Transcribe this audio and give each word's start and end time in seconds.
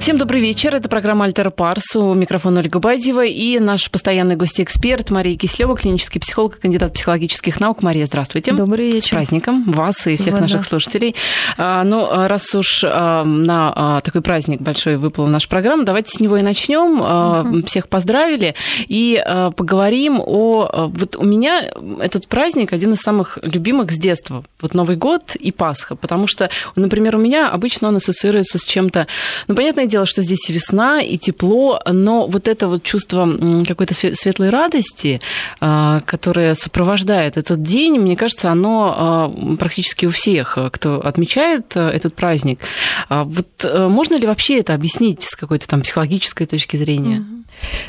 Всем 0.00 0.16
добрый 0.16 0.40
вечер. 0.40 0.74
Это 0.74 0.88
программа 0.88 1.26
«Альтер 1.26 1.50
Парс». 1.50 1.94
У 1.94 2.14
микрофона 2.14 2.60
Ольга 2.60 2.78
Бадьева 2.78 3.26
и 3.26 3.58
наш 3.58 3.90
постоянный 3.90 4.34
гость-эксперт 4.34 5.10
Мария 5.10 5.36
Кислева, 5.36 5.76
клинический 5.76 6.18
психолог 6.18 6.56
и 6.56 6.60
кандидат 6.60 6.94
психологических 6.94 7.60
наук. 7.60 7.82
Мария, 7.82 8.06
здравствуйте. 8.06 8.54
Добрый 8.54 8.92
вечер. 8.92 9.08
С 9.08 9.10
праздником 9.10 9.64
вас 9.64 10.06
и 10.06 10.16
всех 10.16 10.32
вот, 10.32 10.40
наших 10.40 10.62
да. 10.62 10.66
слушателей. 10.66 11.14
А, 11.58 11.84
ну, 11.84 12.08
раз 12.10 12.54
уж 12.54 12.82
а, 12.82 13.24
на 13.24 13.72
а, 13.76 14.00
такой 14.00 14.22
праздник 14.22 14.62
большой 14.62 14.96
выпала 14.96 15.26
наша 15.26 15.50
программа, 15.50 15.84
давайте 15.84 16.12
с 16.16 16.18
него 16.18 16.38
и 16.38 16.42
начнем. 16.42 17.02
Uh-huh. 17.02 17.66
Всех 17.66 17.88
поздравили 17.88 18.54
и 18.88 19.22
поговорим 19.54 20.22
о... 20.24 20.88
Вот 20.94 21.16
у 21.16 21.24
меня 21.24 21.72
этот 22.00 22.26
праздник 22.26 22.72
один 22.72 22.94
из 22.94 23.00
самых 23.00 23.38
любимых 23.42 23.92
с 23.92 23.98
детства. 23.98 24.44
Вот 24.62 24.72
Новый 24.72 24.96
год 24.96 25.36
и 25.36 25.52
Пасха. 25.52 25.94
Потому 25.94 26.26
что, 26.26 26.48
например, 26.74 27.16
у 27.16 27.18
меня 27.18 27.50
обычно 27.50 27.88
он 27.88 27.96
ассоциируется 27.96 28.56
с 28.56 28.64
чем-то... 28.64 29.06
Ну, 29.46 29.54
понятное 29.54 29.89
дело, 29.90 30.06
что 30.06 30.22
здесь 30.22 30.48
весна 30.48 31.02
и 31.02 31.18
тепло, 31.18 31.80
но 31.86 32.26
вот 32.26 32.48
это 32.48 32.68
вот 32.68 32.82
чувство 32.82 33.28
какой-то 33.66 33.94
светлой 33.94 34.50
радости, 34.50 35.20
а, 35.60 36.00
которое 36.00 36.54
сопровождает 36.54 37.36
этот 37.36 37.62
день, 37.62 37.98
мне 37.98 38.16
кажется, 38.16 38.50
оно 38.50 38.94
а, 38.96 39.56
практически 39.56 40.06
у 40.06 40.10
всех, 40.10 40.56
кто 40.72 41.00
отмечает 41.00 41.76
а, 41.76 41.90
этот 41.90 42.14
праздник. 42.14 42.60
Вот 43.08 43.46
э, 43.62 43.88
можно 43.88 44.16
ли 44.16 44.26
вообще 44.26 44.58
это 44.58 44.74
объяснить 44.74 45.22
с 45.22 45.36
какой-то 45.36 45.66
там 45.68 45.82
психологической 45.82 46.46
точки 46.46 46.76
зрения? 46.76 47.24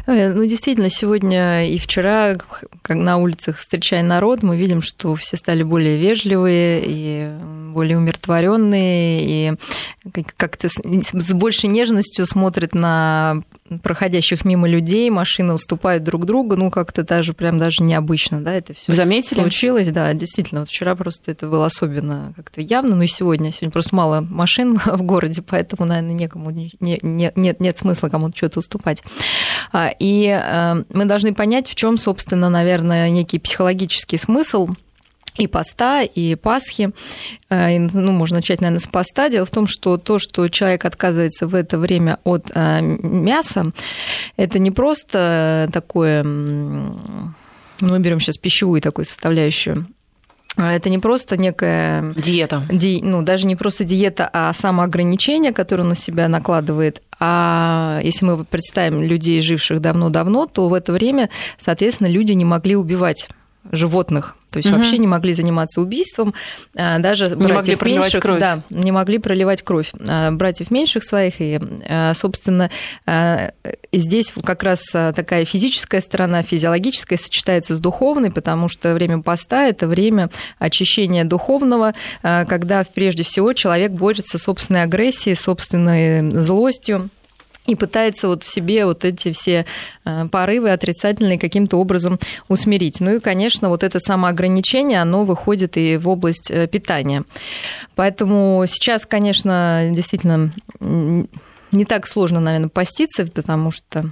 Ну, 0.07 0.45
действительно, 0.45 0.89
сегодня 0.89 1.69
и 1.69 1.77
вчера, 1.77 2.35
как 2.81 2.97
на 2.97 3.17
улицах 3.17 3.57
встречая 3.57 4.03
народ, 4.03 4.43
мы 4.43 4.57
видим, 4.57 4.81
что 4.81 5.15
все 5.15 5.37
стали 5.37 5.63
более 5.63 5.97
вежливые 5.97 6.83
и 6.85 7.29
более 7.71 7.97
умиротворенные, 7.97 9.21
и 9.23 9.53
как-то 10.37 10.69
с 10.69 11.33
большей 11.33 11.69
нежностью 11.69 11.90
смотрят 11.99 12.73
на 12.73 13.43
проходящих 13.83 14.43
мимо 14.43 14.67
людей, 14.67 15.09
машины 15.09 15.53
уступают 15.53 16.03
друг 16.03 16.25
другу, 16.25 16.55
ну, 16.55 16.71
как-то 16.71 17.03
даже 17.03 17.33
прям 17.33 17.57
даже 17.57 17.83
необычно, 17.83 18.41
да, 18.41 18.53
это 18.53 18.73
все 18.73 18.93
заметили? 18.93 19.39
Случилось, 19.39 19.89
да, 19.89 20.13
действительно, 20.13 20.61
вот 20.61 20.69
вчера 20.69 20.95
просто 20.95 21.31
это 21.31 21.47
было 21.47 21.65
особенно 21.65 22.33
как-то 22.35 22.61
явно, 22.61 22.95
ну 22.95 23.03
и 23.03 23.07
сегодня, 23.07 23.51
сегодня 23.51 23.71
просто 23.71 23.95
мало 23.95 24.21
машин 24.21 24.77
в 24.85 25.01
городе, 25.01 25.41
поэтому, 25.41 25.85
наверное, 25.85 26.13
некому, 26.13 26.49
не, 26.49 26.71
не, 26.79 26.99
нет, 27.35 27.59
нет 27.59 27.77
смысла 27.77 28.09
кому-то 28.09 28.35
что-то 28.35 28.59
уступать. 28.59 29.03
А, 29.71 29.89
и 29.97 30.25
э, 30.27 30.83
мы 30.93 31.05
должны 31.05 31.33
понять, 31.33 31.69
в 31.69 31.75
чем, 31.75 31.97
собственно, 31.97 32.49
наверное, 32.49 33.09
некий 33.09 33.39
психологический 33.39 34.17
смысл 34.17 34.69
и 35.37 35.47
поста, 35.47 36.03
и 36.03 36.35
Пасхи. 36.35 36.91
Э, 37.49 37.77
ну, 37.79 38.11
можно 38.11 38.37
начать, 38.37 38.61
наверное, 38.61 38.79
с 38.79 38.87
поста. 38.87 39.29
Дело 39.29 39.45
в 39.45 39.51
том, 39.51 39.67
что 39.67 39.97
то, 39.97 40.19
что 40.19 40.47
человек 40.49 40.85
отказывается 40.85 41.47
в 41.47 41.55
это 41.55 41.77
время 41.77 42.19
от 42.23 42.51
э, 42.53 42.81
мяса, 42.81 43.71
это 44.37 44.59
не 44.59 44.71
просто 44.71 45.69
такое, 45.71 46.23
ну, 46.23 46.93
мы 47.79 47.99
берем 47.99 48.19
сейчас 48.19 48.37
пищевую 48.37 48.81
такую 48.81 49.05
составляющую, 49.05 49.87
а 50.57 50.73
это 50.73 50.89
не 50.89 50.99
просто 50.99 51.37
некая... 51.37 52.13
Диета. 52.13 52.63
Ди, 52.69 52.99
ну, 53.01 53.21
даже 53.21 53.47
не 53.47 53.55
просто 53.55 53.85
диета, 53.85 54.29
а 54.31 54.51
самоограничение, 54.53 55.53
которое 55.53 55.83
он 55.83 55.89
на 55.89 55.95
себя 55.95 56.27
накладывает. 56.27 57.01
А 57.19 58.01
если 58.03 58.25
мы 58.25 58.43
представим 58.43 59.01
людей, 59.01 59.39
живших 59.41 59.79
давно-давно, 59.79 60.47
то 60.47 60.67
в 60.67 60.73
это 60.73 60.91
время, 60.91 61.29
соответственно, 61.57 62.09
люди 62.09 62.33
не 62.33 62.43
могли 62.43 62.75
убивать 62.75 63.29
животных 63.71 64.35
то 64.51 64.57
есть 64.57 64.69
угу. 64.69 64.77
вообще 64.77 64.97
не 64.97 65.07
могли 65.07 65.33
заниматься 65.33 65.81
убийством, 65.81 66.33
а, 66.75 66.99
даже 66.99 67.29
не 67.29 67.35
братьев 67.35 67.81
могли 67.81 67.97
меньших, 67.97 68.21
кровь. 68.21 68.39
да, 68.39 68.61
не 68.69 68.91
могли 68.91 69.17
проливать 69.17 69.61
кровь 69.61 69.91
а, 70.07 70.31
братьев 70.31 70.71
меньших 70.71 71.03
своих 71.03 71.39
и, 71.39 71.59
а, 71.87 72.13
собственно, 72.13 72.69
здесь 73.91 74.33
как 74.43 74.63
раз 74.63 74.83
такая 74.91 75.45
физическая 75.45 76.01
сторона, 76.01 76.43
физиологическая 76.43 77.17
сочетается 77.17 77.75
с 77.75 77.79
духовной, 77.79 78.31
потому 78.31 78.67
что 78.67 78.93
время 78.93 79.21
поста 79.21 79.67
это 79.67 79.87
время 79.87 80.29
очищения 80.59 81.23
духовного, 81.23 81.93
когда 82.21 82.83
прежде 82.83 83.23
всего 83.23 83.53
человек 83.53 83.91
борется 83.91 84.37
с 84.37 84.43
собственной 84.43 84.83
агрессией, 84.83 85.35
собственной 85.35 86.29
злостью 86.41 87.09
и 87.67 87.75
пытается 87.75 88.27
вот 88.27 88.43
в 88.43 88.51
себе 88.51 88.85
вот 88.85 89.05
эти 89.05 89.31
все 89.31 89.65
э, 90.03 90.25
порывы 90.31 90.71
отрицательные 90.71 91.37
каким-то 91.37 91.77
образом 91.77 92.19
усмирить. 92.47 92.99
Ну 92.99 93.15
и, 93.15 93.19
конечно, 93.19 93.69
вот 93.69 93.83
это 93.83 93.99
самоограничение, 93.99 95.01
оно 95.01 95.23
выходит 95.23 95.77
и 95.77 95.97
в 95.97 96.09
область 96.09 96.49
э, 96.49 96.67
питания. 96.67 97.23
Поэтому 97.95 98.65
сейчас, 98.67 99.05
конечно, 99.05 99.89
действительно 99.91 100.51
не 100.79 101.85
так 101.85 102.07
сложно, 102.07 102.39
наверное, 102.39 102.69
поститься, 102.69 103.25
потому 103.25 103.71
что 103.71 104.11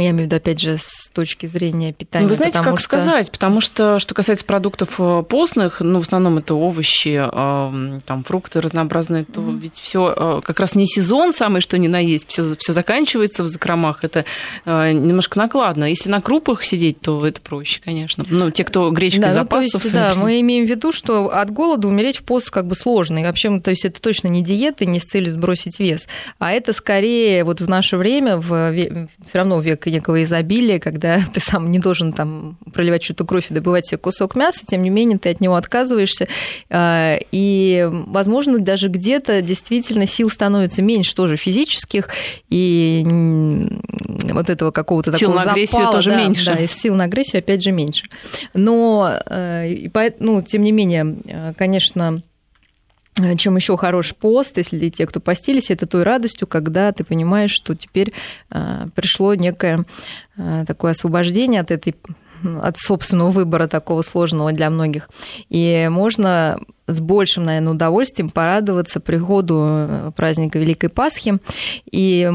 я 0.00 0.10
имею 0.10 0.24
в 0.24 0.26
виду, 0.26 0.36
опять 0.36 0.60
же, 0.60 0.78
с 0.78 1.08
точки 1.12 1.46
зрения 1.46 1.92
питания. 1.92 2.24
Ну, 2.24 2.30
вы 2.30 2.36
знаете, 2.36 2.58
как 2.58 2.78
что... 2.78 2.84
сказать, 2.84 3.30
потому 3.30 3.60
что, 3.60 3.98
что 3.98 4.14
касается 4.14 4.44
продуктов 4.44 4.94
э, 4.98 5.22
постных, 5.28 5.80
ну, 5.80 5.98
в 5.98 6.02
основном 6.02 6.38
это 6.38 6.54
овощи, 6.54 7.16
там, 7.32 8.24
фрукты 8.24 8.60
разнообразные, 8.60 9.24
то 9.24 9.40
mm-hmm. 9.40 9.58
ведь 9.58 9.74
все 9.74 10.14
э, 10.16 10.40
как 10.44 10.60
раз 10.60 10.74
не 10.74 10.86
сезон 10.86 11.32
самый, 11.32 11.60
что 11.60 11.78
ни 11.78 11.88
на 11.88 11.98
есть, 11.98 12.28
все, 12.28 12.56
все 12.56 12.72
заканчивается 12.72 13.42
в 13.42 13.46
закромах, 13.46 14.04
это 14.04 14.24
э, 14.64 14.92
немножко 14.92 15.38
накладно. 15.38 15.84
Если 15.84 16.08
на 16.08 16.20
крупах 16.20 16.64
сидеть, 16.64 17.00
то 17.00 17.26
это 17.26 17.40
проще, 17.40 17.80
конечно. 17.84 18.24
Ну, 18.28 18.50
те, 18.50 18.64
кто 18.64 18.90
гречкой 18.90 19.22
да, 19.22 19.32
запасов... 19.32 19.74
Ну, 19.74 19.80
то 19.80 19.86
есть, 19.86 19.92
да, 19.94 20.14
мы 20.14 20.40
имеем 20.40 20.66
в 20.66 20.68
виду, 20.68 20.92
что 20.92 21.28
от 21.28 21.50
голода 21.50 21.88
умереть 21.88 22.18
в 22.18 22.22
пост 22.22 22.50
как 22.50 22.66
бы 22.66 22.74
сложно. 22.74 23.18
И 23.18 23.22
вообще, 23.22 23.58
то 23.60 23.70
есть 23.70 23.84
это 23.84 24.00
точно 24.00 24.28
не 24.28 24.42
диета, 24.42 24.84
не 24.84 24.98
с 24.98 25.04
целью 25.04 25.32
сбросить 25.32 25.78
вес, 25.78 26.08
а 26.38 26.52
это 26.52 26.72
скорее 26.72 27.44
вот 27.44 27.60
в 27.60 27.68
наше 27.68 27.96
время, 27.96 28.36
в, 28.36 28.72
все 29.26 29.38
равно 29.38 29.58
в 29.58 29.62
век 29.86 30.02
некого 30.02 30.22
изобилия, 30.24 30.78
когда 30.78 31.20
ты 31.32 31.40
сам 31.40 31.70
не 31.70 31.78
должен 31.78 32.12
там 32.12 32.56
проливать 32.72 33.02
что-то 33.02 33.24
кровь 33.24 33.50
и 33.50 33.54
добывать 33.54 33.86
себе 33.86 33.98
кусок 33.98 34.34
мяса, 34.34 34.64
тем 34.66 34.82
не 34.82 34.90
менее 34.90 35.18
ты 35.18 35.30
от 35.30 35.40
него 35.40 35.54
отказываешься. 35.54 36.28
А, 36.70 37.18
и, 37.30 37.88
возможно, 37.90 38.58
даже 38.58 38.88
где-то 38.88 39.40
действительно 39.42 40.06
сил 40.06 40.28
становится 40.28 40.82
меньше 40.82 41.14
тоже 41.14 41.36
физических, 41.36 42.08
и 42.50 43.04
вот 44.32 44.50
этого 44.50 44.70
какого-то 44.70 45.12
сил 45.16 45.30
такого 45.30 45.44
на 45.44 45.52
агрессию 45.52 45.80
запала, 45.80 45.96
тоже 45.96 46.10
да, 46.10 46.16
меньше. 46.16 46.44
Да, 46.46 46.54
и 46.54 46.66
сил 46.66 46.94
на 46.94 47.04
агрессию 47.04 47.38
опять 47.40 47.62
же 47.62 47.70
меньше. 47.70 48.06
Но, 48.54 49.12
э, 49.26 49.88
ну, 50.18 50.42
тем 50.42 50.62
не 50.62 50.72
менее, 50.72 51.16
э, 51.24 51.52
конечно, 51.56 52.22
чем 53.36 53.56
еще 53.56 53.76
хорош 53.76 54.14
пост, 54.14 54.56
если 54.56 54.88
те, 54.88 55.06
кто 55.06 55.20
постились, 55.20 55.70
это 55.70 55.86
той 55.86 56.02
радостью, 56.02 56.48
когда 56.48 56.92
ты 56.92 57.04
понимаешь, 57.04 57.50
что 57.50 57.74
теперь 57.74 58.12
э, 58.50 58.86
пришло 58.94 59.34
некое 59.34 59.84
э, 60.36 60.64
такое 60.66 60.92
освобождение 60.92 61.60
от 61.60 61.70
этой 61.70 61.94
от 62.60 62.76
собственного 62.76 63.30
выбора 63.30 63.68
такого 63.68 64.02
сложного 64.02 64.52
для 64.52 64.68
многих. 64.68 65.08
И 65.48 65.88
можно 65.90 66.58
с 66.86 67.00
большим, 67.00 67.44
наверное, 67.44 67.72
удовольствием 67.72 68.28
порадоваться 68.28 69.00
приходу 69.00 69.62
э, 69.64 70.10
праздника 70.16 70.58
Великой 70.58 70.88
Пасхи. 70.88 71.38
И 71.90 72.28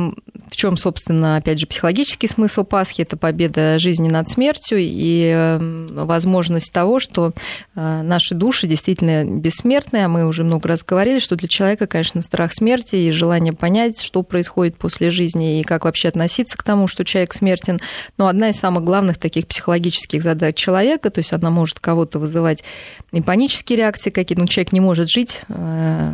в 0.50 0.56
чем, 0.56 0.78
собственно, 0.78 1.36
опять 1.38 1.60
же, 1.60 1.68
психологический 1.68 2.28
смысл 2.28 2.64
Пасхи? 2.64 3.02
Это 3.02 3.18
победа 3.18 3.78
жизни 3.80 4.10
над 4.10 4.30
смертью 4.30 4.78
и 4.80 5.58
возможность 5.92 6.72
того, 6.72 7.00
что 7.00 7.34
э, 7.76 8.02
наши 8.02 8.36
души 8.36 8.68
действительно 8.68 9.26
бессмертные. 9.26 10.06
А 10.06 10.10
мы 10.10 10.26
уже 10.26 10.44
много 10.44 10.70
раз 10.70 10.84
говорили, 10.84 11.20
что 11.20 11.36
для 11.36 11.48
человека, 11.48 11.88
конечно, 11.88 12.22
страх 12.22 12.54
смерти 12.54 12.96
и 12.96 13.12
желание 13.12 13.54
понять, 13.54 14.02
что 14.02 14.24
происходит 14.24 14.78
после 14.78 15.10
жизни 15.10 15.60
и 15.60 15.64
как 15.64 15.84
вообще 15.86 16.08
относиться 16.08 16.58
к 16.58 16.64
тому, 16.64 16.88
что 16.88 17.04
человек 17.04 17.34
смертен. 17.34 17.80
Но 18.18 18.28
одна 18.28 18.50
из 18.50 18.58
самых 18.58 18.84
главных 18.84 19.18
таких 19.18 19.48
психологических 19.48 20.24
задач 20.24 20.56
человека, 20.56 21.10
то 21.10 21.20
есть 21.20 21.34
она 21.34 21.50
может 21.50 21.80
кого-то 21.80 22.20
вызывать 22.20 22.64
и 23.12 23.22
панические 23.22 23.78
реакции 23.78 24.10
какие-то, 24.10 24.37
ну, 24.38 24.48
человек 24.48 24.72
не 24.72 24.80
может 24.80 25.10
жить, 25.10 25.42
э, 25.50 26.14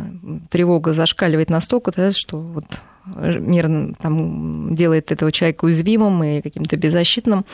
тревога 0.50 0.92
зашкаливает 0.92 1.50
настолько, 1.50 2.10
что 2.12 2.40
вот 2.40 2.64
мир 3.06 3.94
там, 4.00 4.74
делает 4.74 5.12
этого 5.12 5.30
человека 5.30 5.66
уязвимым 5.66 6.24
и 6.24 6.40
каким-то 6.40 6.76
беззащитным, 6.76 7.44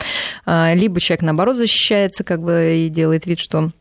а, 0.45 0.73
либо 0.73 0.99
человек, 0.99 1.23
наоборот, 1.23 1.57
защищается 1.57 2.23
как 2.23 2.41
бы 2.41 2.85
и 2.85 2.89
делает 2.89 3.25
вид, 3.25 3.39
что 3.39 3.71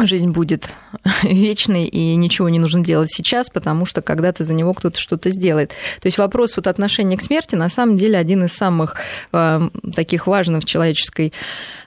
жизнь 0.00 0.30
будет 0.30 0.68
вечной, 1.22 1.84
и 1.84 2.14
ничего 2.16 2.48
не 2.48 2.58
нужно 2.58 2.84
делать 2.84 3.10
сейчас, 3.10 3.48
потому 3.50 3.86
что 3.86 4.02
когда-то 4.02 4.44
за 4.44 4.54
него 4.54 4.74
кто-то 4.74 4.98
что-то 4.98 5.30
сделает. 5.30 5.70
То 6.00 6.06
есть 6.06 6.18
вопрос 6.18 6.56
вот 6.56 6.66
отношения 6.66 7.16
к 7.16 7.22
смерти 7.22 7.54
на 7.54 7.68
самом 7.68 7.96
деле 7.96 8.18
один 8.18 8.44
из 8.44 8.52
самых 8.52 8.96
э, 9.32 9.60
таких 9.94 10.26
важных 10.26 10.62
в 10.62 10.66
человеческой 10.66 11.32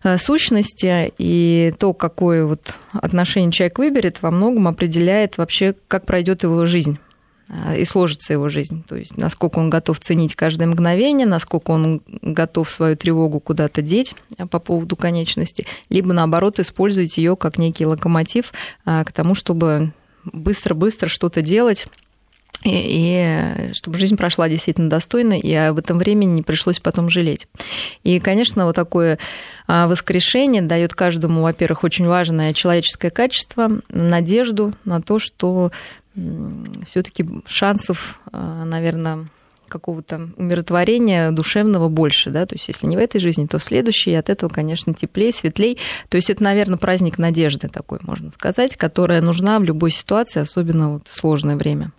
э, 0.04 0.18
сущности, 0.18 1.14
и 1.18 1.74
то, 1.78 1.94
какое 1.94 2.46
вот 2.46 2.76
отношение 2.94 3.52
человек 3.52 3.80
выберет, 3.80 4.22
во 4.22 4.32
многом 4.32 4.68
определяет 4.68 5.38
вообще, 5.38 5.76
как 5.88 6.06
пройдет 6.06 6.44
его 6.44 6.66
жизнь. 6.66 7.00
И 7.78 7.86
сложится 7.86 8.34
его 8.34 8.50
жизнь. 8.50 8.84
То 8.88 8.98
есть 8.98 9.16
насколько 9.16 9.60
он 9.60 9.70
готов 9.70 10.00
ценить 10.02 10.36
каждое 10.36 10.68
мгновение, 10.68 11.26
насколько 11.26 11.72
он 11.72 12.02
готов 12.22 12.70
свою 12.70 12.98
тревогу 12.98 13.40
куда-то 13.40 13.82
деть 13.82 14.16
а, 14.38 14.48
по 14.48 14.60
поводу 14.60 14.98
конечности, 14.98 15.66
либо 15.90 16.12
наоборот 16.12 16.60
использовать 16.60 17.18
ее 17.18 17.38
как 17.38 17.58
некий 17.58 17.86
локомотив 17.86 18.52
а, 18.84 19.06
к 19.06 19.14
тому, 19.14 19.34
чтобы 19.34 19.94
быстро-быстро 20.26 21.08
что-то 21.08 21.42
делать 21.42 21.88
и, 22.64 23.70
и 23.70 23.74
чтобы 23.74 23.98
жизнь 23.98 24.18
прошла 24.18 24.50
действительно 24.50 24.90
достойно, 24.90 25.40
и 25.40 25.54
об 25.54 25.78
этом 25.78 25.98
времени 25.98 26.32
не 26.32 26.42
пришлось 26.44 26.80
потом 26.80 27.10
жалеть. 27.10 27.48
И, 28.04 28.20
конечно, 28.20 28.66
вот 28.66 28.76
такое 28.76 29.20
а, 29.68 29.88
воскрешение 29.88 30.62
дает 30.62 30.96
каждому, 30.96 31.44
во-первых, 31.44 31.84
очень 31.84 32.08
важное 32.08 32.54
человеческое 32.54 33.12
качество, 33.12 33.70
надежду 33.90 34.74
на 34.86 35.02
то, 35.02 35.20
что 35.20 35.72
все-таки 36.88 37.26
шансов, 37.46 38.20
а, 38.32 38.66
наверное, 38.66 39.28
какого-то 39.68 40.30
умиротворения 40.38 41.32
душевного 41.32 41.90
больше, 41.90 42.30
да, 42.30 42.46
то 42.46 42.56
есть 42.56 42.68
если 42.68 42.88
не 42.88 42.96
в 42.96 43.00
этой 43.00 43.20
жизни, 43.20 43.46
то 43.48 43.60
в 43.60 43.64
следующей, 43.64 44.12
и 44.12 44.16
от 44.16 44.30
этого, 44.30 44.50
конечно, 44.50 44.94
теплее, 44.94 45.34
светлей. 45.34 45.78
То 46.10 46.16
есть 46.16 46.30
это, 46.30 46.44
наверное, 46.44 46.78
праздник 46.78 47.18
надежды 47.18 47.68
такой, 47.68 48.00
можно 48.02 48.32
сказать, 48.32 48.76
которая 48.78 49.22
нужна 49.22 49.60
в 49.60 49.64
любой 49.64 49.92
ситуации, 49.92 50.40
особенно 50.40 50.94
вот 50.94 51.08
в 51.08 51.18
сложное 51.18 51.58
время. 51.58 51.92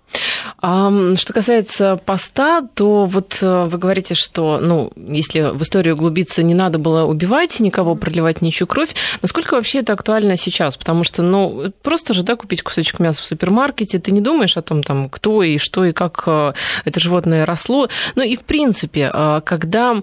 Что 0.58 1.32
касается 1.32 1.96
поста, 1.96 2.62
то 2.74 3.06
вот 3.06 3.38
э, 3.42 3.64
вы 3.64 3.78
говорите, 3.78 4.14
что, 4.14 4.58
ну, 4.60 4.92
если 4.96 5.54
в 5.56 5.62
историю 5.62 5.94
углубиться, 5.94 6.42
не 6.42 6.54
надо 6.54 6.78
было 6.78 7.04
убивать 7.04 7.60
никого, 7.60 7.94
проливать 7.94 8.42
ничью 8.42 8.66
кровь. 8.66 8.94
Насколько 9.22 9.54
вообще 9.54 9.80
это 9.80 9.92
актуально 9.92 10.36
сейчас? 10.36 10.76
Потому 10.76 11.04
что, 11.04 11.22
ну, 11.22 11.72
просто 11.82 12.14
же, 12.14 12.22
да, 12.22 12.36
купить 12.36 12.62
кусочек 12.62 12.98
мяса 12.98 13.22
в 13.22 13.26
супермаркете, 13.26 13.98
ты 13.98 14.10
не 14.10 14.20
думаешь 14.20 14.56
о 14.56 14.62
том, 14.62 14.82
там, 14.82 15.08
кто 15.08 15.42
и 15.42 15.58
что 15.58 15.84
и 15.84 15.92
как 15.92 16.22
э, 16.26 16.52
это 16.84 17.00
животное 17.00 17.46
росло. 17.46 17.88
Ну 18.14 18.22
и, 18.22 18.36
в 18.36 18.40
принципе, 18.40 19.10
э, 19.12 19.40
когда 19.44 19.96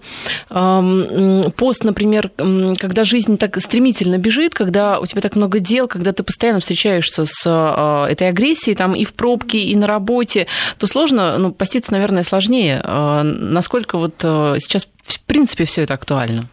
пост, 0.50 1.83
например, 1.83 2.31
когда 2.38 3.03
жизнь 3.03 3.38
так 3.38 3.59
стремительно 3.62 4.18
бежит, 4.18 4.53
когда 4.53 5.00
у 5.00 5.06
тебя 5.06 5.21
так 5.21 5.36
много 5.36 5.59
дел, 5.59 5.88
когда 5.88 6.12
ты 6.12 6.24
постоянно 6.24 6.59
встречаешься 6.59 7.25
с 7.25 8.07
этой 8.09 8.30
агрессией, 8.30 8.75
там, 8.75 8.95
и 8.95 9.06
в 9.06 9.13
пробке, 9.13 9.59
и 9.59 9.75
на 9.75 9.88
работе, 9.88 10.35
то 10.78 10.88
сложно, 10.88 11.38
ну, 11.38 11.52
поститься, 11.52 11.92
наверное, 11.92 12.24
сложнее. 12.24 12.82
А 12.84 13.24
насколько 13.24 13.98
вот 13.98 14.16
э, 14.24 14.58
сейчас, 14.60 14.88
в 15.04 15.20
принципе, 15.22 15.66
все 15.66 15.84
это 15.84 15.94
актуально? 15.94 16.48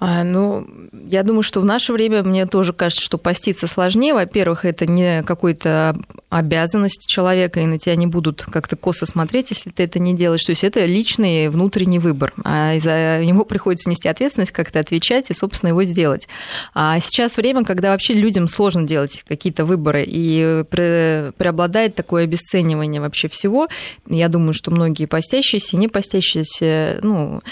А, 0.00 0.24
ну, 0.24 0.66
я 0.92 1.22
думаю, 1.22 1.42
что 1.42 1.60
в 1.60 1.64
наше 1.66 1.92
время 1.92 2.22
мне 2.22 2.46
тоже 2.46 2.72
кажется, 2.72 3.04
что 3.04 3.18
поститься 3.18 3.66
сложнее. 3.66 4.14
Во-первых, 4.14 4.64
это 4.64 4.86
не 4.86 5.22
какая-то 5.22 5.94
обязанность 6.30 7.06
человека, 7.06 7.60
и 7.60 7.66
на 7.66 7.78
тебя 7.78 7.96
не 7.96 8.06
будут 8.06 8.42
как-то 8.42 8.76
косо 8.76 9.04
смотреть, 9.04 9.50
если 9.50 9.68
ты 9.68 9.82
это 9.82 9.98
не 9.98 10.16
делаешь. 10.16 10.44
То 10.44 10.52
есть 10.52 10.64
это 10.64 10.86
личный 10.86 11.48
внутренний 11.50 11.98
выбор. 11.98 12.32
А 12.44 12.78
за 12.78 13.22
него 13.22 13.44
приходится 13.44 13.90
нести 13.90 14.08
ответственность, 14.08 14.52
как-то 14.52 14.80
отвечать 14.80 15.28
и, 15.30 15.34
собственно, 15.34 15.68
его 15.68 15.84
сделать. 15.84 16.28
А 16.72 16.98
сейчас 17.00 17.36
время, 17.36 17.62
когда 17.64 17.90
вообще 17.90 18.14
людям 18.14 18.48
сложно 18.48 18.84
делать 18.84 19.22
какие-то 19.28 19.66
выборы, 19.66 20.02
и 20.06 20.64
преобладает 20.70 21.94
такое 21.94 22.24
обесценивание 22.24 23.02
вообще 23.02 23.28
всего. 23.28 23.68
Я 24.08 24.28
думаю, 24.28 24.54
что 24.54 24.70
многие 24.70 25.04
постящиеся, 25.04 25.76
не 25.76 25.88
постящиеся, 25.88 27.00
ну, 27.02 27.42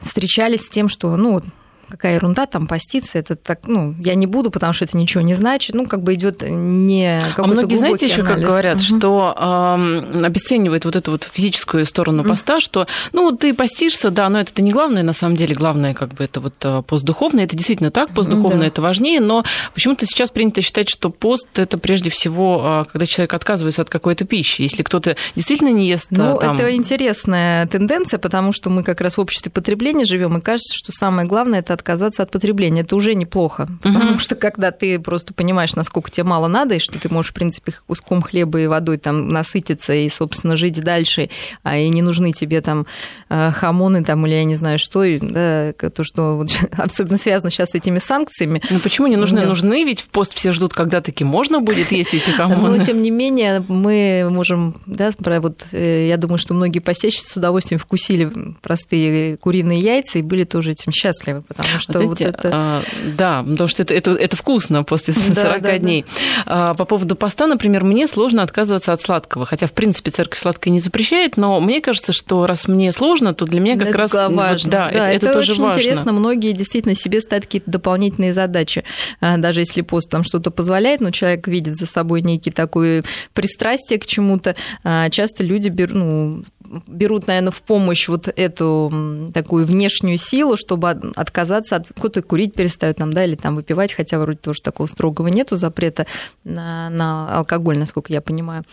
встречались 0.00 0.66
с 0.66 0.68
тем, 0.68 0.88
что, 0.88 1.16
ну, 1.16 1.42
какая 1.92 2.14
ерунда 2.14 2.46
там 2.46 2.66
поститься, 2.66 3.18
это 3.18 3.36
так, 3.36 3.66
ну, 3.66 3.94
я 3.98 4.14
не 4.14 4.26
буду, 4.26 4.50
потому 4.50 4.72
что 4.72 4.86
это 4.86 4.96
ничего 4.96 5.22
не 5.22 5.34
значит, 5.34 5.74
ну, 5.74 5.86
как 5.86 6.02
бы 6.02 6.14
идет 6.14 6.42
не 6.42 7.20
А 7.36 7.46
многие, 7.46 7.76
знаете, 7.76 8.06
еще 8.06 8.22
как 8.22 8.40
говорят, 8.40 8.76
угу. 8.78 8.84
что 8.84 9.34
э, 9.36 10.24
обесценивает 10.24 10.86
вот 10.86 10.96
эту 10.96 11.10
вот 11.10 11.28
физическую 11.30 11.84
сторону 11.84 12.24
поста, 12.24 12.54
угу. 12.54 12.60
что, 12.62 12.86
ну, 13.12 13.30
ты 13.36 13.52
постишься, 13.52 14.10
да, 14.10 14.30
но 14.30 14.40
это 14.40 14.62
не 14.62 14.70
главное, 14.70 15.02
на 15.02 15.12
самом 15.12 15.36
деле, 15.36 15.54
главное, 15.54 15.92
как 15.92 16.14
бы, 16.14 16.24
это 16.24 16.40
вот 16.40 16.54
э, 16.62 16.82
постдуховное, 16.86 17.44
это 17.44 17.56
действительно 17.56 17.90
так, 17.90 18.14
постдуховное 18.14 18.62
да. 18.62 18.66
это 18.68 18.80
важнее, 18.80 19.20
но 19.20 19.44
почему-то 19.74 20.06
сейчас 20.06 20.30
принято 20.30 20.62
считать, 20.62 20.88
что 20.88 21.10
пост 21.10 21.58
это 21.58 21.76
прежде 21.76 22.08
всего, 22.08 22.84
э, 22.86 22.90
когда 22.90 23.04
человек 23.04 23.34
отказывается 23.34 23.82
от 23.82 23.90
какой-то 23.90 24.24
пищи, 24.24 24.62
если 24.62 24.82
кто-то 24.82 25.16
действительно 25.36 25.68
не 25.68 25.86
ест. 25.86 26.08
Ну, 26.10 26.38
там... 26.38 26.56
это 26.56 26.74
интересная 26.74 27.66
тенденция, 27.66 28.18
потому 28.18 28.52
что 28.52 28.70
мы 28.70 28.82
как 28.82 29.02
раз 29.02 29.18
в 29.18 29.20
обществе 29.20 29.52
потребления 29.52 30.06
живем, 30.06 30.38
и 30.38 30.40
кажется, 30.40 30.74
что 30.74 30.92
самое 30.92 31.28
главное 31.28 31.58
это 31.58 31.74
отказаться 31.82 32.22
от 32.22 32.30
потребления. 32.30 32.82
Это 32.82 32.96
уже 32.96 33.14
неплохо, 33.14 33.68
потому 33.82 34.18
что 34.18 34.36
когда 34.36 34.70
ты 34.70 34.98
просто 34.98 35.34
понимаешь, 35.34 35.74
насколько 35.74 36.10
тебе 36.10 36.24
мало 36.24 36.46
надо, 36.46 36.76
и 36.76 36.78
что 36.78 36.98
ты 36.98 37.08
можешь, 37.12 37.32
в 37.32 37.34
принципе, 37.34 37.74
куском 37.86 38.22
хлеба 38.22 38.60
и 38.60 38.66
водой 38.66 38.98
там 38.98 39.28
насытиться 39.28 39.92
и, 39.92 40.08
собственно, 40.08 40.56
жить 40.56 40.80
дальше, 40.80 41.28
а 41.62 41.76
и 41.76 41.88
не 41.88 42.02
нужны 42.02 42.32
тебе 42.32 42.60
там 42.60 42.86
э, 43.28 43.50
хамоны 43.50 44.04
там 44.04 44.24
или 44.26 44.34
я 44.34 44.44
не 44.44 44.54
знаю 44.54 44.78
что, 44.78 45.04
да, 45.20 45.72
то, 45.72 46.04
что 46.04 46.36
вот, 46.36 46.50
особенно 46.78 47.16
связано 47.16 47.50
сейчас 47.50 47.70
с 47.70 47.74
этими 47.74 47.98
санкциями. 47.98 48.62
Ну 48.70 48.78
почему 48.78 49.08
не 49.08 49.16
нужны? 49.16 49.40
Нет. 49.40 49.48
Нужны, 49.48 49.84
ведь 49.84 50.00
в 50.00 50.08
пост 50.08 50.34
все 50.34 50.52
ждут, 50.52 50.72
когда 50.72 51.00
таки 51.00 51.24
можно 51.24 51.60
будет 51.60 51.90
есть 51.92 52.14
эти 52.14 52.30
хамоны. 52.30 52.78
Но, 52.78 52.84
тем 52.84 53.02
не 53.02 53.10
менее, 53.10 53.64
мы 53.68 54.28
можем, 54.30 54.74
да, 54.86 55.10
вот, 55.40 55.64
э, 55.72 56.06
я 56.08 56.16
думаю, 56.16 56.38
что 56.38 56.54
многие 56.54 56.78
посещики 56.78 57.26
с 57.26 57.36
удовольствием 57.36 57.80
вкусили 57.80 58.30
простые 58.60 59.36
куриные 59.36 59.80
яйца 59.80 60.18
и 60.18 60.22
были 60.22 60.44
тоже 60.44 60.72
этим 60.72 60.92
счастливы, 60.92 61.42
потому 61.42 61.71
потому 61.72 61.80
что 61.80 61.92
Знаете, 61.92 62.08
вот 62.08 62.20
это... 62.20 62.50
А, 62.52 62.82
да, 63.16 63.42
потому 63.42 63.68
что 63.68 63.82
это, 63.82 63.94
это, 63.94 64.10
это 64.12 64.36
вкусно 64.36 64.84
после 64.84 65.14
40 65.14 65.34
да, 65.34 65.58
да, 65.58 65.78
дней. 65.78 66.04
Да. 66.46 66.70
А, 66.70 66.74
по 66.74 66.84
поводу 66.84 67.16
поста, 67.16 67.46
например, 67.46 67.84
мне 67.84 68.06
сложно 68.06 68.42
отказываться 68.42 68.92
от 68.92 69.00
сладкого, 69.00 69.46
хотя, 69.46 69.66
в 69.66 69.72
принципе, 69.72 70.10
церковь 70.10 70.40
сладкое 70.40 70.72
не 70.72 70.80
запрещает, 70.80 71.36
но 71.36 71.60
мне 71.60 71.80
кажется, 71.80 72.12
что 72.12 72.46
раз 72.46 72.68
мне 72.68 72.92
сложно, 72.92 73.34
то 73.34 73.44
для 73.44 73.60
меня 73.60 73.78
как 73.78 73.88
это 73.88 73.98
раз... 73.98 74.12
Важно. 74.12 74.70
да, 74.70 74.90
да, 74.90 74.90
это, 74.90 74.98
это, 74.98 75.26
это 75.26 75.34
тоже 75.34 75.52
очень 75.52 75.62
важно. 75.62 75.80
интересно. 75.80 76.12
Многие 76.12 76.52
действительно 76.52 76.94
себе 76.94 77.20
ставят 77.20 77.44
какие-то 77.44 77.70
дополнительные 77.70 78.32
задачи. 78.32 78.84
А, 79.20 79.38
даже 79.38 79.60
если 79.60 79.80
пост 79.82 80.08
там 80.10 80.24
что-то 80.24 80.50
позволяет, 80.50 81.00
но 81.00 81.10
человек 81.10 81.48
видит 81.48 81.76
за 81.76 81.86
собой 81.86 82.22
некий 82.22 82.50
такой 82.50 83.04
пристрастие 83.32 83.98
к 83.98 84.06
чему-то, 84.06 84.56
а, 84.84 85.10
часто 85.10 85.44
люди 85.44 85.68
берут, 85.68 85.94
ну, 85.94 86.44
берут, 86.86 87.26
наверное, 87.26 87.52
в 87.52 87.62
помощь 87.62 88.08
вот 88.08 88.28
эту 88.34 89.30
такую 89.34 89.66
внешнюю 89.66 90.18
силу, 90.18 90.56
чтобы 90.56 90.90
отказаться 91.16 91.76
от... 91.76 91.88
Кто-то 91.88 92.22
курить 92.22 92.54
перестает 92.54 92.98
нам, 92.98 93.12
да, 93.12 93.24
или 93.24 93.34
там 93.34 93.56
выпивать, 93.56 93.92
хотя 93.92 94.18
вроде 94.18 94.38
тоже 94.38 94.62
такого 94.62 94.86
строгого 94.86 95.28
нету 95.28 95.56
запрета 95.56 96.06
на, 96.44 96.90
на 96.90 97.36
алкоголь, 97.36 97.78
насколько 97.78 98.12
я 98.12 98.20
понимаю. 98.20 98.64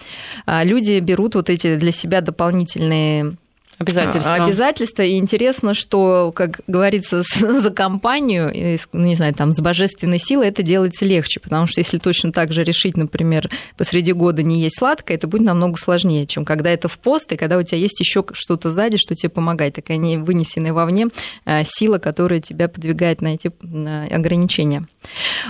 А 0.46 0.64
люди 0.64 1.00
берут 1.00 1.36
вот 1.36 1.50
эти 1.50 1.76
для 1.76 1.92
себя 1.92 2.22
дополнительные 2.22 3.36
Обязательства. 3.80 4.34
Обязательства. 4.34 5.02
И 5.04 5.18
интересно, 5.18 5.74
что, 5.74 6.34
как 6.36 6.60
говорится, 6.68 7.22
за 7.36 7.72
компанию, 7.72 8.80
ну, 8.92 9.06
не 9.06 9.16
знаю, 9.16 9.34
там, 9.34 9.54
с 9.54 9.62
божественной 9.62 10.20
силой 10.20 10.50
это 10.50 10.64
делается 10.64 11.06
легче, 11.06 11.40
потому 11.40 11.66
что 11.66 11.80
если 11.80 11.98
точно 11.98 12.34
так 12.34 12.52
же 12.52 12.66
решить, 12.66 12.98
например, 12.98 13.50
посреди 13.78 14.12
года 14.12 14.44
не 14.44 14.62
есть 14.62 14.78
сладкое, 14.78 15.16
это 15.16 15.28
будет 15.28 15.44
намного 15.44 15.78
сложнее, 15.78 16.28
чем 16.28 16.44
когда 16.44 16.70
это 16.70 16.90
в 16.90 17.00
пост, 17.00 17.32
и 17.32 17.38
когда 17.38 17.58
у 17.58 17.64
тебя 17.64 17.78
есть 17.78 18.00
еще 18.02 18.26
что-то 18.34 18.70
сзади, 18.70 18.98
что 18.98 19.16
тебе 19.16 19.30
помогает. 19.30 19.76
Такая 19.76 19.98
не 19.98 20.18
вынесенная 20.18 20.74
вовне 20.74 21.08
а, 21.46 21.64
сила, 21.64 22.00
которая 22.00 22.42
тебя 22.42 22.68
подвигает 22.68 23.22
на 23.22 23.30
эти 23.36 23.50
ограничения. 24.14 24.88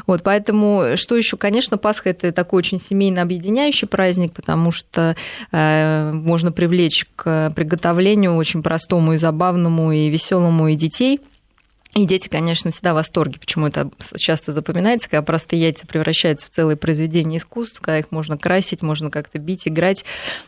Вот, 0.07 0.23
поэтому, 0.23 0.95
что 0.95 1.15
еще, 1.15 1.37
конечно, 1.37 1.77
Пасха 1.77 2.09
это 2.09 2.31
такой 2.31 2.59
очень 2.59 2.79
семейно 2.79 3.21
объединяющий 3.21 3.87
праздник, 3.87 4.33
потому 4.33 4.71
что 4.71 5.15
э, 5.51 6.11
можно 6.13 6.51
привлечь 6.51 7.05
к 7.15 7.51
приготовлению 7.55 8.35
очень 8.35 8.63
простому 8.63 9.13
и 9.13 9.17
забавному, 9.17 9.91
и 9.91 10.09
веселому, 10.09 10.67
и 10.67 10.75
детей. 10.75 11.19
И 11.95 12.05
дети, 12.05 12.29
конечно, 12.29 12.69
всегда 12.69 12.93
в 12.93 12.97
восторге, 12.97 13.39
почему 13.39 13.65
это 13.65 13.89
часто 14.15 14.53
запоминается, 14.53 15.09
когда 15.09 15.23
простые 15.23 15.63
яйца 15.63 15.87
превращаются 15.87 16.45
в 16.45 16.51
целое 16.51 16.75
произведение 16.75 17.39
искусства, 17.39 17.81
когда 17.81 17.97
их 17.97 18.11
можно 18.11 18.37
красить, 18.37 18.83
можно 18.83 19.09
как-то 19.09 19.39
бить, 19.39 19.67
играть, 19.67 20.05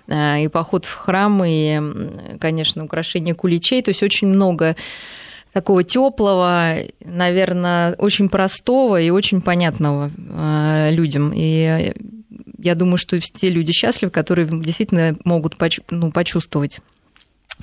э, 0.07 0.43
и 0.43 0.47
поход 0.49 0.85
в 0.85 0.93
храм, 0.93 1.43
и, 1.43 2.37
конечно, 2.39 2.85
украшение 2.85 3.33
куличей, 3.33 3.81
то 3.81 3.89
есть 3.89 4.03
очень 4.03 4.27
много 4.27 4.75
такого 5.53 5.83
теплого, 5.83 6.77
наверное, 7.03 7.93
очень 7.95 8.29
простого 8.29 9.01
и 9.01 9.09
очень 9.09 9.41
понятного 9.41 10.11
э, 10.17 10.91
людям. 10.91 11.31
И 11.35 11.93
я 12.57 12.75
думаю, 12.75 12.97
что 12.97 13.19
те 13.19 13.49
люди 13.49 13.71
счастливы, 13.71 14.11
которые 14.11 14.47
действительно 14.47 15.17
могут 15.23 15.55
ну, 15.89 16.11
почувствовать 16.11 16.79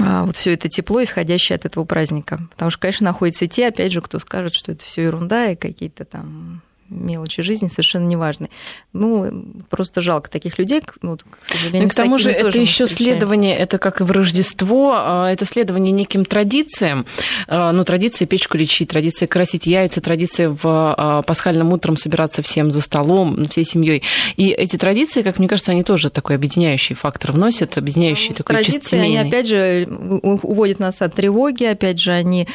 а, 0.00 0.24
вот 0.24 0.36
все 0.36 0.52
это 0.54 0.68
тепло, 0.68 1.02
исходящее 1.02 1.56
от 1.56 1.64
этого 1.64 1.84
праздника. 1.84 2.40
Потому 2.50 2.70
что, 2.70 2.80
конечно, 2.80 3.04
находятся 3.04 3.46
те, 3.46 3.68
опять 3.68 3.92
же, 3.92 4.00
кто 4.00 4.18
скажет, 4.18 4.54
что 4.54 4.72
это 4.72 4.84
все 4.84 5.04
ерунда 5.04 5.50
и 5.50 5.56
какие-то 5.56 6.04
там 6.04 6.62
мелочи 6.90 7.42
жизни 7.42 7.68
совершенно 7.68 8.06
неважны. 8.06 8.50
Ну, 8.92 9.44
просто 9.68 10.00
жалко 10.00 10.30
таких 10.30 10.58
людей, 10.58 10.82
ну, 11.02 11.16
к 11.16 11.44
сожалению. 11.46 11.82
Ну, 11.84 11.88
к 11.88 11.94
тому 11.94 12.18
же 12.18 12.30
это 12.30 12.58
еще 12.58 12.86
следование, 12.86 13.56
это 13.56 13.78
как 13.78 14.00
и 14.00 14.04
в 14.04 14.10
Рождество, 14.10 14.94
а, 14.96 15.30
это 15.30 15.44
следование 15.44 15.92
неким 15.92 16.24
традициям. 16.24 17.06
А, 17.46 17.72
ну, 17.72 17.84
традиция 17.84 18.26
печь 18.26 18.48
куличи, 18.48 18.86
традиция 18.86 19.26
красить 19.26 19.66
яйца, 19.66 20.00
традиция 20.00 20.50
в 20.50 20.60
а, 20.64 21.22
пасхальном 21.22 21.72
утром 21.72 21.96
собираться 21.96 22.42
всем 22.42 22.70
за 22.70 22.80
столом, 22.80 23.46
всей 23.46 23.64
семьей. 23.64 24.02
И 24.36 24.48
эти 24.48 24.76
традиции, 24.76 25.22
как 25.22 25.38
мне 25.38 25.48
кажется, 25.48 25.72
они 25.72 25.82
тоже 25.82 26.10
такой 26.10 26.36
объединяющий 26.36 26.94
фактор 26.94 27.32
вносят, 27.32 27.76
объединяющий 27.76 28.30
ну, 28.30 28.34
такой 28.34 28.56
Традиции, 28.56 28.98
они, 28.98 29.18
опять 29.18 29.48
же, 29.48 29.86
уводят 30.22 30.78
нас 30.78 31.00
от 31.00 31.14
тревоги, 31.14 31.64
опять 31.64 32.00
же, 32.00 32.12
они 32.12 32.48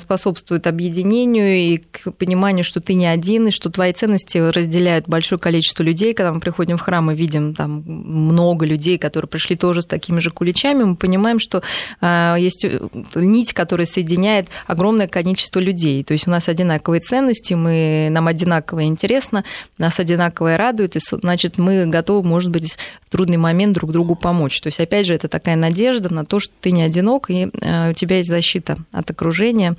способствуют 0.00 0.66
объединению 0.66 1.56
и 1.56 1.78
к 1.78 2.12
пониманию, 2.12 2.64
что 2.64 2.80
ты 2.80 2.94
не 2.94 3.06
один, 3.06 3.48
и 3.48 3.50
что 3.50 3.65
что 3.66 3.72
твои 3.72 3.92
ценности 3.92 4.38
разделяют 4.38 5.08
большое 5.08 5.40
количество 5.40 5.82
людей. 5.82 6.14
Когда 6.14 6.32
мы 6.32 6.38
приходим 6.38 6.76
в 6.76 6.82
храм 6.82 7.10
и 7.10 7.16
видим 7.16 7.52
там 7.52 7.82
много 7.84 8.64
людей, 8.64 8.96
которые 8.96 9.28
пришли 9.28 9.56
тоже 9.56 9.82
с 9.82 9.86
такими 9.86 10.20
же 10.20 10.30
куличами, 10.30 10.84
мы 10.84 10.94
понимаем, 10.94 11.40
что 11.40 11.62
а, 12.00 12.36
есть 12.36 12.64
э, 12.64 12.78
нить, 13.16 13.52
которая 13.52 13.86
соединяет 13.86 14.46
огромное 14.68 15.08
количество 15.08 15.58
людей. 15.58 16.04
То 16.04 16.12
есть 16.12 16.28
у 16.28 16.30
нас 16.30 16.48
одинаковые 16.48 17.00
ценности, 17.00 17.54
мы, 17.54 18.08
нам 18.10 18.28
одинаково 18.28 18.84
интересно, 18.84 19.42
нас 19.78 19.98
одинаково 19.98 20.56
радует, 20.56 20.94
и 20.94 21.00
значит, 21.00 21.58
мы 21.58 21.86
готовы, 21.86 22.26
может 22.26 22.52
быть, 22.52 22.76
в 23.06 23.10
трудный 23.10 23.36
момент 23.36 23.74
друг 23.74 23.90
другу 23.90 24.14
помочь. 24.14 24.60
То 24.60 24.68
есть, 24.68 24.78
опять 24.78 25.06
же, 25.06 25.14
это 25.14 25.26
такая 25.26 25.56
надежда 25.56 26.14
на 26.14 26.24
то, 26.24 26.38
что 26.38 26.52
ты 26.60 26.70
не 26.70 26.82
одинок, 26.82 27.30
и 27.30 27.48
э, 27.60 27.90
у 27.90 27.94
тебя 27.94 28.18
есть 28.18 28.28
защита 28.28 28.76
от 28.92 29.10
окружения 29.10 29.74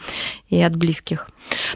и 0.50 0.60
от 0.62 0.76
близких. 0.76 1.30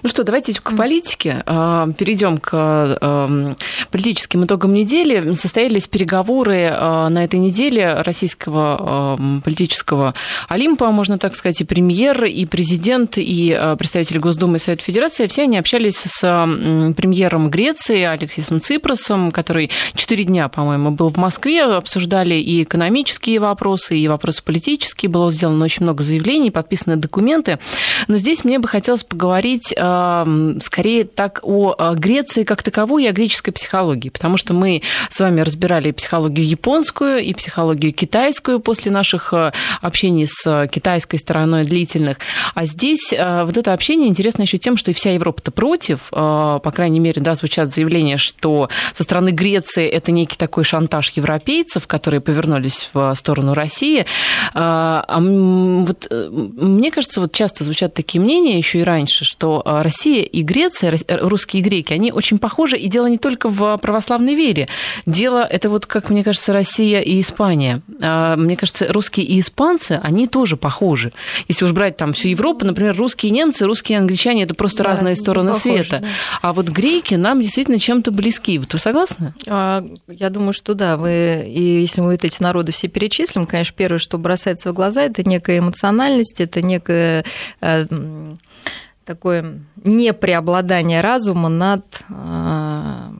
Ну 0.03 0.09
что, 0.09 0.23
давайте 0.23 0.53
к 0.53 0.75
политике. 0.75 1.43
А, 1.45 1.89
Перейдем 1.97 2.37
к 2.37 2.97
эм, 3.01 3.55
политическим 3.91 4.45
итогам 4.45 4.73
недели. 4.73 5.33
Состоялись 5.33 5.87
переговоры 5.87 6.69
а, 6.71 7.09
на 7.09 7.23
этой 7.23 7.39
неделе 7.39 7.93
российского 7.93 9.41
политического 9.43 10.13
Олимпа, 10.47 10.91
можно 10.91 11.17
так 11.17 11.35
сказать, 11.35 11.61
и 11.61 11.63
премьер, 11.63 12.25
и 12.25 12.45
президент, 12.45 13.17
и 13.17 13.75
представители 13.77 14.19
Госдумы 14.19 14.57
и 14.57 14.59
Совета 14.59 14.83
Федерации. 14.83 15.27
Все 15.27 15.43
они 15.43 15.57
общались 15.57 15.97
с 15.97 16.19
премьером 16.95 17.49
Греции 17.49 18.03
Алексисом 18.03 18.59
Ципросом, 18.61 19.31
который 19.31 19.69
четыре 19.95 20.23
дня, 20.23 20.47
по-моему, 20.49 20.91
был 20.91 21.09
в 21.09 21.17
Москве. 21.17 21.63
Обсуждали 21.63 22.35
и 22.35 22.63
экономические 22.63 23.39
вопросы, 23.39 23.97
и 23.97 24.07
вопросы 24.07 24.43
политические. 24.43 25.09
Было 25.09 25.31
сделано 25.31 25.65
очень 25.65 25.83
много 25.83 26.03
заявлений, 26.03 26.51
подписаны 26.51 26.95
документы. 26.95 27.59
Но 28.07 28.17
здесь 28.17 28.43
мне 28.43 28.59
бы 28.59 28.67
хотелось 28.67 29.03
поговорить 29.03 29.61
говорить 29.62 30.63
скорее 30.63 31.06
так 31.06 31.39
о 31.44 31.94
Греции 31.96 32.44
как 32.44 32.63
таковой 32.63 33.06
и 33.06 33.08
о 33.08 33.12
греческой 33.12 33.53
психологии, 33.53 34.10
потому 34.10 34.38
что 34.38 34.53
мы 34.53 34.82
с 35.10 35.20
вами 35.20 35.41
разбирали 35.41 35.91
психологию 35.91 36.48
японскую 36.48 37.20
и 37.20 37.34
психологию 37.34 37.94
китайскую 37.94 38.60
после 38.60 38.91
наших 38.91 39.34
э, 39.34 39.51
общений 39.82 40.27
с 40.27 40.68
китайской 40.72 41.18
стороной 41.18 41.65
длительных. 41.65 42.18
А 42.56 42.65
здесь 42.65 43.12
э, 43.12 43.44
вот 43.44 43.58
это 43.58 43.74
общение 43.74 44.08
интересно 44.08 44.44
еще 44.44 44.58
тем, 44.58 44.77
что 44.77 44.91
и 44.91 44.94
вся 44.94 45.12
Европа-то 45.13 45.51
против, 45.51 46.08
э, 46.12 46.60
по 46.63 46.72
крайней 46.74 47.00
мере, 47.00 47.22
да, 47.22 47.36
звучат 47.36 47.74
заявления, 47.74 48.18
что 48.18 48.70
со 48.94 49.03
стороны 49.03 49.30
Греции 49.30 49.88
это 49.88 50.12
некий 50.12 50.38
такой 50.38 50.63
шантаж 50.63 51.12
европейцев, 51.12 51.88
которые 51.88 52.22
повернулись 52.22 52.89
в 52.94 53.13
сторону 53.15 53.53
России. 53.53 54.06
А 54.53 55.03
вот 55.20 56.08
мне 56.12 56.91
кажется, 56.91 57.22
вот 57.22 57.34
часто 57.34 57.63
звучат 57.63 57.94
такие 57.94 58.22
мнения 58.22 58.58
еще 58.58 58.80
и 58.80 58.84
раньше, 58.84 59.25
что 59.25 59.50
а, 59.65 59.84
Россия 59.84 60.24
и 60.24 60.41
Греция, 60.43 60.98
э, 61.08 61.17
русские 61.17 61.62
и 61.62 61.63
греки, 61.63 61.93
они 61.93 62.12
очень 62.12 62.38
похожи, 62.38 62.77
и 62.77 62.88
дело 62.88 63.08
не 63.08 63.17
только 63.17 63.50
в 63.50 63.77
православной 63.77 64.36
вере. 64.36 64.67
Дело 65.05 65.43
это 65.43 65.70
вот, 65.70 65.86
как 65.86 66.10
мне 66.10 66.24
кажется, 66.24 66.53
Россия 66.53 67.01
и 67.01 67.20
Испания. 67.20 67.81
А, 68.01 68.36
мне 68.36 68.55
кажется, 68.55 68.91
русские 68.91 69.25
и 69.25 69.39
испанцы, 69.39 70.00
они 70.03 70.27
тоже 70.27 70.58
похожи. 70.58 71.12
Если 71.48 71.65
уж 71.65 71.72
брать 71.72 71.98
там 71.98 72.13
всю 72.13 72.29
Европу, 72.29 72.65
например, 72.65 72.96
русские 72.96 73.31
и 73.31 73.34
немцы, 73.34 73.65
русские 73.65 73.98
и 73.98 74.01
англичане, 74.01 74.43
это 74.43 74.53
просто 74.53 74.84
да, 74.84 74.89
разные 74.89 75.15
стороны 75.15 75.53
похожи, 75.53 75.84
света. 75.84 76.00
Да. 76.00 76.08
А 76.41 76.53
вот 76.53 76.70
греки 76.70 77.15
нам 77.15 77.41
действительно 77.41 77.79
чем-то 77.79 78.12
близки. 78.12 78.58
Вот 78.60 78.74
вы 78.74 78.79
согласны? 78.79 79.34
А, 79.48 79.86
я 80.08 80.29
думаю, 80.29 80.53
что 80.53 80.74
да. 80.74 80.98
Вы, 80.98 81.46
и 81.48 81.81
если 81.81 82.01
мы 82.01 82.12
вот 82.12 82.24
эти 82.24 82.41
народы 82.41 82.72
все 82.72 82.88
перечислим, 82.88 83.46
конечно, 83.46 83.74
первое, 83.77 84.00
что 84.00 84.17
бросается 84.17 84.72
в 84.72 84.74
глаза, 84.74 85.03
это 85.03 85.27
некая 85.27 85.60
эмоциональность, 85.60 86.39
это 86.39 86.62
некая 86.62 87.25
э, 87.62 87.86
такое 89.12 89.60
непреобладание 89.84 91.01
разума 91.01 91.50
над 91.50 91.84
а, 92.10 93.12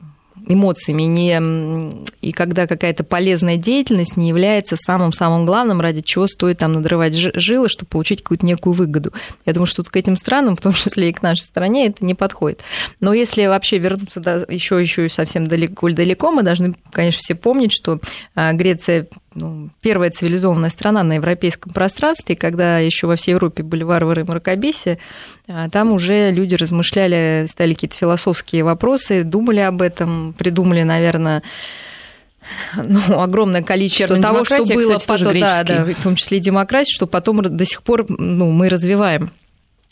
эмоциями, 0.46 1.02
не, 1.02 2.04
и 2.20 2.32
когда 2.32 2.66
какая-то 2.66 3.04
полезная 3.04 3.56
деятельность 3.56 4.16
не 4.16 4.28
является 4.28 4.76
самым-самым 4.76 5.44
главным, 5.44 5.80
ради 5.80 6.00
чего 6.00 6.26
стоит 6.26 6.58
там 6.58 6.72
надрывать 6.72 7.14
жилы, 7.14 7.68
чтобы 7.68 7.90
получить 7.90 8.22
какую-то 8.22 8.46
некую 8.46 8.72
выгоду. 8.72 9.12
Я 9.44 9.52
думаю, 9.52 9.66
что 9.66 9.82
тут 9.82 9.92
к 9.92 9.96
этим 9.96 10.16
странам, 10.16 10.56
в 10.56 10.60
том 10.60 10.72
числе 10.72 11.10
и 11.10 11.12
к 11.12 11.22
нашей 11.22 11.44
стране, 11.44 11.88
это 11.88 12.04
не 12.04 12.14
подходит. 12.14 12.60
Но 13.00 13.12
если 13.12 13.46
вообще 13.46 13.78
вернуться 13.78 14.20
да, 14.20 14.44
еще, 14.48 14.80
еще 14.80 15.08
совсем 15.08 15.46
далеко, 15.46 15.90
далеко, 15.90 16.30
мы 16.32 16.42
должны, 16.42 16.74
конечно, 16.90 17.20
все 17.20 17.34
помнить, 17.34 17.72
что 17.72 18.00
а, 18.34 18.52
Греция 18.52 19.08
ну, 19.34 19.70
первая 19.80 20.10
цивилизованная 20.10 20.70
страна 20.70 21.02
на 21.02 21.14
европейском 21.14 21.72
пространстве, 21.72 22.36
когда 22.36 22.78
еще 22.78 23.06
во 23.06 23.16
всей 23.16 23.32
Европе 23.32 23.62
были 23.62 23.82
варвары 23.82 24.22
и 24.22 24.24
мракобесие, 24.24 24.98
а, 25.48 25.68
там 25.68 25.92
уже 25.92 26.30
люди 26.30 26.54
размышляли, 26.54 27.46
стали 27.48 27.74
какие-то 27.74 27.96
философские 27.96 28.64
вопросы, 28.64 29.24
думали 29.24 29.60
об 29.60 29.82
этом, 29.82 30.34
придумали, 30.36 30.82
наверное, 30.82 31.42
ну, 32.76 33.20
огромное 33.20 33.62
количество 33.62 34.20
того, 34.20 34.44
что 34.44 34.64
было 34.64 34.98
кстати, 34.98 35.22
потом, 35.24 35.40
да, 35.40 35.62
да, 35.62 35.84
в 35.84 36.02
том 36.02 36.16
числе 36.16 36.38
и 36.38 36.40
демократия, 36.40 36.92
что 36.92 37.06
потом 37.06 37.42
до 37.42 37.64
сих 37.64 37.82
пор 37.82 38.06
ну, 38.08 38.50
мы 38.50 38.68
развиваем. 38.68 39.30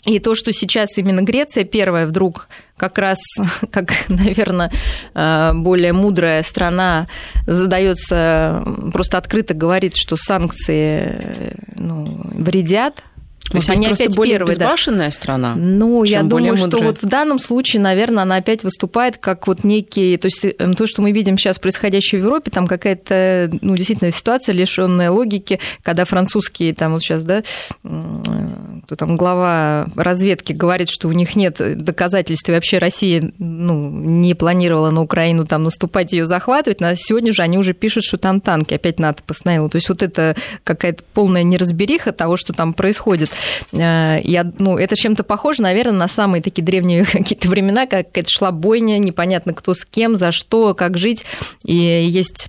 И 0.04 0.18
то, 0.18 0.34
что 0.34 0.52
сейчас 0.52 0.96
именно 0.96 1.20
Греция 1.22 1.64
первая 1.64 2.06
вдруг 2.06 2.48
как 2.76 2.98
раз, 2.98 3.18
как, 3.70 3.92
наверное, 4.08 4.72
э, 5.14 5.52
более 5.54 5.92
мудрая 5.92 6.42
страна 6.42 7.08
задается, 7.46 8.64
просто 8.92 9.18
открыто 9.18 9.54
говорит, 9.54 9.96
что 9.96 10.16
санкции 10.16 11.02
э, 11.02 11.52
ну, 11.76 12.20
вредят 12.34 13.02
то 13.50 13.56
есть 13.56 13.68
они 13.68 13.86
опять 13.88 14.14
более 14.14 14.36
первые, 14.36 14.56
безбашенная 14.56 15.08
да. 15.08 15.10
страна? 15.10 15.54
Ну, 15.56 16.04
я 16.04 16.22
думаю, 16.22 16.56
что 16.56 16.78
вот 16.78 17.02
в 17.02 17.06
данном 17.06 17.38
случае, 17.40 17.82
наверное, 17.82 18.22
она 18.22 18.36
опять 18.36 18.62
выступает 18.62 19.18
как 19.18 19.46
вот 19.48 19.64
некий... 19.64 20.16
То 20.16 20.26
есть 20.26 20.44
эм, 20.58 20.74
то, 20.74 20.86
что 20.86 21.02
мы 21.02 21.10
видим 21.10 21.36
сейчас 21.36 21.58
происходящее 21.58 22.20
в 22.20 22.24
Европе, 22.24 22.50
там 22.52 22.68
какая-то, 22.68 23.50
ну, 23.60 23.76
действительно, 23.76 24.12
ситуация, 24.12 24.52
лишенная 24.52 25.10
логики, 25.10 25.58
когда 25.82 26.04
французские, 26.04 26.74
там 26.74 26.92
вот 26.92 27.02
сейчас, 27.02 27.24
да, 27.24 27.42
кто 27.82 28.96
там 28.96 29.16
глава 29.16 29.88
разведки 29.96 30.52
говорит, 30.52 30.88
что 30.88 31.08
у 31.08 31.12
них 31.12 31.34
нет 31.34 31.56
доказательств, 31.58 32.48
и 32.48 32.52
вообще 32.52 32.78
Россия, 32.78 33.32
ну, 33.38 33.90
не 33.90 34.34
планировала 34.34 34.90
на 34.90 35.02
Украину 35.02 35.44
там 35.44 35.64
наступать, 35.64 36.12
ее 36.12 36.26
захватывать, 36.26 36.80
на 36.80 36.94
сегодня 36.94 37.32
же 37.32 37.42
они 37.42 37.58
уже 37.58 37.72
пишут, 37.72 38.04
что 38.04 38.16
там 38.16 38.40
танки, 38.40 38.74
опять 38.74 39.00
НАТО 39.00 39.22
постановило. 39.26 39.68
То 39.68 39.76
есть 39.76 39.88
вот 39.88 40.02
это 40.02 40.36
какая-то 40.62 41.02
полная 41.14 41.42
неразбериха 41.42 42.12
того, 42.12 42.36
что 42.36 42.52
там 42.52 42.74
происходит. 42.74 43.30
Э, 43.72 44.18
я, 44.22 44.50
ну, 44.58 44.78
это 44.78 44.96
чем-то 44.96 45.24
похоже, 45.24 45.62
наверное, 45.62 45.98
на 45.98 46.08
самые 46.08 46.42
такие 46.42 46.62
древние 46.62 47.04
какие-то 47.12 47.48
времена, 47.48 47.86
как 47.86 48.16
это 48.16 48.30
шла 48.30 48.50
бойня, 48.50 48.98
непонятно 48.98 49.54
кто 49.54 49.74
с 49.74 49.84
кем, 49.84 50.16
за 50.16 50.32
что, 50.32 50.74
как 50.74 50.96
жить. 50.98 51.24
И 51.64 51.74
есть 51.74 52.48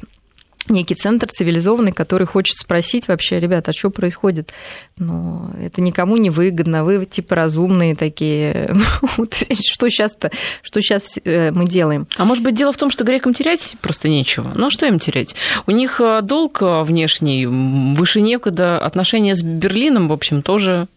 некий 0.69 0.95
центр 0.95 1.27
цивилизованный, 1.27 1.91
который 1.91 2.27
хочет 2.27 2.57
спросить 2.57 3.07
вообще, 3.07 3.39
ребята, 3.39 3.71
а 3.71 3.73
что 3.73 3.89
происходит? 3.89 4.53
Но 4.97 5.51
это 5.59 5.81
никому 5.81 6.17
не 6.17 6.29
выгодно, 6.29 6.83
вы 6.83 7.05
типа 7.05 7.35
разумные 7.35 7.95
такие. 7.95 8.75
что 9.15 9.89
сейчас-то, 9.89 10.31
что 10.61 10.81
сейчас 10.81 11.17
э, 11.23 11.51
мы 11.51 11.67
делаем? 11.67 12.07
А 12.17 12.25
может 12.25 12.43
быть, 12.43 12.55
дело 12.55 12.71
в 12.71 12.77
том, 12.77 12.91
что 12.91 13.03
грекам 13.03 13.33
терять 13.33 13.75
просто 13.81 14.09
нечего? 14.09 14.51
Ну, 14.55 14.69
что 14.69 14.85
им 14.85 14.99
терять? 14.99 15.35
У 15.67 15.71
них 15.71 15.99
э, 15.99 16.21
долг 16.21 16.61
э, 16.61 16.83
внешний 16.83 17.45
выше 17.45 18.21
некуда, 18.21 18.77
отношения 18.77 19.35
с 19.35 19.41
Берлином, 19.41 20.07
в 20.07 20.13
общем, 20.13 20.41
тоже 20.41 20.87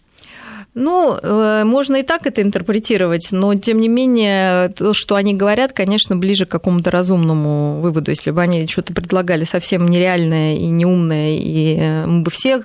ну, 0.74 1.18
можно 1.64 1.96
и 1.96 2.02
так 2.02 2.26
это 2.26 2.42
интерпретировать, 2.42 3.28
но 3.30 3.54
тем 3.54 3.80
не 3.80 3.88
менее 3.88 4.70
то, 4.70 4.92
что 4.92 5.14
они 5.14 5.34
говорят, 5.34 5.72
конечно, 5.72 6.16
ближе 6.16 6.46
к 6.46 6.50
какому-то 6.50 6.90
разумному 6.90 7.80
выводу. 7.80 8.10
Если 8.10 8.30
бы 8.30 8.42
они 8.42 8.66
что-то 8.66 8.92
предлагали 8.92 9.44
совсем 9.44 9.86
нереальное 9.86 10.56
и 10.56 10.66
неумное, 10.66 11.36
и 11.38 12.06
мы 12.06 12.22
бы 12.22 12.30
все 12.30 12.64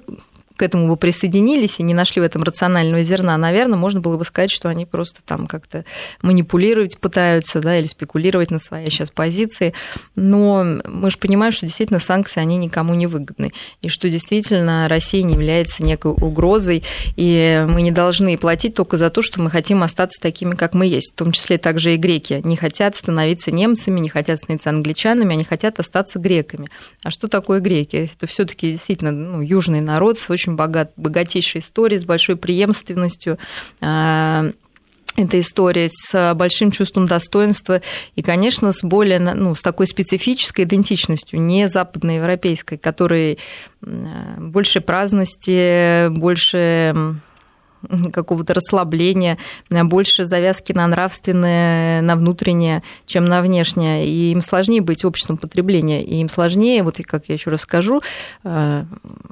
к 0.60 0.62
этому 0.62 0.90
бы 0.90 0.98
присоединились 0.98 1.80
и 1.80 1.84
не 1.84 1.94
нашли 1.94 2.22
в 2.22 2.26
этом 2.26 2.44
рационального 2.44 3.02
зерна, 3.02 3.38
наверное, 3.38 3.78
можно 3.78 4.02
было 4.02 4.18
бы 4.18 4.26
сказать, 4.26 4.52
что 4.52 4.68
они 4.68 4.86
просто 4.86 5.22
там 5.26 5.48
как-то 5.48 5.86
манипулировать 6.22 6.98
пытаются, 6.98 7.62
да, 7.62 7.78
или 7.78 7.88
спекулировать 7.88 8.52
на 8.52 8.60
своей 8.60 8.92
сейчас 8.92 9.10
позиции. 9.10 9.74
Но 10.16 10.82
мы 10.84 11.12
же 11.12 11.18
понимаем, 11.18 11.54
что 11.54 11.66
действительно 11.66 12.02
санкции, 12.02 12.42
они 12.42 12.58
никому 12.58 12.94
не 12.94 13.08
выгодны. 13.08 13.54
И 13.82 13.88
что 13.88 14.10
действительно 14.10 14.90
Россия 14.90 15.24
не 15.24 15.36
является 15.36 15.82
некой 15.82 16.12
угрозой, 16.12 16.84
и 17.16 17.66
мы 17.66 17.82
не 17.82 17.92
должны 17.92 18.38
платить 18.38 18.74
только 18.74 18.98
за 18.98 19.10
то, 19.10 19.22
что 19.22 19.42
мы 19.42 19.50
хотим 19.50 19.82
остаться 19.82 20.22
такими, 20.22 20.56
как 20.56 20.74
мы 20.74 20.88
есть. 20.88 21.14
В 21.14 21.16
том 21.16 21.32
числе 21.32 21.58
также 21.58 21.94
и 21.94 21.98
греки 21.98 22.42
не 22.44 22.58
хотят 22.58 22.98
становиться 22.98 23.52
немцами, 23.52 24.02
не 24.02 24.10
хотят 24.10 24.40
становиться 24.40 24.72
англичанами, 24.72 25.36
они 25.36 25.46
хотят 25.46 25.80
остаться 25.80 26.20
греками. 26.20 26.70
А 27.04 27.12
что 27.12 27.30
такое 27.30 27.62
греки? 27.62 28.12
Это 28.14 28.28
все 28.28 28.44
таки 28.44 28.72
действительно 28.72 29.12
ну, 29.12 29.42
южный 29.42 29.80
народ 29.80 30.20
с 30.20 30.30
очень 30.30 30.49
очень 30.50 30.56
богат, 30.56 30.92
богатейшая 30.98 31.62
история 31.62 32.00
с 32.00 32.06
большой 32.06 32.36
преемственностью 32.36 33.38
а, 33.82 34.52
эта 35.16 35.40
история 35.40 35.90
с 35.92 36.34
большим 36.36 36.72
чувством 36.72 37.06
достоинства 37.06 37.82
и, 38.16 38.22
конечно, 38.22 38.72
с 38.72 38.84
более, 38.84 39.20
ну, 39.20 39.56
с 39.56 39.62
такой 39.62 39.88
специфической 39.88 40.64
идентичностью, 40.64 41.42
не 41.42 41.68
западноевропейской, 41.68 42.78
которой 42.78 43.40
больше 43.82 44.82
праздности, 44.82 46.08
больше 46.10 47.20
какого-то 48.14 48.54
расслабления, 48.54 49.38
больше 49.70 50.26
завязки 50.26 50.74
на 50.74 50.88
нравственное, 50.88 52.02
на 52.02 52.16
внутреннее, 52.16 52.84
чем 53.06 53.26
на 53.26 53.42
внешнее. 53.42 54.08
И 54.08 54.32
им 54.32 54.42
сложнее 54.42 54.82
быть 54.82 55.06
обществом 55.06 55.38
потребления. 55.38 56.04
И 56.04 56.16
им 56.16 56.30
сложнее, 56.30 56.84
вот 56.84 57.00
как 57.06 57.26
я 57.28 57.36
еще 57.36 57.50
раз 57.50 57.62
скажу, 57.62 58.02
э, 58.44 58.84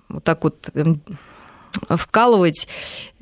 вот 0.09 0.23
так 0.23 0.43
вот 0.43 0.69
эм, 0.73 1.01
вкалывать 1.89 2.67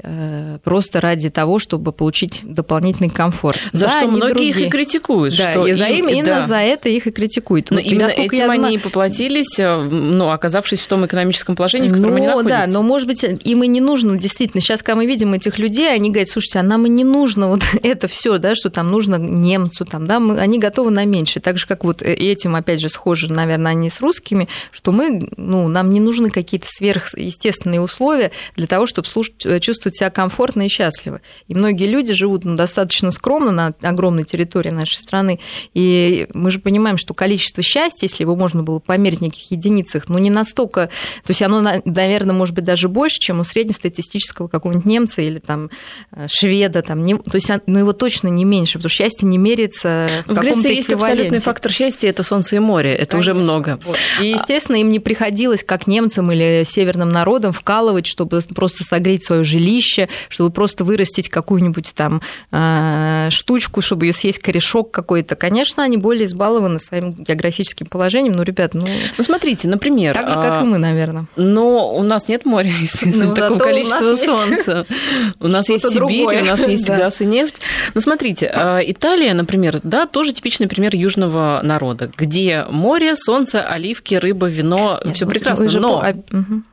Э, 0.07 0.59
просто 0.61 0.99
ради 0.99 1.29
того, 1.29 1.57
чтобы 1.57 1.93
получить 1.93 2.41
дополнительный 2.43 3.09
комфорт. 3.09 3.57
За 3.71 3.85
да, 3.85 3.99
что 3.99 4.09
многие 4.09 4.33
другие. 4.33 4.49
их 4.49 4.57
и 4.59 4.69
критикуют. 4.69 5.37
Да, 5.37 5.51
что 5.51 5.65
и 5.67 5.73
за 5.73 5.85
им, 5.85 6.09
именно 6.09 6.25
да. 6.25 6.47
за 6.47 6.57
это 6.57 6.89
их 6.89 7.07
и 7.07 7.11
критикуют. 7.11 7.71
Но 7.71 7.77
вот, 7.77 7.85
именно 7.85 8.07
этим 8.07 8.37
я 8.37 8.51
они 8.51 8.77
поплатились, 8.77 9.57
э, 9.57 9.81
ну, 9.81 10.29
оказавшись 10.29 10.81
в 10.81 10.87
том 10.87 11.05
экономическом 11.05 11.55
положении, 11.55 11.87
в 11.87 11.93
котором 11.93 12.11
ну, 12.11 12.17
они 12.17 12.27
находятся. 12.27 12.57
Да, 12.65 12.67
но, 12.67 12.83
может 12.83 13.07
быть, 13.07 13.23
им 13.23 13.63
и 13.63 13.67
не 13.67 13.79
нужно, 13.79 14.17
действительно, 14.17 14.59
сейчас, 14.59 14.83
когда 14.83 14.97
мы 14.97 15.05
видим 15.05 15.33
этих 15.33 15.59
людей, 15.59 15.91
они 15.91 16.09
говорят, 16.09 16.27
слушайте, 16.27 16.59
а 16.59 16.63
нам 16.63 16.85
и 16.85 16.89
не 16.89 17.05
нужно 17.05 17.47
вот 17.47 17.61
это 17.81 18.09
все, 18.09 18.37
да, 18.37 18.53
что 18.53 18.69
там 18.69 18.89
нужно 18.89 19.15
немцу, 19.15 19.85
там, 19.85 20.07
да, 20.07 20.19
мы, 20.19 20.37
они 20.37 20.59
готовы 20.59 20.91
на 20.91 21.05
меньше. 21.05 21.39
Так 21.39 21.57
же, 21.57 21.65
как 21.65 21.85
вот 21.85 22.01
э, 22.01 22.13
этим, 22.13 22.57
опять 22.57 22.81
же, 22.81 22.89
схожи, 22.89 23.31
наверное, 23.31 23.71
они 23.71 23.89
с 23.89 24.01
русскими, 24.01 24.49
что 24.71 24.91
мы, 24.91 25.29
ну, 25.37 25.69
нам 25.69 25.93
не 25.93 26.01
нужны 26.01 26.29
какие-то 26.29 26.67
сверхъестественные 26.69 27.79
условия 27.79 28.31
для 28.55 28.67
того, 28.67 28.87
чтобы 28.87 29.07
слушать, 29.07 29.35
чувствовать 29.61 29.85
чувствовать 29.85 29.97
себя 29.97 30.09
комфортно 30.09 30.65
и 30.65 30.69
счастливо. 30.69 31.21
И 31.47 31.55
многие 31.55 31.87
люди 31.87 32.13
живут 32.13 32.45
ну, 32.45 32.55
достаточно 32.55 33.11
скромно 33.11 33.51
на 33.51 33.73
огромной 33.81 34.23
территории 34.23 34.69
нашей 34.69 34.95
страны. 34.95 35.39
И 35.73 36.27
мы 36.33 36.49
же 36.51 36.59
понимаем, 36.59 36.97
что 36.97 37.13
количество 37.13 37.61
счастья, 37.61 38.07
если 38.07 38.23
его 38.23 38.35
можно 38.35 38.63
было 38.63 38.79
померить 38.79 39.19
в 39.19 39.21
неких 39.21 39.51
единицах, 39.51 40.09
ну 40.09 40.17
не 40.17 40.29
настолько, 40.29 40.87
то 40.87 41.31
есть 41.31 41.41
оно, 41.41 41.61
наверное, 41.83 42.33
может 42.33 42.55
быть 42.55 42.63
даже 42.63 42.89
больше, 42.89 43.19
чем 43.19 43.39
у 43.39 43.43
среднестатистического 43.43 44.47
какого-нибудь 44.47 44.85
немца 44.85 45.21
или 45.21 45.39
там 45.39 45.69
э, 46.11 46.27
шведа, 46.29 46.81
там, 46.81 47.03
не, 47.03 47.17
то 47.17 47.35
есть, 47.35 47.49
но 47.65 47.79
его 47.79 47.93
точно 47.93 48.29
не 48.29 48.45
меньше, 48.45 48.79
потому 48.79 48.89
что 48.89 49.03
счастье 49.03 49.27
не 49.27 49.37
меряется 49.37 50.07
в, 50.25 50.33
в 50.33 50.39
Греции 50.39 50.75
есть 50.75 50.91
абсолютный 50.91 51.39
фактор 51.39 51.71
счастья, 51.71 52.09
это 52.09 52.23
солнце 52.23 52.55
и 52.57 52.59
море, 52.59 52.91
это 52.93 53.11
Конечно. 53.11 53.19
уже 53.19 53.33
много. 53.33 53.79
Вот. 53.85 53.97
И, 54.21 54.27
естественно, 54.27 54.77
им 54.77 54.89
не 54.89 54.99
приходилось, 54.99 55.63
как 55.63 55.87
немцам 55.87 56.31
или 56.31 56.63
северным 56.65 57.09
народам, 57.09 57.51
вкалывать, 57.51 58.07
чтобы 58.07 58.34
просто 58.41 58.83
согреть 58.83 59.23
свое 59.23 59.43
жилище, 59.43 60.09
чтобы 60.29 60.51
просто 60.51 60.83
вырастить 60.83 61.29
какую-нибудь 61.29 61.93
там 61.95 62.21
э, 62.51 63.29
штучку, 63.31 63.81
чтобы 63.81 64.05
ее 64.05 64.13
съесть 64.13 64.39
корешок 64.39 64.91
какой-то. 64.91 65.35
Конечно, 65.35 65.83
они 65.83 65.97
более 65.97 66.25
избалованы 66.25 66.79
своим 66.79 67.13
географическим 67.13 67.87
положением. 67.87 68.33
Ну, 68.33 68.43
ребят, 68.43 68.73
ну... 68.73 68.85
Ну, 69.17 69.23
смотрите, 69.23 69.67
например... 69.67 70.13
Так 70.13 70.27
же, 70.27 70.33
как 70.35 70.63
и 70.63 70.65
мы, 70.65 70.77
наверное. 70.77 71.25
Но 71.35 71.95
у 71.95 72.03
нас 72.03 72.27
нет 72.27 72.45
моря, 72.45 72.71
естественно, 72.81 73.27
ну, 73.27 73.35
такого 73.35 73.59
количества 73.59 74.15
солнца. 74.15 74.85
У 75.39 75.47
нас 75.47 75.69
есть 75.69 75.85
Сибирь, 75.89 76.41
у 76.41 76.45
нас 76.45 76.67
есть 76.67 76.85
газ 76.87 77.21
и 77.21 77.25
нефть. 77.25 77.61
Ну, 77.93 78.01
смотрите, 78.01 78.51
а, 78.53 78.79
Италия, 78.79 79.33
например, 79.33 79.79
да, 79.83 80.05
тоже 80.05 80.33
типичный 80.33 80.67
пример 80.67 80.95
южного 80.95 81.61
народа, 81.63 82.09
где 82.15 82.65
море, 82.69 83.15
солнце, 83.15 83.61
оливки, 83.61 84.15
рыба, 84.15 84.47
вино, 84.47 84.99
все 85.13 85.25
прекрасно. 85.25 85.67
Но, 85.79 86.03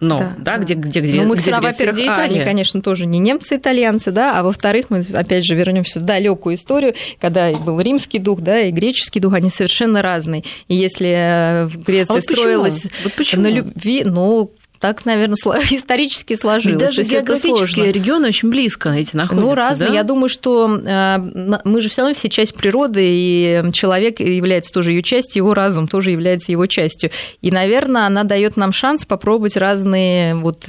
но, 0.01 0.33
да, 0.39 0.59
где, 0.59 0.75
где, 0.75 1.01
где, 1.01 1.23
ну, 1.61 1.67
мы 1.67 1.73
все 1.73 1.87
равно, 1.87 2.01
во-первых, 2.01 2.19
а, 2.19 2.23
они, 2.23 2.41
конечно, 2.45 2.83
тоже 2.83 3.07
не 3.07 3.19
немцы-итальянцы, 3.19 4.11
да, 4.11 4.39
а 4.39 4.43
во-вторых, 4.43 4.87
мы 4.91 5.05
опять 5.13 5.45
же 5.45 5.55
вернемся 5.55 6.01
в 6.01 6.05
далекую 6.05 6.57
историю, 6.57 6.95
когда 7.21 7.51
был 7.53 7.81
римский 7.81 8.19
дух, 8.19 8.41
да, 8.41 8.61
и 8.61 8.71
греческий 8.71 9.21
дух, 9.21 9.35
они 9.35 9.49
совершенно 9.49 10.03
разные. 10.03 10.45
И 10.69 10.75
если 10.75 11.09
э, 11.09 11.65
в 11.67 11.83
Греции 11.83 12.13
а 12.13 12.15
вот 12.15 12.23
строилась 12.23 12.87
вот 13.05 13.33
на 13.35 13.49
любви, 13.49 14.03
ну, 14.05 14.53
так, 14.83 15.05
наверное, 15.05 15.37
исторически 15.71 16.35
сложилось. 16.35 16.81
Ведь 16.81 16.97
даже 16.97 17.05
географические 17.05 17.93
регионы 17.93 18.27
очень 18.27 18.51
близко 18.51 18.89
эти 18.89 19.15
находятся. 19.15 19.47
Ну, 19.47 19.55
разные. 19.55 19.89
Да? 19.91 19.95
Я 19.95 20.03
думаю, 20.03 20.29
что 20.29 20.69
э, 20.85 21.19
мы 21.63 21.81
же 21.81 21.89
все 21.89 22.03
равно 22.03 22.15
все 22.17 22.29
часть 22.29 22.53
природы, 22.57 23.01
и 23.01 23.63
человек 23.73 24.19
является 24.19 24.73
тоже 24.73 24.91
ее 24.91 25.05
частью, 25.05 25.45
его 25.45 25.55
разум 25.55 25.87
тоже 25.87 26.11
является 26.11 26.51
его 26.51 26.67
частью. 26.67 27.13
И, 27.43 27.53
наверное, 27.53 28.07
она 28.07 28.25
дает 28.25 28.57
нам 28.57 28.73
шанс 28.73 29.07
попробовать 29.07 29.57
разные 29.57 30.35
вот 30.35 30.69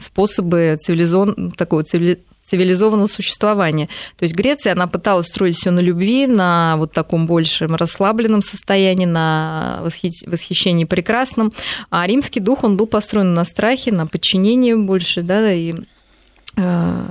способы 0.00 0.76
цивилизон... 0.80 1.52
такого 1.56 1.84
цивили 1.84 2.18
цивилизованного 2.52 3.06
существования. 3.06 3.88
То 4.18 4.24
есть 4.24 4.34
Греция, 4.34 4.74
она 4.74 4.86
пыталась 4.86 5.28
строить 5.28 5.56
все 5.56 5.70
на 5.70 5.80
любви, 5.80 6.26
на 6.26 6.76
вот 6.76 6.92
таком 6.92 7.26
большем 7.26 7.74
расслабленном 7.74 8.42
состоянии, 8.42 9.06
на 9.06 9.80
восхищении 9.82 10.84
прекрасном. 10.84 11.54
А 11.90 12.06
римский 12.06 12.40
дух, 12.40 12.62
он 12.62 12.76
был 12.76 12.86
построен 12.86 13.32
на 13.32 13.46
страхе, 13.46 13.90
на 13.90 14.06
подчинении 14.06 14.74
больше, 14.74 15.22
да, 15.22 15.50
и 15.50 15.74
э, 16.58 17.04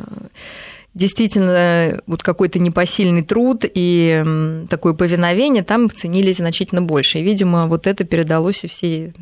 действительно 0.93 2.01
вот 2.05 2.21
какой-то 2.21 2.59
непосильный 2.59 3.21
труд 3.21 3.63
и 3.63 4.65
такое 4.69 4.93
повиновение 4.93 5.63
там 5.63 5.89
ценились 5.89 6.37
значительно 6.37 6.81
больше. 6.81 7.19
И, 7.19 7.23
видимо, 7.23 7.67
вот 7.67 7.87
это 7.87 8.03
передалось 8.03 8.63
и 8.65 8.67
всей 8.67 9.13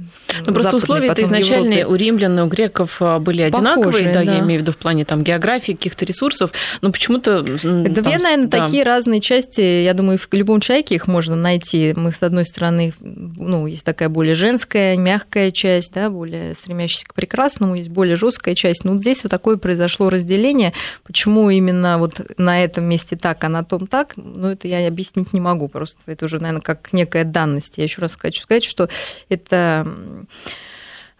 Ну, 0.45 0.53
просто 0.53 0.77
условия 0.77 1.09
это 1.09 1.23
изначальные 1.23 1.85
у 1.85 1.93
римлян 1.95 2.39
и 2.39 2.41
у 2.41 2.47
греков 2.47 2.97
а, 3.01 3.19
были 3.19 3.43
одинаковые, 3.43 3.85
Похожие, 3.85 4.13
да, 4.13 4.23
да, 4.23 4.33
я 4.33 4.39
имею 4.39 4.61
в 4.61 4.63
виду 4.63 4.71
в 4.71 4.77
плане 4.77 5.05
там 5.05 5.23
географии, 5.23 5.73
каких-то 5.73 6.05
ресурсов, 6.05 6.51
но 6.81 6.91
почему-то... 6.91 7.43
Две, 7.43 8.17
наверное, 8.17 8.47
да. 8.47 8.65
такие 8.65 8.83
разные 8.83 9.21
части, 9.21 9.61
я 9.61 9.93
думаю, 9.93 10.17
в 10.17 10.27
любом 10.31 10.61
человеке 10.61 10.95
их 10.95 11.07
можно 11.07 11.35
найти. 11.35 11.93
Мы, 11.95 12.11
с 12.11 12.23
одной 12.23 12.45
стороны, 12.45 12.93
ну, 12.99 13.67
есть 13.67 13.83
такая 13.83 14.09
более 14.09 14.35
женская, 14.35 14.97
мягкая 14.97 15.51
часть, 15.51 15.93
да, 15.93 16.09
более 16.09 16.55
стремящаяся 16.55 17.05
к 17.05 17.13
прекрасному, 17.13 17.75
есть 17.75 17.89
более 17.89 18.15
жесткая 18.15 18.55
часть. 18.55 18.83
Ну, 18.85 18.93
вот 18.93 19.01
здесь 19.01 19.23
вот 19.23 19.29
такое 19.29 19.57
произошло 19.57 20.09
разделение, 20.09 20.73
почему 21.03 21.49
именно 21.59 21.97
вот 21.97 22.21
на 22.37 22.63
этом 22.63 22.85
месте 22.85 23.15
так, 23.15 23.43
а 23.43 23.49
на 23.49 23.63
том 23.63 23.87
так, 23.87 24.13
ну, 24.17 24.47
это 24.47 24.67
я 24.67 24.87
объяснить 24.87 25.33
не 25.33 25.39
могу, 25.39 25.67
просто 25.67 25.99
это 26.07 26.25
уже, 26.25 26.39
наверное, 26.39 26.61
как 26.61 26.91
некая 26.93 27.23
данность. 27.23 27.77
Я 27.77 27.83
еще 27.83 28.01
раз 28.01 28.15
хочу 28.15 28.41
сказать, 28.41 28.63
что 28.63 28.89
это 29.29 29.87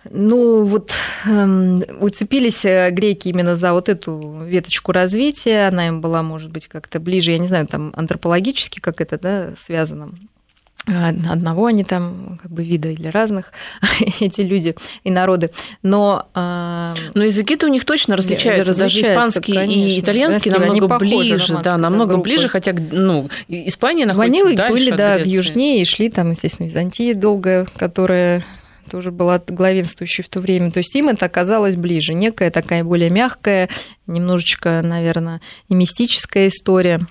ну, 0.10 0.64
вот 0.64 0.94
э, 1.26 1.96
уцепились 2.00 2.64
э, 2.66 2.90
греки 2.92 3.28
именно 3.28 3.56
за 3.56 3.74
вот 3.74 3.90
эту 3.90 4.44
веточку 4.46 4.92
развития, 4.92 5.68
она 5.68 5.88
им 5.88 6.02
была, 6.02 6.24
может 6.24 6.52
быть, 6.52 6.68
как-то 6.68 7.00
ближе, 7.00 7.32
я 7.32 7.38
не 7.38 7.48
знаю, 7.48 7.68
там 7.68 7.92
антропологически 7.96 8.80
как 8.80 9.02
это, 9.02 9.20
да, 9.20 9.54
связано 9.58 10.12
одного 10.90 11.66
они 11.68 11.84
там 11.84 12.40
как 12.42 12.52
бы 12.52 12.64
вида 12.64 12.90
или 12.90 13.08
разных 13.08 13.52
эти 14.20 14.42
люди 14.42 14.76
и 15.04 15.12
народы, 15.12 15.52
но 15.84 16.28
а, 16.34 16.94
но 17.14 17.24
языки-то 17.24 17.68
у 17.68 17.70
них 17.70 17.86
точно 17.86 18.18
различаются, 18.18 18.72
различаются 18.72 19.02
даже 19.02 19.14
испанский 19.14 19.54
конечно. 19.54 19.80
и 19.80 20.00
итальянский 20.00 20.52
намного 20.52 20.88
похожи, 20.88 21.34
ближе, 21.36 21.60
да, 21.64 21.78
намного 21.78 22.14
группы. 22.14 22.30
ближе, 22.30 22.50
хотя 22.50 22.74
ну 22.74 23.30
Испания 23.48 24.06
находится 24.06 24.48
Они 24.48 24.56
дальше 24.56 24.74
были, 24.74 24.92
да, 24.92 25.16
южнее 25.16 25.82
и 25.82 25.86
шли 25.86 26.10
там, 26.10 26.32
естественно, 26.32 26.68
Византии 26.68 27.14
долго, 27.14 27.68
которая 27.78 28.44
тоже 28.90 29.12
была 29.12 29.42
главенствующей 29.46 30.24
в 30.24 30.30
то 30.30 30.40
время. 30.40 30.72
То 30.72 30.80
есть 30.80 30.96
им 30.96 31.10
это 31.10 31.26
оказалось 31.26 31.76
ближе. 31.76 32.14
Некая 32.14 32.52
такая 32.52 32.84
более 32.84 33.10
мягкая, 33.10 33.70
немножечко, 34.08 34.82
наверное, 34.84 35.42
и 35.70 35.76
мистическая 35.76 36.48
история. 36.48 37.02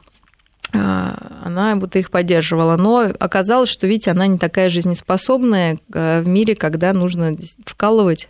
А, 0.74 1.42
она 1.44 1.76
будто 1.76 1.98
их 1.98 2.10
поддерживала. 2.10 2.76
Но 2.76 3.10
оказалось, 3.18 3.68
что, 3.68 3.86
видите, 3.86 4.10
она 4.10 4.26
не 4.26 4.38
такая 4.38 4.68
жизнеспособная 4.68 5.78
э, 5.92 6.20
в 6.20 6.28
мире, 6.28 6.54
когда 6.54 6.92
нужно 6.92 7.36
вкалывать 7.64 8.28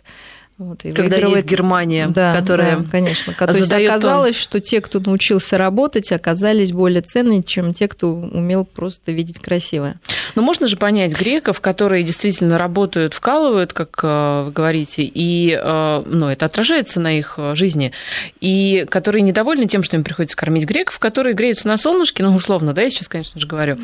вот, 0.59 0.83
и 0.83 0.91
Когда 0.91 1.15
выигрывает... 1.15 1.37
есть 1.37 1.47
Германия, 1.47 2.07
да, 2.09 2.35
которая 2.35 2.79
да, 2.79 2.85
конечно. 2.91 3.33
То 3.33 3.47
есть 3.47 3.71
оказалось, 3.71 4.35
что 4.35 4.59
те, 4.59 4.81
кто 4.81 4.99
научился 4.99 5.57
работать, 5.57 6.11
оказались 6.11 6.73
более 6.73 7.01
ценны, 7.01 7.41
чем 7.43 7.73
те, 7.73 7.87
кто 7.87 8.11
умел 8.13 8.65
просто 8.65 9.13
видеть 9.13 9.39
красивое. 9.39 10.01
Но 10.35 10.41
можно 10.41 10.67
же 10.67 10.75
понять 10.75 11.17
греков, 11.17 11.61
которые 11.61 12.03
действительно 12.03 12.57
работают, 12.57 13.13
вкалывают, 13.13 13.71
как 13.71 14.01
э, 14.03 14.43
вы 14.47 14.51
говорите, 14.51 15.03
и 15.03 15.57
э, 15.57 16.03
ну, 16.05 16.27
это 16.27 16.47
отражается 16.47 16.99
на 16.99 17.17
их 17.17 17.35
э, 17.37 17.55
жизни, 17.55 17.93
и 18.41 18.85
которые 18.89 19.21
недовольны 19.21 19.65
тем, 19.65 19.81
что 19.81 19.95
им 19.95 20.03
приходится 20.03 20.35
кормить 20.35 20.65
греков, 20.65 20.99
которые 20.99 21.35
греются 21.35 21.69
на 21.69 21.77
солнышке, 21.77 22.21
ну, 22.21 22.35
условно, 22.35 22.73
да, 22.73 22.81
я 22.81 22.89
сейчас, 22.89 23.07
конечно 23.07 23.39
же, 23.39 23.47
говорю, 23.47 23.77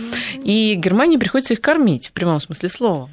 и 0.43 0.75
Германии 0.75 1.15
приходится 1.15 1.53
их 1.53 1.61
кормить 1.61 2.09
в 2.09 2.11
прямом 2.11 2.41
смысле 2.41 2.67
слова. 2.67 3.09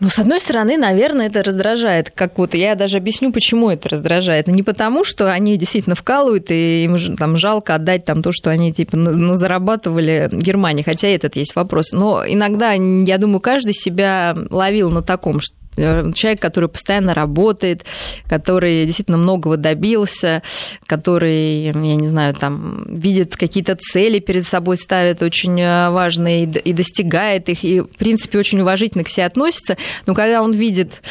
Ну, 0.00 0.08
с 0.08 0.18
одной 0.18 0.40
стороны, 0.40 0.78
наверное, 0.78 1.26
это 1.26 1.42
раздражает 1.42 2.10
как 2.10 2.38
вот 2.38 2.54
Я 2.54 2.74
даже 2.74 2.96
объясню, 2.96 3.32
почему 3.32 3.70
это 3.70 3.90
раздражает. 3.90 4.46
Не 4.46 4.62
потому, 4.62 5.04
что 5.04 5.30
они 5.30 5.58
действительно 5.58 5.94
вкалывают, 5.94 6.50
и 6.50 6.84
им 6.84 7.16
там 7.16 7.36
жалко 7.36 7.74
отдать 7.74 8.06
там 8.06 8.22
то, 8.22 8.32
что 8.32 8.50
они 8.50 8.72
типа 8.72 8.96
зарабатывали 9.36 10.30
Германии, 10.32 10.82
хотя 10.82 11.08
этот 11.08 11.36
есть 11.36 11.54
вопрос. 11.54 11.92
Но 11.92 12.24
иногда, 12.26 12.72
я 12.72 13.18
думаю, 13.18 13.40
каждый 13.40 13.74
себя 13.74 14.34
ловил 14.48 14.90
на 14.90 15.02
таком, 15.02 15.40
что 15.40 15.54
человек, 15.76 16.40
который 16.40 16.68
постоянно 16.68 17.14
работает, 17.14 17.84
который 18.28 18.84
действительно 18.84 19.18
многого 19.18 19.56
добился, 19.56 20.42
который, 20.86 21.64
я 21.64 21.72
не 21.72 22.08
знаю, 22.08 22.34
там, 22.34 22.84
видит 22.88 23.36
какие-то 23.36 23.76
цели 23.76 24.18
перед 24.18 24.44
собой, 24.44 24.76
ставит 24.76 25.22
очень 25.22 25.60
э, 25.60 25.90
важные 25.90 26.44
и 26.44 26.72
достигает 26.72 27.48
их, 27.48 27.64
и, 27.64 27.80
в 27.80 27.96
принципе, 27.96 28.38
очень 28.38 28.60
уважительно 28.60 29.04
к 29.04 29.08
себе 29.08 29.26
относится, 29.26 29.76
но 30.06 30.14
когда 30.14 30.42
он 30.42 30.52
видит 30.52 31.02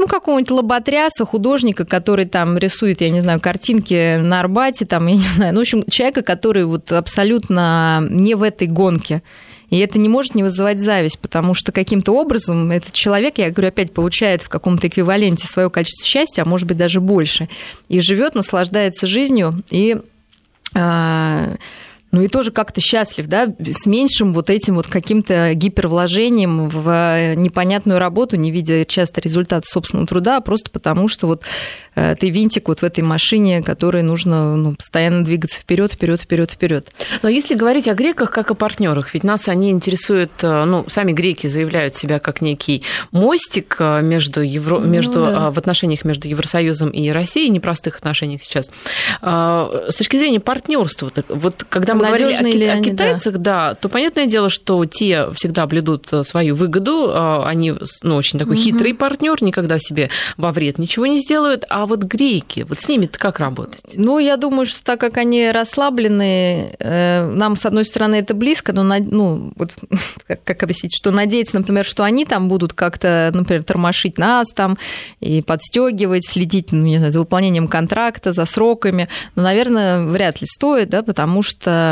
ну, 0.00 0.06
какого-нибудь 0.06 0.50
лоботряса, 0.50 1.26
художника, 1.26 1.84
который 1.84 2.24
там 2.24 2.56
рисует, 2.56 3.02
я 3.02 3.10
не 3.10 3.20
знаю, 3.20 3.38
картинки 3.38 4.16
на 4.16 4.40
Арбате, 4.40 4.86
там, 4.86 5.06
я 5.06 5.16
не 5.16 5.22
знаю, 5.22 5.52
ну, 5.52 5.60
в 5.60 5.62
общем, 5.62 5.84
человека, 5.90 6.22
который 6.22 6.64
вот 6.64 6.90
абсолютно 6.90 8.02
не 8.08 8.34
в 8.34 8.42
этой 8.42 8.66
гонке. 8.66 9.22
И 9.70 9.78
это 9.78 9.98
не 9.98 10.08
может 10.08 10.34
не 10.34 10.42
вызывать 10.42 10.80
зависть, 10.80 11.18
потому 11.18 11.54
что 11.54 11.72
каким-то 11.72 12.12
образом 12.12 12.70
этот 12.70 12.92
человек, 12.92 13.38
я 13.38 13.50
говорю, 13.50 13.68
опять 13.68 13.92
получает 13.92 14.42
в 14.42 14.48
каком-то 14.48 14.88
эквиваленте 14.88 15.46
свое 15.46 15.70
количество 15.70 16.06
счастья, 16.06 16.42
а 16.42 16.44
может 16.44 16.66
быть 16.66 16.76
даже 16.76 17.00
больше, 17.00 17.48
и 17.88 18.00
живет, 18.00 18.34
наслаждается 18.34 19.06
жизнью 19.06 19.62
и 19.70 19.96
а, 20.74 21.54
ну 22.12 22.22
и 22.22 22.28
тоже 22.28 22.50
как-то 22.50 22.80
счастлив, 22.80 23.26
да, 23.26 23.46
с 23.60 23.86
меньшим 23.86 24.32
вот 24.32 24.50
этим 24.50 24.74
вот 24.74 24.86
каким-то 24.88 25.54
гипервложением 25.54 26.68
в 26.68 27.34
непонятную 27.36 27.98
работу, 27.98 28.36
не 28.36 28.50
видя 28.50 28.84
часто 28.84 29.20
результат 29.20 29.64
собственного 29.64 30.08
труда, 30.08 30.38
а 30.38 30.40
просто 30.40 30.70
потому, 30.70 31.08
что 31.08 31.26
вот 31.28 31.42
э, 31.94 32.16
ты 32.18 32.30
винтик 32.30 32.68
вот 32.68 32.80
в 32.80 32.82
этой 32.82 33.02
машине, 33.02 33.62
которой 33.62 34.02
нужно 34.02 34.56
ну, 34.56 34.74
постоянно 34.74 35.24
двигаться 35.24 35.60
вперед, 35.60 35.92
вперед, 35.92 36.20
вперед, 36.20 36.50
вперед. 36.50 36.88
Но 37.22 37.28
если 37.28 37.54
говорить 37.54 37.86
о 37.86 37.94
греках 37.94 38.30
как 38.30 38.50
о 38.50 38.54
партнерах, 38.54 39.14
ведь 39.14 39.22
нас 39.22 39.48
они 39.48 39.70
интересуют, 39.70 40.32
э, 40.42 40.64
ну, 40.64 40.84
сами 40.88 41.12
греки 41.12 41.46
заявляют 41.46 41.96
себя 41.96 42.18
как 42.18 42.40
некий 42.40 42.82
мостик 43.12 43.76
э, 43.78 44.02
между, 44.02 44.42
Евро... 44.42 44.80
ну, 44.80 44.86
между 44.86 45.20
да. 45.22 45.50
в 45.50 45.58
отношениях 45.58 46.04
между 46.04 46.26
Евросоюзом 46.26 46.90
и 46.90 47.10
Россией, 47.10 47.50
непростых 47.50 47.96
отношениях 47.96 48.42
сейчас. 48.42 48.70
С 49.20 49.94
точки 49.96 50.16
зрения 50.16 50.40
партнерства, 50.40 51.12
вот 51.28 51.64
когда 51.68 51.94
мы 52.00 52.18
говорили 52.18 52.32
о, 52.32 52.48
или 52.48 52.64
о 52.64 52.82
китайцах, 52.82 53.38
да. 53.38 53.68
да, 53.68 53.74
то 53.74 53.88
понятное 53.88 54.26
дело, 54.26 54.48
что 54.48 54.84
те 54.84 55.30
всегда 55.34 55.66
блюдут 55.66 56.12
э, 56.12 56.22
свою 56.24 56.54
выгоду, 56.54 57.10
а, 57.12 57.44
они 57.46 57.74
ну, 58.02 58.16
очень 58.16 58.38
такой 58.38 58.56
угу. 58.56 58.62
хитрый 58.62 58.94
партнер, 58.94 59.42
никогда 59.42 59.78
себе 59.78 60.10
во 60.36 60.52
вред 60.52 60.78
ничего 60.78 61.06
не 61.06 61.18
сделают. 61.18 61.64
А 61.68 61.86
вот 61.86 62.00
греки, 62.00 62.66
вот 62.68 62.80
с 62.80 62.88
ними-то 62.88 63.18
как 63.18 63.40
работать? 63.40 63.82
Ну, 63.94 64.18
я 64.18 64.36
думаю, 64.36 64.66
что 64.66 64.82
так 64.82 65.00
как 65.00 65.16
они 65.16 65.50
расслаблены, 65.50 66.74
э, 66.78 67.26
нам, 67.26 67.56
с 67.56 67.66
одной 67.66 67.84
стороны, 67.84 68.16
это 68.16 68.34
близко, 68.34 68.72
но, 68.72 68.82
ну, 68.82 69.52
вот, 69.56 69.70
как, 70.26 70.44
как 70.44 70.62
объяснить, 70.62 70.94
что 70.96 71.10
надеяться, 71.10 71.56
например, 71.56 71.84
что 71.84 72.04
они 72.04 72.24
там 72.24 72.48
будут 72.48 72.72
как-то, 72.72 73.30
например, 73.34 73.64
тормошить 73.64 74.18
нас 74.18 74.48
там 74.54 74.78
и 75.20 75.42
подстегивать, 75.42 76.26
следить, 76.26 76.72
ну, 76.72 76.84
не 76.84 76.98
знаю, 76.98 77.12
за 77.12 77.18
выполнением 77.20 77.68
контракта, 77.68 78.32
за 78.32 78.44
сроками, 78.44 79.08
но, 79.34 79.42
наверное, 79.42 80.04
вряд 80.04 80.40
ли 80.40 80.46
стоит, 80.46 80.90
да, 80.90 81.02
потому 81.02 81.42
что 81.42 81.89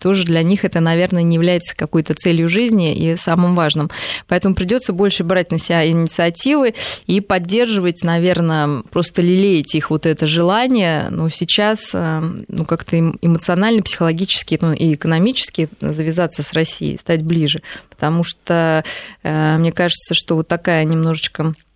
тоже 0.00 0.24
для 0.24 0.42
них 0.42 0.64
это, 0.64 0.80
наверное, 0.80 1.22
не 1.22 1.36
является 1.36 1.76
какой-то 1.76 2.14
целью 2.14 2.48
жизни 2.48 2.94
и 2.94 3.16
самым 3.16 3.54
важным. 3.54 3.90
Поэтому 4.26 4.54
придется 4.54 4.92
больше 4.92 5.24
брать 5.24 5.50
на 5.50 5.58
себя 5.58 5.86
инициативы 5.86 6.74
и 7.06 7.20
поддерживать, 7.20 8.02
наверное, 8.02 8.82
просто 8.90 9.22
лелеять 9.22 9.74
их 9.74 9.90
вот 9.90 10.06
это 10.06 10.26
желание, 10.26 11.08
но 11.10 11.28
сейчас 11.28 11.90
э, 11.92 12.22
ну, 12.48 12.64
как-то 12.64 12.98
эмоционально, 12.98 13.82
психологически 13.82 14.58
ну, 14.60 14.72
и 14.72 14.94
экономически 14.94 15.68
завязаться 15.80 16.42
с 16.42 16.52
Россией, 16.52 16.98
стать 16.98 17.22
ближе. 17.22 17.62
Потому 17.90 18.24
что 18.24 18.84
э, 19.22 19.56
мне 19.58 19.72
кажется, 19.72 20.14
что 20.14 20.36
вот 20.36 20.48
такая 20.48 20.84
немножечко 20.84 21.54
Э, 21.58 21.67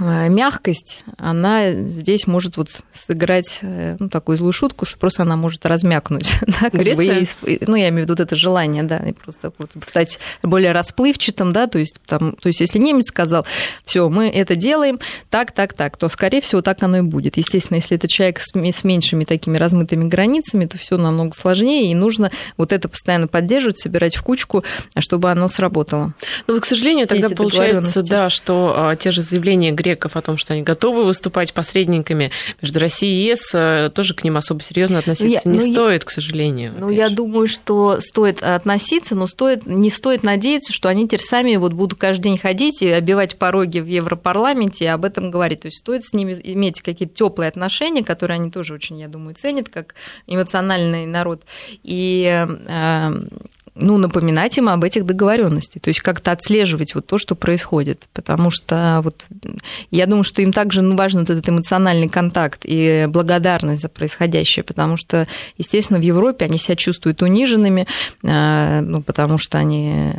мягкость, 0.00 1.04
она 1.18 1.72
здесь 1.72 2.26
может 2.26 2.56
вот 2.56 2.68
сыграть 2.92 3.60
э, 3.62 3.96
ну, 3.98 4.08
такую 4.08 4.36
злую 4.36 4.52
шутку, 4.52 4.86
что 4.86 4.98
просто 4.98 5.22
она 5.22 5.36
может 5.36 5.64
размякнуть. 5.66 6.32
Да, 6.54 6.70
как 6.70 6.96
бы, 6.96 7.04
и, 7.04 7.64
ну, 7.66 7.74
я 7.74 7.88
имею 7.88 8.02
в 8.02 8.04
виду 8.04 8.12
вот 8.12 8.20
это 8.20 8.36
желание, 8.36 8.84
да, 8.84 8.98
и 8.98 9.12
просто 9.12 9.52
вот 9.58 9.72
стать 9.86 10.20
более 10.42 10.72
расплывчатым, 10.72 11.52
да, 11.52 11.66
то 11.66 11.78
есть, 11.78 11.96
там, 12.06 12.36
то 12.40 12.48
есть 12.48 12.60
если 12.60 12.78
немец 12.78 13.08
сказал, 13.08 13.44
все, 13.84 14.08
мы 14.08 14.28
это 14.28 14.54
делаем, 14.54 15.00
так, 15.30 15.50
так, 15.52 15.72
так, 15.72 15.96
то, 15.96 16.08
скорее 16.08 16.40
всего, 16.40 16.62
так 16.62 16.82
оно 16.82 16.98
и 16.98 17.00
будет. 17.00 17.36
Естественно, 17.36 17.76
если 17.76 17.96
это 17.96 18.06
человек 18.06 18.40
с, 18.40 18.52
с 18.54 18.84
меньшими 18.84 19.24
такими 19.24 19.56
размытыми 19.56 20.08
границами, 20.08 20.66
то 20.66 20.78
все 20.78 20.96
намного 20.96 21.34
сложнее, 21.34 21.90
и 21.90 21.94
нужно 21.94 22.30
вот 22.56 22.72
это 22.72 22.88
постоянно 22.88 23.26
поддерживать, 23.26 23.78
собирать 23.78 24.14
в 24.14 24.22
кучку, 24.22 24.64
чтобы 24.98 25.30
оно 25.30 25.48
сработало. 25.48 26.14
Ну, 26.46 26.54
вот, 26.54 26.62
к 26.62 26.66
сожалению, 26.66 27.06
Все 27.06 27.20
тогда 27.20 27.34
получается, 27.34 28.02
да, 28.02 28.30
что 28.30 28.74
а, 28.76 28.96
те 28.96 29.10
же 29.10 29.22
заявления 29.22 29.72
греков 29.84 30.16
о 30.16 30.22
том, 30.22 30.38
что 30.38 30.54
они 30.54 30.62
готовы 30.62 31.04
выступать 31.04 31.52
посредниками 31.52 32.30
между 32.60 32.80
Россией 32.80 33.22
и 33.22 33.26
ЕС, 33.30 33.50
э, 33.54 33.90
тоже 33.94 34.14
к 34.14 34.24
ним 34.24 34.36
особо 34.36 34.62
серьезно 34.62 34.98
относиться 34.98 35.48
я, 35.48 35.52
не 35.52 35.58
ну, 35.58 35.72
стоит, 35.72 36.02
я, 36.02 36.06
к 36.06 36.10
сожалению. 36.10 36.74
Ну, 36.78 36.90
я 36.90 37.08
думаю, 37.08 37.46
что 37.46 38.00
стоит 38.00 38.42
относиться, 38.42 39.14
но 39.14 39.26
стоит, 39.26 39.66
не 39.66 39.90
стоит 39.90 40.22
надеяться, 40.22 40.72
что 40.72 40.88
они 40.88 41.06
теперь 41.06 41.20
сами 41.20 41.56
вот 41.56 41.72
будут 41.72 41.98
каждый 41.98 42.24
день 42.24 42.38
ходить 42.38 42.82
и 42.82 42.88
обивать 42.88 43.36
пороги 43.36 43.78
в 43.78 43.86
Европарламенте 43.86 44.84
и 44.84 44.88
об 44.88 45.04
этом 45.04 45.30
говорить. 45.30 45.60
То 45.60 45.66
есть 45.66 45.78
стоит 45.78 46.04
с 46.04 46.12
ними 46.12 46.36
иметь 46.42 46.80
какие-то 46.80 47.14
теплые 47.14 47.48
отношения, 47.48 48.02
которые 48.02 48.36
они 48.36 48.50
тоже 48.50 48.74
очень, 48.74 48.98
я 48.98 49.08
думаю, 49.08 49.34
ценят, 49.34 49.68
как 49.68 49.94
эмоциональный 50.26 51.06
народ. 51.06 51.42
И 51.82 52.46
э, 52.66 53.12
ну, 53.74 53.98
напоминать 53.98 54.56
им 54.56 54.68
об 54.68 54.84
этих 54.84 55.04
договоренностях, 55.04 55.82
то 55.82 55.88
есть 55.88 56.00
как-то 56.00 56.30
отслеживать 56.30 56.94
вот 56.94 57.06
то, 57.06 57.18
что 57.18 57.34
происходит, 57.34 58.02
потому 58.12 58.50
что 58.50 59.00
вот 59.02 59.26
я 59.90 60.06
думаю, 60.06 60.24
что 60.24 60.42
им 60.42 60.52
также 60.52 60.80
ну, 60.80 60.96
важен 60.96 61.22
этот 61.22 61.48
эмоциональный 61.48 62.08
контакт 62.08 62.60
и 62.64 63.06
благодарность 63.08 63.82
за 63.82 63.88
происходящее, 63.88 64.62
потому 64.62 64.96
что, 64.96 65.26
естественно, 65.58 65.98
в 65.98 66.02
Европе 66.02 66.44
они 66.44 66.58
себя 66.58 66.76
чувствуют 66.76 67.22
униженными, 67.22 67.86
а, 68.22 68.80
ну, 68.80 69.02
потому 69.02 69.38
что 69.38 69.58
они 69.58 70.12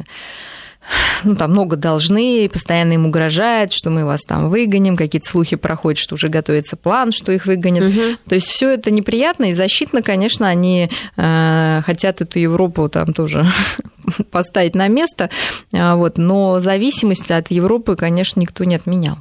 ну, 1.24 1.36
там 1.36 1.52
много 1.52 1.76
должны, 1.76 2.50
постоянно 2.52 2.93
им 2.93 3.06
угрожают, 3.06 3.74
что 3.74 3.89
мы 3.89 4.06
вас 4.06 4.21
там 4.21 4.50
выгоним, 4.50 4.95
какие-то 4.95 5.28
слухи 5.28 5.56
проходят, 5.56 6.00
что 6.00 6.15
уже 6.15 6.30
готовится 6.30 6.76
план, 6.78 7.12
что 7.12 7.32
их 7.32 7.45
выгонят. 7.45 7.86
Угу. 7.86 8.17
То 8.30 8.36
есть 8.36 8.48
все 8.48 8.71
это 8.71 8.91
неприятно, 8.91 9.45
и 9.45 9.54
защитно, 9.54 10.02
конечно, 10.02 10.48
они 10.48 10.89
э, 11.17 11.82
хотят 11.86 12.21
эту 12.21 12.39
Европу 12.39 12.89
там 12.89 13.13
тоже 13.13 13.45
поставить 14.32 14.76
на 14.76 14.88
место, 14.88 15.30
а, 15.74 15.95
вот, 15.95 16.17
но 16.17 16.60
зависимость 16.60 17.32
от 17.32 17.52
Европы, 17.52 17.95
конечно, 17.95 18.39
никто 18.39 18.63
не 18.63 18.76
отменял. 18.76 19.17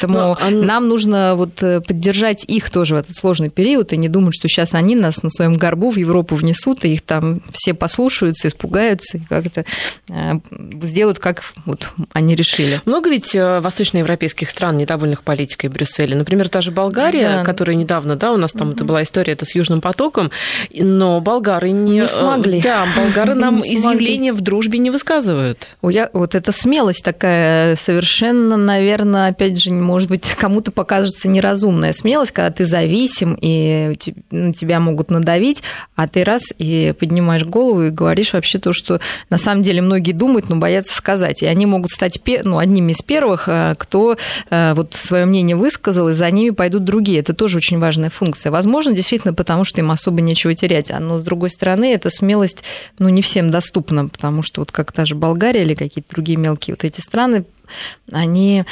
Поэтому 0.00 0.36
Но, 0.40 0.50
нам 0.50 0.88
нужно 0.88 1.34
вот 1.36 1.62
э, 1.62 1.80
поддержать 1.80 2.44
их 2.46 2.70
тоже 2.70 2.94
в 2.94 2.98
этот 2.98 3.16
сложный 3.16 3.50
период 3.50 3.92
и 3.92 3.96
не 3.96 4.08
думать, 4.08 4.34
что 4.34 4.48
сейчас 4.48 4.74
они 4.74 4.96
нас 4.96 5.22
на 5.22 5.30
своем 5.30 5.54
горбу 5.54 5.90
в 5.90 5.96
Европу 5.96 6.34
внесут, 6.34 6.84
и 6.84 6.94
их 6.94 7.02
там 7.02 7.42
все 7.52 7.74
послушаются, 7.74 8.48
испугаются, 8.48 9.18
и 9.18 9.20
как-то 9.20 9.64
э, 10.08 10.32
сделают, 10.82 11.18
как 11.18 11.42
вот 11.66 11.88
они 12.12 12.34
решили. 12.34 12.80
Много 12.84 13.10
ведь 13.10 13.34
э, 13.34 13.60
восточноевропейских 13.60 14.50
стран, 14.50 14.78
недовольных 14.78 15.22
политикой 15.22 15.68
Брюсселя. 15.68 16.16
Например, 16.16 16.48
та 16.48 16.60
же 16.60 16.70
Болгария, 16.70 17.38
да. 17.38 17.44
которая 17.44 17.76
недавно, 17.76 18.16
да, 18.16 18.32
у 18.32 18.36
нас 18.36 18.52
там 18.52 18.72
это 18.72 18.84
была 18.84 19.02
история 19.02 19.32
это 19.32 19.44
с 19.44 19.54
Южным 19.54 19.80
потоком, 19.80 20.30
но 20.72 21.20
болгары 21.20 21.70
не, 21.70 22.00
не 22.00 22.08
смогли. 22.08 22.60
Да, 22.60 22.86
болгары 22.96 23.34
нам 23.34 23.60
изъявления 23.60 24.32
в 24.32 24.40
дружбе 24.40 24.78
не 24.78 24.90
высказывают. 24.90 25.76
Вот 25.80 26.34
это 26.34 26.52
смелость 26.52 27.04
такая 27.04 27.76
совершенно, 27.76 28.56
наверное, 28.56 29.28
опять 29.28 29.60
же, 29.60 29.63
же, 29.64 29.74
может 29.74 30.08
быть, 30.08 30.34
кому-то 30.38 30.70
покажется 30.70 31.28
неразумная 31.28 31.92
смелость, 31.92 32.32
когда 32.32 32.50
ты 32.50 32.66
зависим, 32.66 33.36
и 33.40 33.98
на 34.30 34.52
тебя 34.52 34.80
могут 34.80 35.10
надавить, 35.10 35.62
а 35.96 36.06
ты 36.06 36.24
раз 36.24 36.42
и 36.58 36.94
поднимаешь 36.98 37.44
голову 37.44 37.84
и 37.84 37.90
говоришь 37.90 38.32
вообще 38.32 38.58
то, 38.58 38.72
что 38.72 39.00
на 39.30 39.38
самом 39.38 39.62
деле 39.62 39.82
многие 39.82 40.12
думают, 40.12 40.48
но 40.48 40.56
боятся 40.56 40.94
сказать. 40.94 41.42
И 41.42 41.46
они 41.46 41.66
могут 41.66 41.90
стать 41.90 42.20
ну, 42.44 42.58
одними 42.58 42.92
из 42.92 43.02
первых, 43.02 43.48
э, 43.48 43.74
кто 43.78 44.16
э, 44.50 44.74
вот 44.74 44.94
свое 44.94 45.24
мнение 45.24 45.56
высказал, 45.56 46.08
и 46.08 46.14
за 46.14 46.30
ними 46.30 46.50
пойдут 46.50 46.84
другие. 46.84 47.20
Это 47.20 47.34
тоже 47.34 47.58
очень 47.58 47.78
важная 47.78 48.10
функция. 48.10 48.50
Возможно, 48.50 48.92
действительно, 48.92 49.34
потому 49.34 49.64
что 49.64 49.80
им 49.80 49.90
особо 49.90 50.20
нечего 50.20 50.54
терять. 50.54 50.90
А, 50.90 51.00
но, 51.00 51.18
с 51.18 51.22
другой 51.22 51.50
стороны, 51.50 51.92
эта 51.92 52.10
смелость 52.10 52.64
ну, 52.98 53.08
не 53.08 53.22
всем 53.22 53.50
доступна, 53.50 54.08
потому 54.08 54.42
что 54.42 54.60
вот 54.60 54.72
как 54.72 54.92
та 54.92 55.04
же 55.04 55.14
Болгария 55.14 55.62
или 55.62 55.74
какие-то 55.74 56.10
другие 56.10 56.38
мелкие 56.38 56.74
вот 56.74 56.84
эти 56.84 57.00
страны, 57.00 57.44
они 58.12 58.64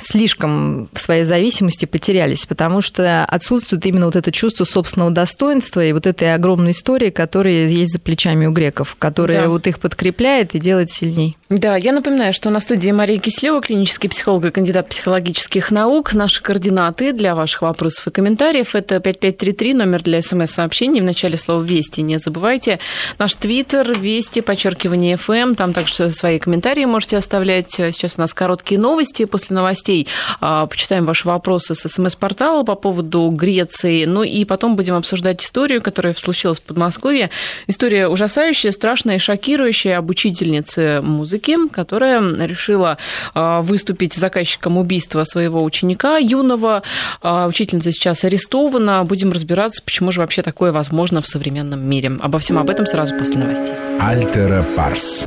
слишком 0.00 0.88
в 0.94 1.00
своей 1.00 1.24
зависимости 1.24 1.84
потерялись, 1.84 2.46
потому 2.46 2.80
что 2.80 3.24
отсутствует 3.26 3.84
именно 3.84 4.06
вот 4.06 4.16
это 4.16 4.32
чувство 4.32 4.64
собственного 4.64 5.10
достоинства 5.10 5.84
и 5.84 5.92
вот 5.92 6.06
этой 6.06 6.34
огромной 6.34 6.70
истории, 6.70 7.10
которая 7.10 7.66
есть 7.66 7.92
за 7.92 8.00
плечами 8.00 8.46
у 8.46 8.52
греков, 8.52 8.96
которая 8.98 9.42
да. 9.42 9.48
вот 9.48 9.66
их 9.66 9.78
подкрепляет 9.78 10.54
и 10.54 10.58
делает 10.58 10.90
сильней. 10.90 11.36
Да, 11.50 11.76
я 11.76 11.92
напоминаю, 11.92 12.32
что 12.32 12.48
на 12.48 12.60
студии 12.60 12.90
Мария 12.92 13.18
Кислева, 13.18 13.60
клинический 13.60 14.08
психолог 14.08 14.46
и 14.46 14.50
кандидат 14.50 14.88
психологических 14.88 15.70
наук. 15.70 16.14
Наши 16.14 16.40
координаты 16.40 17.12
для 17.12 17.34
ваших 17.34 17.62
вопросов 17.62 18.06
и 18.06 18.10
комментариев– 18.10 18.74
это 18.74 19.00
5533, 19.00 19.74
номер 19.74 20.02
для 20.02 20.22
смс-сообщений. 20.22 21.00
В 21.00 21.04
начале 21.04 21.36
слова 21.36 21.62
«Вести» 21.62 22.02
не 22.02 22.18
забывайте. 22.18 22.78
Наш 23.18 23.34
твиттер– 23.34 23.98
Вести, 24.00 24.40
подчеркивание 24.40 25.16
ФМ. 25.16 25.56
Там 25.56 25.72
также 25.72 26.10
свои 26.12 26.38
комментарии 26.38 26.84
можете 26.84 27.16
оставлять. 27.16 27.72
Сейчас 27.72 28.14
у 28.16 28.20
нас 28.20 28.32
короткие 28.32 28.80
новости 28.80 29.09
новости. 29.10 29.24
После 29.24 29.56
новостей 29.56 30.06
почитаем 30.40 31.06
ваши 31.06 31.26
вопросы 31.26 31.74
с 31.74 31.88
СМС-портала 31.88 32.62
по 32.62 32.74
поводу 32.74 33.30
Греции. 33.30 34.04
Ну 34.04 34.22
и 34.22 34.44
потом 34.44 34.76
будем 34.76 34.94
обсуждать 34.94 35.42
историю, 35.42 35.82
которая 35.82 36.14
случилась 36.14 36.60
в 36.60 36.62
Подмосковье. 36.62 37.30
История 37.66 38.08
ужасающая, 38.08 38.70
страшная 38.70 39.16
и 39.16 39.18
шокирующая 39.18 39.98
об 39.98 40.10
учительнице 40.10 41.00
музыки, 41.02 41.56
которая 41.72 42.20
решила 42.46 42.98
выступить 43.34 44.14
заказчиком 44.14 44.78
убийства 44.78 45.24
своего 45.24 45.62
ученика 45.62 46.16
юного. 46.18 46.82
Учительница 47.22 47.92
сейчас 47.92 48.24
арестована. 48.24 49.04
Будем 49.04 49.32
разбираться, 49.32 49.82
почему 49.84 50.12
же 50.12 50.20
вообще 50.20 50.42
такое 50.42 50.72
возможно 50.72 51.20
в 51.20 51.26
современном 51.26 51.80
мире. 51.80 52.12
Обо 52.20 52.38
всем 52.38 52.58
об 52.58 52.70
этом 52.70 52.86
сразу 52.86 53.16
после 53.16 53.38
новостей. 53.38 53.74
Альтера 54.00 54.64
Парс. 54.76 55.26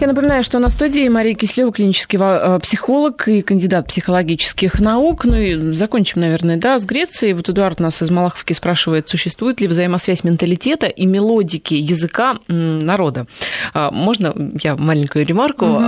Я 0.00 0.06
напоминаю, 0.06 0.42
что 0.42 0.58
на 0.58 0.70
студии 0.70 1.06
Мария 1.08 1.34
Кислева, 1.34 1.70
клинический 1.72 2.18
э, 2.18 2.58
психолог 3.00 3.28
и 3.28 3.40
кандидат 3.40 3.86
психологических 3.86 4.78
наук. 4.78 5.24
Ну 5.24 5.34
и 5.34 5.72
закончим, 5.72 6.20
наверное, 6.20 6.58
да, 6.58 6.78
с 6.78 6.84
Грецией. 6.84 7.32
Вот 7.32 7.48
Эдуард 7.48 7.80
нас 7.80 8.02
из 8.02 8.10
Малаховки 8.10 8.52
спрашивает, 8.52 9.08
существует 9.08 9.58
ли 9.60 9.68
взаимосвязь 9.68 10.22
менталитета 10.22 10.86
и 10.86 11.06
мелодики 11.06 11.72
языка 11.72 12.38
народа. 12.48 13.26
А, 13.72 13.90
можно 13.90 14.34
я 14.62 14.76
маленькую 14.76 15.24
ремарку? 15.24 15.64
Угу. 15.64 15.80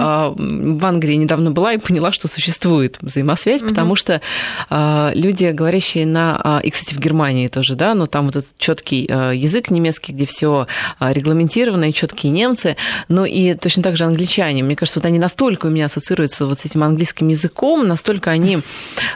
В 0.78 0.84
Англии 0.86 1.14
недавно 1.16 1.50
была 1.50 1.74
и 1.74 1.78
поняла, 1.78 2.12
что 2.12 2.28
существует 2.28 2.96
взаимосвязь, 3.02 3.60
угу. 3.60 3.68
потому 3.68 3.94
что 3.94 4.22
а, 4.70 5.12
люди, 5.14 5.44
говорящие 5.50 6.06
на... 6.06 6.62
И, 6.64 6.70
кстати, 6.70 6.94
в 6.94 6.98
Германии 6.98 7.48
тоже, 7.48 7.74
да, 7.74 7.92
но 7.94 8.06
там 8.06 8.26
вот 8.26 8.36
этот 8.36 8.56
четкий 8.56 9.02
язык 9.02 9.70
немецкий, 9.70 10.12
где 10.12 10.24
все 10.24 10.66
регламентировано, 10.98 11.90
и 11.90 11.92
четкие 11.92 12.32
немцы, 12.32 12.76
но 13.08 13.26
и 13.26 13.52
точно 13.54 13.82
так 13.82 13.96
же 13.96 14.04
англичане. 14.04 14.62
Мне 14.62 14.76
кажется, 14.76 14.98
вот 14.98 15.06
они 15.06 15.18
настолько 15.18 15.66
у 15.66 15.70
меня 15.70 15.84
ассоциируются 15.86 16.46
вот 16.46 16.60
с 16.60 16.64
этим 16.64 16.82
английским 16.82 17.01
языком, 17.28 17.86
настолько 17.86 18.30
они 18.30 18.60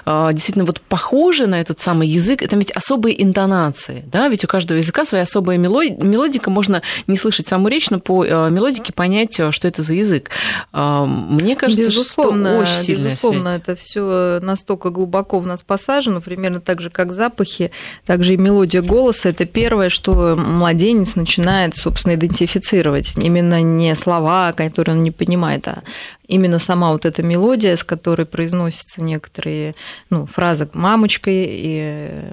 э, 0.04 0.28
действительно 0.32 0.64
вот 0.64 0.80
похожи 0.80 1.46
на 1.46 1.60
этот 1.60 1.80
самый 1.80 2.08
язык. 2.08 2.42
Это 2.42 2.56
ведь 2.56 2.70
особые 2.72 3.22
интонации, 3.22 4.04
да, 4.06 4.28
ведь 4.28 4.44
у 4.44 4.48
каждого 4.48 4.78
языка 4.78 5.04
своя 5.04 5.22
особая 5.22 5.58
мелодика. 5.58 6.50
Можно 6.50 6.82
не 7.06 7.16
слышать 7.16 7.48
саму 7.48 7.68
речь, 7.68 7.90
но 7.90 8.00
по 8.00 8.24
э, 8.24 8.50
мелодике 8.50 8.92
понять, 8.92 9.38
э, 9.38 9.50
что 9.50 9.68
это 9.68 9.82
за 9.82 9.94
язык. 9.94 10.30
Мне 10.72 11.56
кажется, 11.56 11.86
безусловно, 11.86 12.50
что 12.50 12.58
очень 12.60 12.84
сильная 12.84 13.10
Безусловно, 13.10 13.50
связь. 13.50 13.60
это 13.62 13.76
все 13.76 14.40
настолько 14.42 14.90
глубоко 14.90 15.38
в 15.40 15.46
нас 15.46 15.62
посажено, 15.62 16.20
примерно 16.20 16.60
так 16.60 16.80
же, 16.80 16.90
как 16.90 17.12
запахи, 17.12 17.70
также 18.04 18.34
и 18.34 18.36
мелодия 18.36 18.82
голоса. 18.82 19.28
Это 19.28 19.44
первое, 19.44 19.88
что 19.88 20.36
младенец 20.36 21.14
начинает, 21.14 21.76
собственно, 21.76 22.14
идентифицировать. 22.14 23.12
Именно 23.16 23.62
не 23.62 23.94
слова, 23.94 24.52
которые 24.52 24.96
он 24.96 25.02
не 25.02 25.10
понимает, 25.10 25.68
а 25.68 25.82
именно 26.28 26.58
сама 26.58 26.92
вот 26.92 27.04
эта 27.04 27.22
мелодия, 27.22 27.75
с 27.76 27.84
которой 27.84 28.26
произносятся 28.26 29.02
некоторые 29.02 29.74
ну, 30.10 30.26
фразы 30.26 30.68
мамочкой. 30.72 31.46
И 31.48 32.24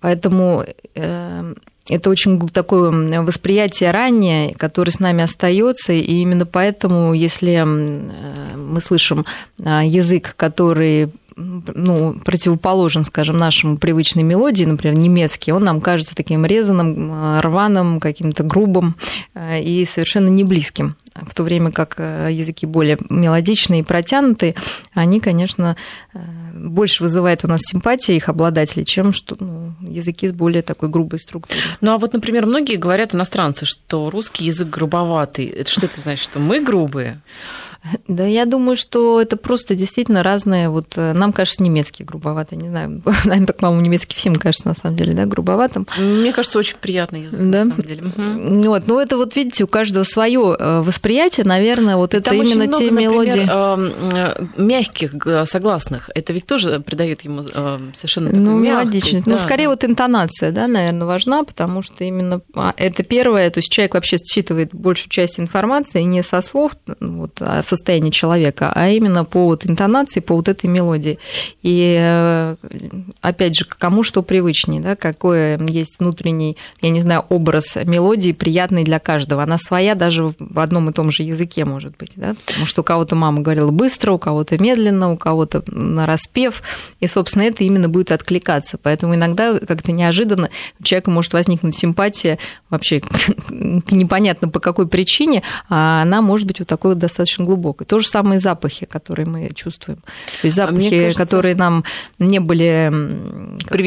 поэтому 0.00 0.64
э, 0.94 1.54
это 1.88 2.10
очень 2.10 2.48
такое 2.48 3.22
восприятие 3.22 3.90
раннее, 3.90 4.54
которое 4.54 4.92
с 4.92 5.00
нами 5.00 5.24
остается, 5.24 5.92
и 5.92 6.20
именно 6.20 6.46
поэтому, 6.46 7.12
если 7.12 7.54
э, 7.54 8.56
мы 8.56 8.80
слышим 8.80 9.26
а, 9.64 9.84
язык, 9.84 10.34
который 10.36 11.10
ну, 11.36 12.14
противоположен, 12.24 13.04
скажем, 13.04 13.38
нашему 13.38 13.76
привычной 13.76 14.22
мелодии, 14.22 14.64
например, 14.64 14.96
немецкий, 14.98 15.52
он 15.52 15.64
нам 15.64 15.80
кажется 15.80 16.14
таким 16.14 16.44
резаным, 16.46 17.40
рваным, 17.40 18.00
каким-то 18.00 18.42
грубым 18.42 18.96
э, 19.34 19.62
и 19.62 19.84
совершенно 19.84 20.28
не 20.28 20.44
близким. 20.44 20.96
В 21.14 21.34
то 21.34 21.42
время 21.42 21.70
как 21.72 21.96
э, 21.98 22.28
языки 22.30 22.64
более 22.64 22.98
мелодичные 23.10 23.80
и 23.80 23.84
протянутые, 23.84 24.54
они, 24.94 25.20
конечно, 25.20 25.76
э, 26.14 26.18
больше 26.54 27.02
вызывают 27.02 27.44
у 27.44 27.48
нас 27.48 27.60
симпатии 27.62 28.14
их 28.14 28.28
обладателей, 28.28 28.84
чем 28.84 29.12
что, 29.12 29.36
ну, 29.38 29.74
языки 29.80 30.28
с 30.28 30.32
более 30.32 30.62
такой 30.62 30.88
грубой 30.88 31.18
структурой. 31.18 31.60
Ну 31.80 31.92
а 31.92 31.98
вот, 31.98 32.12
например, 32.12 32.46
многие 32.46 32.76
говорят 32.76 33.14
иностранцы, 33.14 33.66
что 33.66 34.10
русский 34.10 34.44
язык 34.44 34.68
грубоватый. 34.68 35.46
Это 35.46 35.70
что 35.70 35.86
это 35.86 36.00
значит, 36.00 36.24
что 36.24 36.38
мы 36.38 36.60
грубые? 36.60 37.20
Да, 38.06 38.24
я 38.24 38.46
думаю, 38.46 38.76
что 38.76 39.20
это 39.20 39.36
просто 39.36 39.74
действительно 39.74 40.22
разное. 40.22 40.68
Вот 40.68 40.92
э, 40.96 41.12
нам 41.12 41.32
кажется 41.32 41.62
немецкий 41.62 42.04
грубоватый, 42.04 42.56
не 42.56 42.68
знаю, 42.68 43.02
наверное, 43.24 43.46
так, 43.46 43.56
по-моему, 43.56 43.82
немецкий 43.82 44.16
всем 44.16 44.36
кажется 44.36 44.68
на 44.68 44.74
самом 44.74 44.96
деле, 44.96 45.14
да, 45.14 45.24
грубоватым. 45.24 45.86
Мне 45.98 46.32
кажется, 46.32 46.58
очень 46.58 46.76
приятный 46.80 47.24
язык, 47.24 47.40
да? 47.40 47.64
на 47.64 47.70
самом 47.70 47.86
деле. 47.86 48.02
Угу. 48.02 48.68
Вот, 48.68 48.86
ну 48.86 49.00
это 49.00 49.16
вот 49.16 49.34
видите, 49.34 49.64
у 49.64 49.66
каждого 49.66 50.04
свое 50.04 50.56
э, 50.58 50.80
восприятие, 50.82 51.44
наверное, 51.44 51.96
вот 51.96 52.14
это 52.14 52.30
Там 52.30 52.42
именно 52.42 52.64
много, 52.64 52.78
те 52.78 52.90
мелодии. 52.90 53.40
Например, 53.40 54.48
мягких 54.56 55.12
согласных, 55.48 56.10
это 56.14 56.32
ведь 56.32 56.46
тоже 56.46 56.80
придает 56.80 57.22
ему 57.22 57.42
совершенно 57.94 58.28
такую 58.28 58.44
ну, 58.44 58.58
мелодичность. 58.58 59.24
Да, 59.24 59.32
ну, 59.32 59.38
скорее 59.38 59.64
да. 59.64 59.70
вот 59.70 59.84
интонация, 59.84 60.52
да, 60.52 60.66
наверное, 60.66 61.06
важна, 61.06 61.44
потому 61.44 61.82
что 61.82 62.04
именно 62.04 62.40
а, 62.54 62.74
это 62.76 63.02
первое, 63.02 63.50
то 63.50 63.58
есть 63.58 63.70
человек 63.72 63.94
вообще 63.94 64.18
считывает 64.18 64.72
большую 64.72 65.10
часть 65.10 65.40
информации 65.40 66.02
не 66.02 66.22
со 66.22 66.42
слов, 66.42 66.72
вот, 67.00 67.32
а 67.40 67.62
состояние 67.76 68.12
человека, 68.12 68.70
а 68.74 68.90
именно 68.90 69.24
по 69.24 69.46
вот 69.46 69.66
интонации, 69.66 70.20
по 70.20 70.36
вот 70.36 70.48
этой 70.48 70.66
мелодии. 70.66 71.18
И 71.62 71.96
э, 71.98 72.56
опять 73.22 73.56
же, 73.56 73.64
кому 73.64 74.02
что 74.02 74.22
привычнее, 74.22 74.82
да, 74.82 74.94
какой 74.94 75.58
есть 75.70 75.98
внутренний, 75.98 76.58
я 76.82 76.90
не 76.90 77.00
знаю, 77.00 77.24
образ 77.30 77.76
мелодии 77.84 78.32
приятный 78.32 78.84
для 78.84 78.98
каждого. 78.98 79.42
Она 79.42 79.56
своя 79.56 79.94
даже 79.94 80.34
в 80.38 80.58
одном 80.58 80.90
и 80.90 80.92
том 80.92 81.10
же 81.10 81.22
языке 81.22 81.64
может 81.64 81.96
быть, 81.96 82.12
да, 82.16 82.34
потому 82.44 82.66
что 82.66 82.82
у 82.82 82.84
кого-то 82.84 83.16
мама 83.16 83.40
говорила 83.40 83.70
быстро, 83.70 84.12
у 84.12 84.18
кого-то 84.18 84.58
медленно, 84.58 85.12
у 85.12 85.16
кого-то 85.16 85.62
на 85.66 86.06
распев, 86.06 86.62
и, 87.00 87.06
собственно, 87.06 87.44
это 87.44 87.64
именно 87.64 87.88
будет 87.88 88.12
откликаться. 88.12 88.78
Поэтому 88.82 89.14
иногда 89.14 89.58
как-то 89.58 89.92
неожиданно 89.92 90.50
у 90.78 90.82
человека 90.82 91.10
может 91.10 91.32
возникнуть 91.32 91.76
симпатия 91.76 92.38
вообще 92.68 93.00
непонятно 93.50 94.48
по 94.48 94.60
какой 94.60 94.86
причине, 94.86 95.42
а 95.70 96.02
она 96.02 96.20
может 96.20 96.46
быть 96.46 96.58
вот 96.58 96.68
такой 96.68 96.94
достаточно 96.96 97.44
глубокой. 97.44 97.61
То 97.62 97.98
же 97.98 98.08
самые 98.08 98.38
запахи, 98.38 98.86
которые 98.86 99.26
мы 99.26 99.50
чувствуем. 99.54 99.98
То 100.40 100.46
есть 100.46 100.58
а 100.58 100.66
запахи, 100.66 100.94
а 100.94 101.02
кажется... 101.02 101.22
которые 101.22 101.54
нам 101.54 101.84
не 102.18 102.40
были 102.40 102.92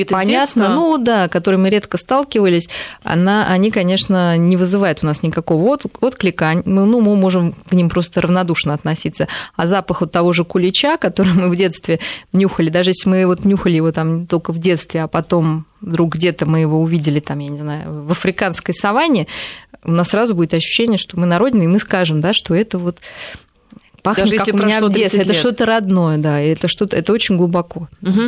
понятны, 0.09 0.69
ну 0.69 0.97
да, 0.97 1.27
которые 1.27 1.59
мы 1.59 1.69
редко 1.69 1.97
сталкивались, 1.97 2.69
она, 3.03 3.47
они, 3.47 3.71
конечно, 3.71 4.37
не 4.37 4.57
вызывают 4.57 4.99
у 5.03 5.05
нас 5.05 5.23
никакого 5.23 5.73
от, 5.73 5.85
отклика. 6.01 6.61
Мы, 6.65 6.85
ну, 6.85 7.01
мы 7.01 7.15
можем 7.15 7.53
к 7.53 7.73
ним 7.73 7.89
просто 7.89 8.21
равнодушно 8.21 8.73
относиться. 8.73 9.27
А 9.55 9.67
запах 9.67 10.01
вот 10.01 10.11
того 10.11 10.33
же 10.33 10.45
кулича, 10.45 10.97
который 10.97 11.33
мы 11.33 11.49
в 11.49 11.55
детстве 11.55 11.99
нюхали, 12.33 12.69
даже 12.69 12.91
если 12.91 13.09
мы 13.09 13.25
вот 13.25 13.45
нюхали 13.45 13.75
его 13.75 13.91
там 13.91 14.27
только 14.27 14.53
в 14.53 14.59
детстве, 14.59 15.03
а 15.03 15.07
потом 15.07 15.65
вдруг 15.81 16.15
где-то 16.15 16.45
мы 16.45 16.59
его 16.59 16.81
увидели, 16.81 17.19
там, 17.19 17.39
я 17.39 17.49
не 17.49 17.57
знаю, 17.57 18.05
в 18.05 18.11
африканской 18.11 18.73
саванне, 18.73 19.27
у 19.83 19.91
нас 19.91 20.09
сразу 20.09 20.33
будет 20.33 20.53
ощущение, 20.53 20.97
что 20.97 21.19
мы 21.19 21.25
народные, 21.25 21.65
и 21.65 21.67
мы 21.67 21.79
скажем, 21.79 22.21
да, 22.21 22.33
что 22.33 22.55
это 22.55 22.77
вот 22.77 22.97
пахнет, 24.05 24.29
Даже 24.29 24.51
как 24.51 24.53
у 24.53 24.57
меня 24.57 24.81
в 24.81 24.91
детстве. 24.91 25.21
Это 25.21 25.33
что-то 25.33 25.65
родное, 25.65 26.17
да, 26.17 26.39
это 26.39 26.67
что-то, 26.67 26.95
это 26.95 27.11
очень 27.11 27.37
глубоко. 27.37 27.89
Угу. 28.01 28.21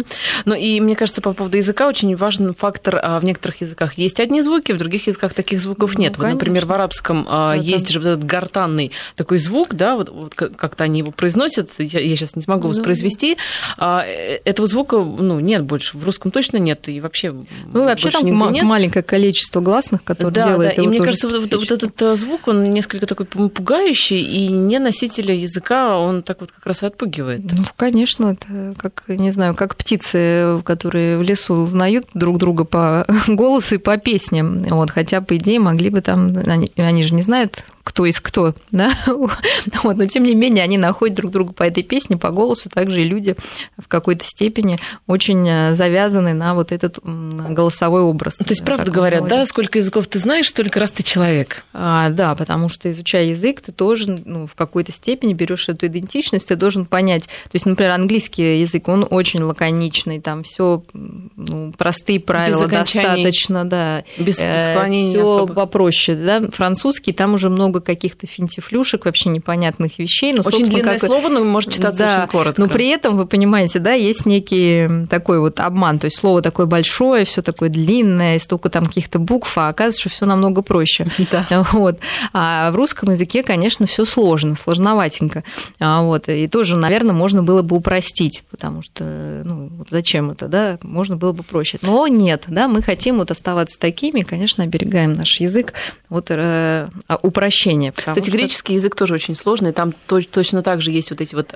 Ну 0.45 0.55
и 0.55 0.81
мне 0.81 0.95
кажется, 0.95 1.21
по 1.21 1.33
поводу 1.33 1.57
языка 1.57 1.87
очень 1.87 2.15
важен 2.15 2.53
фактор, 2.55 2.99
а, 3.01 3.19
в 3.19 3.23
некоторых 3.23 3.61
языках 3.61 3.93
есть 3.93 4.19
одни 4.19 4.41
звуки, 4.41 4.71
в 4.71 4.77
других 4.77 5.07
языках 5.07 5.33
таких 5.33 5.61
звуков 5.61 5.93
ну, 5.93 6.01
нет. 6.01 6.15
Ну, 6.17 6.25
вот, 6.25 6.33
например, 6.33 6.65
в 6.65 6.71
арабском 6.71 7.25
а, 7.29 7.55
это... 7.55 7.63
есть 7.63 7.89
же 7.89 7.99
вот 7.99 8.07
этот 8.07 8.23
гортанный 8.23 8.91
такой 9.15 9.37
звук, 9.37 9.75
да, 9.75 9.95
вот, 9.95 10.09
вот 10.09 10.33
как-то 10.33 10.83
они 10.83 10.99
его 10.99 11.11
произносят, 11.11 11.69
я, 11.77 11.99
я 11.99 12.15
сейчас 12.15 12.35
не 12.35 12.41
смогу 12.41 12.63
ну, 12.63 12.69
воспроизвести. 12.69 13.37
А, 13.77 14.03
э, 14.03 14.39
этого 14.43 14.67
звука, 14.67 14.97
ну, 14.97 15.39
нет 15.39 15.63
больше, 15.63 15.95
в 15.97 16.03
русском 16.03 16.31
точно 16.31 16.57
нет, 16.57 16.89
и 16.89 16.99
вообще 16.99 17.35
Ну, 17.71 17.85
вообще 17.85 18.09
там 18.09 18.25
нет. 18.51 18.63
маленькое 18.63 19.03
количество 19.03 19.61
гласных, 19.61 20.03
которые 20.03 20.33
да, 20.33 20.47
делают 20.49 20.75
да, 20.75 20.81
и 20.81 20.87
мне 20.87 20.99
кажется, 20.99 21.27
вот, 21.27 21.53
вот 21.53 21.71
этот 21.71 22.01
э, 22.01 22.15
звук, 22.15 22.47
он 22.47 22.63
несколько 22.73 23.05
такой 23.05 23.25
пугающий, 23.25 24.21
и 24.21 24.47
не 24.47 24.79
носителя 24.79 25.35
языка 25.35 25.66
языка, 25.67 25.97
он 25.97 26.23
так 26.23 26.41
вот 26.41 26.51
как 26.51 26.65
раз 26.65 26.83
и 26.83 26.85
отпугивает. 26.85 27.41
Ну, 27.43 27.65
конечно, 27.75 28.37
это 28.39 28.73
как, 28.77 29.03
не 29.07 29.31
знаю, 29.31 29.55
как 29.55 29.75
птицы, 29.75 30.61
которые 30.63 31.17
в 31.17 31.21
лесу 31.21 31.55
узнают 31.55 32.07
друг 32.13 32.37
друга 32.37 32.63
по 32.63 33.05
голосу 33.27 33.75
и 33.75 33.77
по 33.77 33.97
песням. 33.97 34.59
Вот, 34.63 34.91
хотя, 34.91 35.21
по 35.21 35.35
идее, 35.37 35.59
могли 35.59 35.89
бы 35.89 36.01
там, 36.01 36.35
они, 36.45 36.71
они 36.77 37.03
же 37.03 37.15
не 37.15 37.21
знают, 37.21 37.63
кто 37.83 38.05
из 38.05 38.19
кто, 38.19 38.53
да, 38.69 38.91
вот, 39.07 39.97
но 39.97 40.05
тем 40.07 40.23
не 40.23 40.35
менее 40.35 40.63
они 40.63 40.77
находят 40.77 41.15
друг 41.15 41.31
друга 41.31 41.53
по 41.53 41.63
этой 41.63 41.83
песне, 41.83 42.17
по 42.17 42.31
голосу, 42.31 42.69
также 42.69 43.01
и 43.01 43.05
люди 43.05 43.35
в 43.77 43.87
какой-то 43.87 44.25
степени 44.25 44.77
очень 45.07 45.47
э, 45.47 45.73
завязаны 45.73 46.33
на 46.33 46.53
вот 46.53 46.73
этот 46.73 46.99
голосовой 47.01 48.01
образ. 48.01 48.35
То 48.35 48.45
есть, 48.49 48.65
правда 48.65 48.91
говорят, 48.91 49.27
да, 49.27 49.45
сколько 49.45 49.79
языков 49.79 50.07
ты 50.07 50.19
знаешь, 50.19 50.49
столько 50.49 50.81
раз 50.81 50.91
ты 50.91 51.01
человек. 51.01 51.63
А, 51.73 52.09
да, 52.09 52.35
потому 52.35 52.67
что 52.67 52.91
изучая 52.91 53.27
язык, 53.27 53.61
ты 53.61 53.71
тоже 53.71 54.21
ну, 54.25 54.47
в 54.47 54.55
какой-то 54.55 54.91
степени 54.91 55.33
берешь 55.33 55.56
эту 55.69 55.87
идентичность, 55.87 56.47
ты 56.47 56.55
должен 56.55 56.85
понять, 56.85 57.23
то 57.23 57.53
есть, 57.53 57.65
например, 57.65 57.93
английский 57.93 58.61
язык, 58.61 58.87
он 58.87 59.05
очень 59.09 59.41
лаконичный, 59.41 60.19
там 60.19 60.43
все 60.43 60.83
ну, 60.93 61.73
простые 61.77 62.19
правила 62.19 62.67
достаточно, 62.67 63.65
да. 63.65 64.03
Без 64.17 64.39
э, 64.39 64.87
Все 64.89 65.47
попроще, 65.47 66.17
да. 66.17 66.49
Французский, 66.51 67.13
там 67.13 67.33
уже 67.33 67.49
много 67.49 67.81
каких-то 67.81 68.27
финтифлюшек, 68.27 69.05
вообще 69.05 69.29
непонятных 69.29 69.99
вещей. 69.99 70.33
Но, 70.33 70.41
очень 70.45 70.65
длинное 70.65 70.97
как... 70.97 71.07
слово, 71.07 71.29
но 71.29 71.43
может 71.43 71.73
читаться 71.73 71.99
да, 71.99 72.19
очень 72.23 72.31
коротко. 72.31 72.61
Но 72.61 72.67
при 72.67 72.87
этом, 72.87 73.17
вы 73.17 73.25
понимаете, 73.25 73.79
да, 73.79 73.93
есть 73.93 74.25
некий 74.25 75.07
такой 75.09 75.39
вот 75.39 75.59
обман. 75.59 75.99
То 75.99 76.05
есть 76.05 76.17
слово 76.17 76.41
такое 76.41 76.65
большое, 76.65 77.25
все 77.25 77.41
такое 77.41 77.69
длинное, 77.69 78.39
столько 78.39 78.69
там 78.69 78.85
каких-то 78.87 79.19
букв, 79.19 79.57
а 79.57 79.69
оказывается, 79.69 80.01
что 80.01 80.09
все 80.09 80.25
намного 80.25 80.61
проще. 80.61 81.07
Да. 81.29 81.65
Вот. 81.73 81.99
А 82.31 82.71
в 82.71 82.75
русском 82.75 83.11
языке, 83.11 83.43
конечно, 83.43 83.85
все 83.85 84.05
сложно, 84.05 84.55
сложноватенько. 84.55 85.43
А 85.79 86.01
вот. 86.01 86.29
И 86.29 86.47
тоже, 86.47 86.77
наверное, 86.77 87.13
можно 87.13 87.43
было 87.43 87.61
бы 87.61 87.75
упростить, 87.75 88.43
потому 88.51 88.81
что, 88.81 89.41
ну, 89.45 89.71
зачем 89.89 90.31
это, 90.31 90.47
да, 90.47 90.79
можно 90.81 91.15
было 91.15 91.31
бы 91.31 91.43
проще. 91.43 91.79
Но 91.81 92.07
нет, 92.07 92.45
да, 92.47 92.67
мы 92.67 92.81
хотим 92.81 93.17
вот 93.17 93.31
оставаться 93.31 93.79
такими, 93.79 94.21
конечно, 94.21 94.63
оберегаем 94.63 95.13
наш 95.13 95.39
язык 95.39 95.73
вот 96.09 96.27
э, 96.29 96.89
а, 97.07 97.19
упрощение. 97.21 97.91
Кстати, 97.91 98.21
что... 98.21 98.31
греческий 98.31 98.73
язык 98.75 98.95
тоже 98.95 99.13
очень 99.13 99.35
сложный, 99.35 99.73
там 99.73 99.93
точно 100.07 100.61
так 100.61 100.81
же 100.81 100.91
есть 100.91 101.09
вот 101.09 101.21
эти 101.21 101.35
вот 101.35 101.53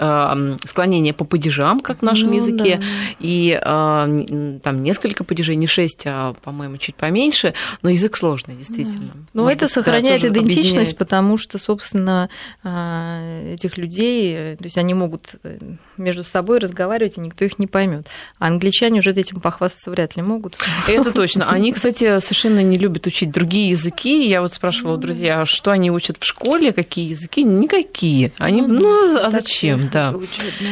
склонения 0.68 1.14
по 1.14 1.26
падежам, 1.26 1.80
как 1.80 2.00
в 2.00 2.02
нашем 2.02 2.30
ну, 2.30 2.36
языке, 2.36 2.78
да. 2.78 2.84
и 3.20 3.60
э, 3.62 4.60
там 4.64 4.84
несколько 4.84 5.24
падежей, 5.24 5.56
не 5.56 5.68
шесть, 5.68 6.04
а, 6.06 6.34
по-моему, 6.44 6.78
чуть 6.78 6.96
поменьше, 6.96 7.54
но 7.82 7.90
язык 7.90 8.18
сложный, 8.18 8.56
действительно. 8.56 9.12
Да. 9.14 9.20
Но 9.34 9.44
Может, 9.44 9.58
это 9.58 9.68
сохраняет 9.70 10.24
идентичность, 10.24 10.64
объединяет. 10.64 10.98
потому 10.98 11.38
что, 11.38 11.58
собственно, 11.58 12.30
э, 12.64 13.56
этих 13.72 13.78
людей, 13.78 14.34
э, 14.36 14.56
то 14.58 14.66
есть 14.66 14.78
они 14.78 14.94
могут 14.94 15.36
между 15.98 16.24
собой 16.24 16.60
разговаривать, 16.60 17.18
и 17.18 17.22
никто 17.22 17.46
их 17.46 17.60
не 17.60 17.68
поймет. 17.68 18.08
А 18.40 18.48
англичане 18.48 19.00
уже 19.00 19.12
этим 19.12 19.40
похвастаться 19.40 19.92
вряд 19.92 20.16
ли 20.16 20.22
могут. 20.22 20.58
Это 20.88 21.12
точно. 21.14 21.50
Они, 21.50 21.72
кстати, 21.72 22.20
совершенно 22.20 22.62
не 22.62 22.78
любят 22.78 23.08
учить 23.08 23.32
другие 23.32 23.70
языки. 23.70 24.28
Я 24.28 24.42
вот 24.42 24.54
спрашивала 24.54 24.96
ну, 24.96 25.02
друзья, 25.02 25.46
что 25.46 25.72
они 25.72 25.92
учат 25.92 26.18
в 26.20 26.26
школе, 26.26 26.74
какие 26.74 27.10
языки? 27.10 27.44
Никакие. 27.44 28.32
Они, 28.38 28.62
ну, 28.62 28.80
ну 28.80 29.18
а 29.18 29.30
зачем, 29.30 29.90
да. 29.92 30.12
Звучит, 30.12 30.54
да. 30.60 30.68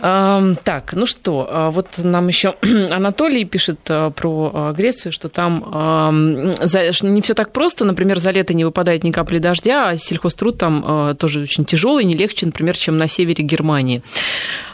Так, 0.00 0.92
ну 0.92 1.06
что, 1.06 1.48
а 1.50 1.70
вот 1.70 1.98
нам 1.98 2.28
еще 2.28 2.56
Анатолий 2.90 3.44
пишет 3.44 3.80
а, 3.88 4.10
про 4.10 4.50
а, 4.52 4.72
Грецию, 4.72 5.12
что 5.12 5.28
там 5.28 5.54
не 5.64 7.20
все 7.22 7.34
так 7.34 7.52
просто. 7.52 7.84
Например, 7.84 8.18
за 8.18 8.30
лето 8.30 8.54
не 8.54 8.64
выпадает 8.64 9.04
ни 9.04 9.10
капли 9.10 9.38
дождя, 9.38 9.90
а 9.90 9.96
сельхозтруд 9.96 10.58
там 10.58 11.16
тоже 11.16 11.40
очень 11.40 11.64
тяжелый, 11.64 12.04
не 12.04 12.14
легче, 12.14 12.46
например, 12.46 12.76
чем 12.76 12.96
на 12.96 13.06
севере 13.06 13.44
Германии. 13.44 14.02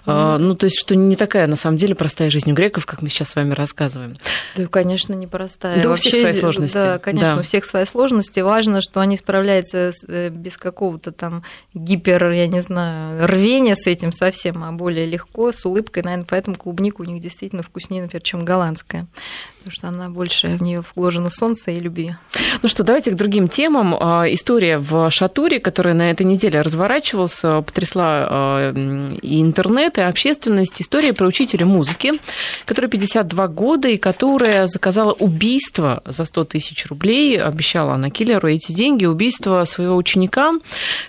Mm. 0.07 0.39
Ну, 0.39 0.55
то 0.55 0.65
есть, 0.65 0.79
что 0.79 0.97
не 0.97 1.17
такая, 1.17 1.47
на 1.47 1.57
самом 1.57 1.77
деле, 1.77 1.95
простая 1.95 2.31
жизнь 2.31 2.51
у 2.51 2.55
греков, 2.55 2.87
как 2.87 3.03
мы 3.03 3.09
сейчас 3.09 3.31
с 3.31 3.37
вами 3.37 3.53
рассказываем. 3.53 4.17
Да, 4.57 4.67
конечно, 4.67 5.13
непростая. 5.15 5.83
Да, 5.83 5.91
у 5.91 5.95
всех 5.95 6.15
свои 6.15 6.33
сложности. 6.33 6.75
Да, 6.75 6.99
конечно, 6.99 7.35
да. 7.35 7.41
у 7.41 7.43
всех 7.43 7.65
свои 7.65 7.85
сложности. 7.85 8.41
Важно, 8.41 8.81
что 8.81 9.01
они 9.01 9.17
справляются 9.17 9.93
э, 10.09 10.31
без 10.31 10.57
какого-то 10.57 11.13
там 11.13 11.45
гипер, 11.75 12.31
я 12.31 12.47
не 12.47 12.61
знаю, 12.61 13.27
рвения 13.27 13.77
с 13.77 13.87
этим 13.87 14.13
совсем, 14.13 14.65
а 14.65 14.73
более 14.73 15.07
легко, 15.11 15.53
с 15.53 15.65
улыбкой, 15.67 16.03
наверное, 16.03 16.27
поэтому 16.29 16.57
клубника 16.57 17.03
у 17.03 17.05
них 17.05 17.23
действительно 17.23 17.63
вкуснее, 17.63 18.03
например, 18.03 18.23
чем 18.23 18.45
голландская 18.45 19.07
потому 19.61 19.73
что 19.73 19.89
она 19.89 20.09
больше 20.09 20.57
в 20.57 20.63
нее 20.63 20.83
вложено 20.95 21.29
солнце 21.29 21.73
и 21.73 21.81
любви. 21.81 22.15
Ну 22.63 22.69
что, 22.69 22.83
давайте 22.83 23.11
к 23.11 23.15
другим 23.15 23.47
темам. 23.47 23.95
А, 24.01 24.25
история 24.27 24.79
в 24.79 25.11
Шатуре, 25.11 25.61
которая 25.61 25.93
на 25.93 26.11
этой 26.11 26.25
неделе 26.25 26.63
разворачивалась, 26.63 27.41
потрясла 27.41 28.27
а, 28.31 28.73
и 29.21 29.43
интернет, 29.43 29.99
и 29.99 30.01
общественность. 30.01 30.81
История 30.81 31.13
про 31.13 31.27
учителя 31.27 31.67
музыки, 31.67 32.15
которая 32.65 32.91
52 32.91 33.49
года 33.49 33.89
и 33.89 33.99
которая 33.99 34.67
заказала 34.67 35.13
убийство 35.13 36.03
за 36.07 36.25
100 36.25 36.45
тысяч 36.45 36.87
рублей. 36.87 37.39
Обещала 37.39 37.95
она 37.95 38.09
киллеру 38.09 38.49
эти 38.49 38.73
деньги. 38.73 39.05
Убийство 39.05 39.65
своего 39.67 39.97
ученика, 39.97 40.55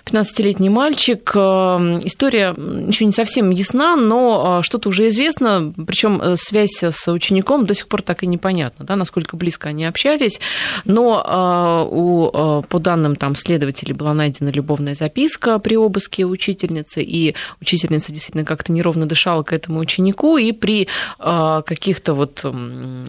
15-летний 0.04 0.68
мальчик. 0.68 1.30
А, 1.34 1.78
история 2.04 2.54
еще 2.86 3.06
не 3.06 3.12
совсем 3.12 3.48
ясна, 3.48 3.96
но 3.96 4.60
что-то 4.62 4.90
уже 4.90 5.08
известно. 5.08 5.72
Причем 5.86 6.20
э, 6.20 6.36
связь 6.36 6.82
с 6.82 7.10
учеником 7.10 7.64
до 7.64 7.74
сих 7.74 7.88
пор 7.88 8.02
так 8.02 8.22
и 8.22 8.26
не 8.26 8.41
непонятно, 8.42 8.84
да, 8.84 8.96
насколько 8.96 9.36
близко 9.36 9.68
они 9.68 9.84
общались, 9.84 10.40
но 10.84 11.22
а, 11.24 11.84
у, 11.88 12.30
а, 12.32 12.62
по 12.62 12.80
данным 12.80 13.14
там 13.14 13.36
следователей 13.36 13.94
была 13.94 14.14
найдена 14.14 14.48
любовная 14.48 14.94
записка 14.94 15.60
при 15.60 15.76
обыске 15.76 16.24
учительницы, 16.24 17.02
и 17.02 17.36
учительница 17.60 18.10
действительно 18.10 18.44
как-то 18.44 18.72
неровно 18.72 19.06
дышала 19.06 19.44
к 19.44 19.52
этому 19.52 19.78
ученику, 19.78 20.38
и 20.38 20.50
при 20.50 20.88
а, 21.20 21.62
каких-то 21.62 22.14
вот 22.14 22.44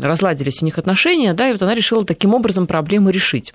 разладились 0.02 0.62
у 0.62 0.65
них 0.65 0.78
отношения, 0.78 1.34
да, 1.34 1.50
и 1.50 1.54
вот 1.54 1.62
она 1.63 1.74
решила 1.74 2.06
таким 2.06 2.36
образом 2.36 2.67
проблему 2.67 3.10
решить. 3.10 3.54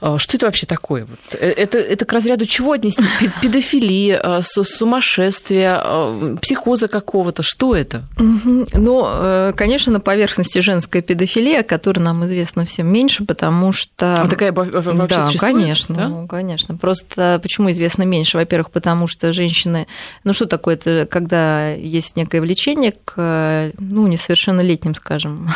Что 0.00 0.36
это 0.36 0.46
вообще 0.46 0.66
такое? 0.66 1.06
Э, 1.32 1.50
это, 1.50 1.78
это 1.78 2.04
к 2.04 2.12
разряду 2.12 2.46
чего 2.46 2.72
отнести? 2.72 3.04
Педофилия, 3.42 4.42
сумасшествие, 4.42 6.38
психоза 6.42 6.88
какого-то? 6.88 7.42
Что 7.42 7.76
это? 7.76 8.04
Ну, 8.18 9.04
э, 9.06 9.52
конечно, 9.56 9.92
на 9.92 10.00
поверхности 10.00 10.58
женской 10.58 11.03
педофилия, 11.06 11.62
которая 11.62 12.04
нам 12.04 12.24
известна 12.26 12.64
всем 12.64 12.92
меньше, 12.92 13.24
потому 13.24 13.72
что... 13.72 14.22
А 14.22 14.28
такая 14.28 14.52
вообще 14.52 15.08
Да, 15.08 15.30
конечно, 15.38 15.94
да? 15.94 16.26
Конечно. 16.26 16.76
Просто 16.76 17.38
почему 17.42 17.70
известно 17.70 18.02
меньше? 18.02 18.36
Во-первых, 18.36 18.70
потому 18.70 19.06
что 19.06 19.32
женщины... 19.32 19.86
Ну, 20.24 20.32
что 20.32 20.46
такое 20.46 20.74
это, 20.74 21.06
когда 21.06 21.70
есть 21.72 22.16
некое 22.16 22.40
влечение 22.40 22.92
к, 22.92 23.72
ну, 23.78 24.06
несовершеннолетним, 24.06 24.94
скажем, 24.94 25.50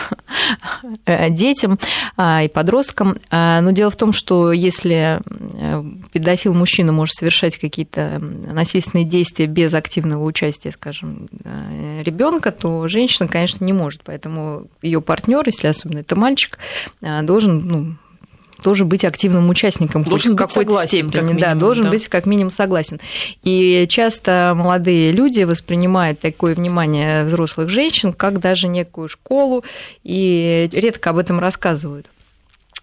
детям 1.30 1.78
а, 2.16 2.42
и 2.42 2.48
подросткам. 2.48 3.18
А, 3.30 3.60
но 3.60 3.70
дело 3.72 3.90
в 3.90 3.96
том, 3.96 4.12
что 4.12 4.52
если 4.52 5.20
э, 5.20 5.84
педофил 6.12 6.54
мужчина 6.54 6.92
может 6.92 7.14
совершать 7.14 7.56
какие-то 7.58 8.18
насильственные 8.20 9.04
действия 9.04 9.46
без 9.46 9.74
активного 9.74 10.24
участия, 10.24 10.72
скажем, 10.72 11.28
э, 11.44 12.02
ребенка, 12.04 12.52
то 12.52 12.86
женщина, 12.88 13.28
конечно, 13.28 13.64
не 13.64 13.72
может. 13.72 14.02
Поэтому 14.04 14.68
ее 14.82 15.00
партнер 15.00 15.37
партнер, 15.38 15.46
если 15.46 15.68
особенно 15.68 16.00
это 16.00 16.16
мальчик, 16.16 16.58
а, 17.02 17.22
должен 17.22 17.66
ну, 17.66 17.96
тоже 18.62 18.84
быть 18.84 19.04
активным 19.04 19.48
участником 19.48 20.02
должен 20.02 20.34
в 20.34 20.36
какой-то 20.36 20.60
согласен, 20.60 20.88
степени, 20.88 21.10
как 21.10 21.22
минимум, 21.22 21.40
да, 21.40 21.54
должен 21.54 21.84
да. 21.84 21.90
быть 21.90 22.08
как 22.08 22.26
минимум 22.26 22.50
согласен. 22.50 23.00
И 23.42 23.86
часто 23.88 24.52
молодые 24.56 25.12
люди 25.12 25.42
воспринимают 25.42 26.20
такое 26.20 26.54
внимание 26.54 27.24
взрослых 27.24 27.68
женщин 27.68 28.12
как 28.12 28.40
даже 28.40 28.68
некую 28.68 29.08
школу 29.08 29.64
и 30.02 30.68
редко 30.72 31.10
об 31.10 31.18
этом 31.18 31.38
рассказывают. 31.38 32.06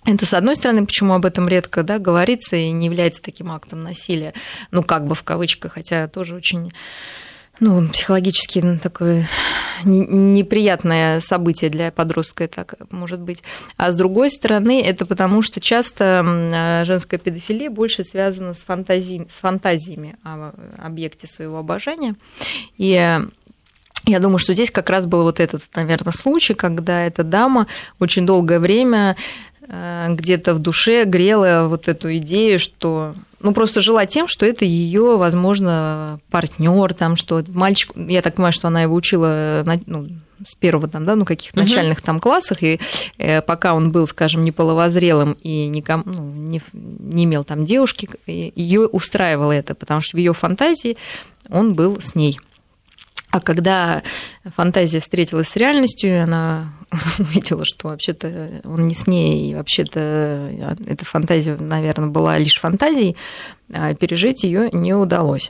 Это, 0.05 0.27
с 0.27 0.33
одной 0.33 0.55
стороны, 0.55 0.85
почему 0.85 1.15
об 1.15 1.25
этом 1.25 1.47
редко 1.47 1.81
да, 1.81 1.97
говорится 1.97 2.55
и 2.55 2.69
не 2.69 2.85
является 2.85 3.23
таким 3.23 3.51
актом 3.51 3.81
насилия, 3.81 4.33
ну, 4.69 4.83
как 4.83 5.07
бы 5.07 5.15
в 5.15 5.23
кавычках, 5.23 5.73
хотя 5.73 6.07
тоже 6.07 6.35
очень 6.35 6.71
ну, 7.59 7.87
психологически 7.89 8.59
ну, 8.59 8.79
такое 8.79 9.27
неприятное 9.83 11.21
событие 11.21 11.69
для 11.69 11.91
подростка, 11.91 12.47
так 12.47 12.75
может 12.91 13.19
быть. 13.19 13.43
А 13.77 13.91
с 13.91 13.95
другой 13.95 14.29
стороны, 14.29 14.81
это 14.81 15.05
потому, 15.05 15.41
что 15.41 15.59
часто 15.61 16.83
женская 16.85 17.17
педофилия 17.17 17.69
больше 17.69 18.03
связана 18.03 18.53
с, 18.53 18.57
фантази... 18.57 19.27
с 19.29 19.39
фантазиями 19.39 20.15
о 20.23 20.53
объекте 20.77 21.27
своего 21.27 21.59
обожания. 21.59 22.15
И 22.77 23.19
я 24.07 24.19
думаю, 24.19 24.37
что 24.37 24.53
здесь 24.53 24.71
как 24.71 24.89
раз 24.89 25.07
был 25.07 25.23
вот 25.23 25.39
этот, 25.39 25.63
наверное, 25.75 26.13
случай, 26.13 26.53
когда 26.53 27.05
эта 27.05 27.23
дама 27.23 27.67
очень 27.99 28.25
долгое 28.25 28.59
время 28.59 29.15
э, 29.67 30.07
где-то 30.09 30.53
в 30.53 30.59
душе 30.59 31.05
грела 31.05 31.67
вот 31.67 31.87
эту 31.87 32.15
идею, 32.17 32.59
что 32.59 33.15
ну, 33.45 33.53
просто 33.53 33.79
жила 33.79 34.07
тем, 34.07 34.27
что 34.27 34.43
это 34.43 34.65
ее, 34.65 35.17
возможно, 35.17 36.19
партнер, 36.31 36.95
там, 36.95 37.15
что 37.15 37.43
мальчик, 37.49 37.91
я 37.95 38.23
так 38.23 38.35
понимаю, 38.35 38.53
что 38.53 38.67
она 38.67 38.81
его 38.81 38.95
учила 38.95 39.63
ну, 39.85 40.07
с 40.43 40.55
первого 40.55 40.87
там, 40.87 41.05
да, 41.05 41.15
ну, 41.15 41.25
каких-то 41.25 41.59
угу. 41.59 41.67
начальных 41.67 42.01
там 42.01 42.19
классах, 42.19 42.63
и 42.63 42.79
э, 43.19 43.43
пока 43.43 43.75
он 43.75 43.91
был, 43.91 44.07
скажем, 44.07 44.43
не 44.43 44.51
половозрелым 44.51 45.33
и 45.43 45.67
никому, 45.67 46.03
ну, 46.07 46.31
не, 46.33 46.59
не 46.73 47.25
имел 47.25 47.43
там 47.43 47.65
девушки, 47.65 48.09
ее 48.25 48.87
устраивало 48.87 49.51
это, 49.51 49.75
потому 49.75 50.01
что 50.01 50.17
в 50.17 50.19
ее 50.19 50.33
фантазии 50.33 50.97
он 51.49 51.75
был 51.75 52.01
с 52.01 52.15
ней. 52.15 52.39
А 53.29 53.39
когда 53.39 54.01
фантазия 54.55 55.01
встретилась 55.01 55.49
с 55.49 55.55
реальностью, 55.55 56.23
она 56.23 56.73
увидела, 57.19 57.65
что 57.65 57.89
вообще-то 57.89 58.61
он 58.63 58.87
не 58.87 58.93
с 58.93 59.07
ней, 59.07 59.51
и 59.51 59.55
вообще-то 59.55 60.77
эта 60.87 61.05
фантазия, 61.05 61.57
наверное, 61.57 62.09
была 62.09 62.37
лишь 62.37 62.59
фантазией, 62.59 63.15
а 63.73 63.95
пережить 63.95 64.43
ее 64.43 64.69
не 64.71 64.93
удалось. 64.93 65.49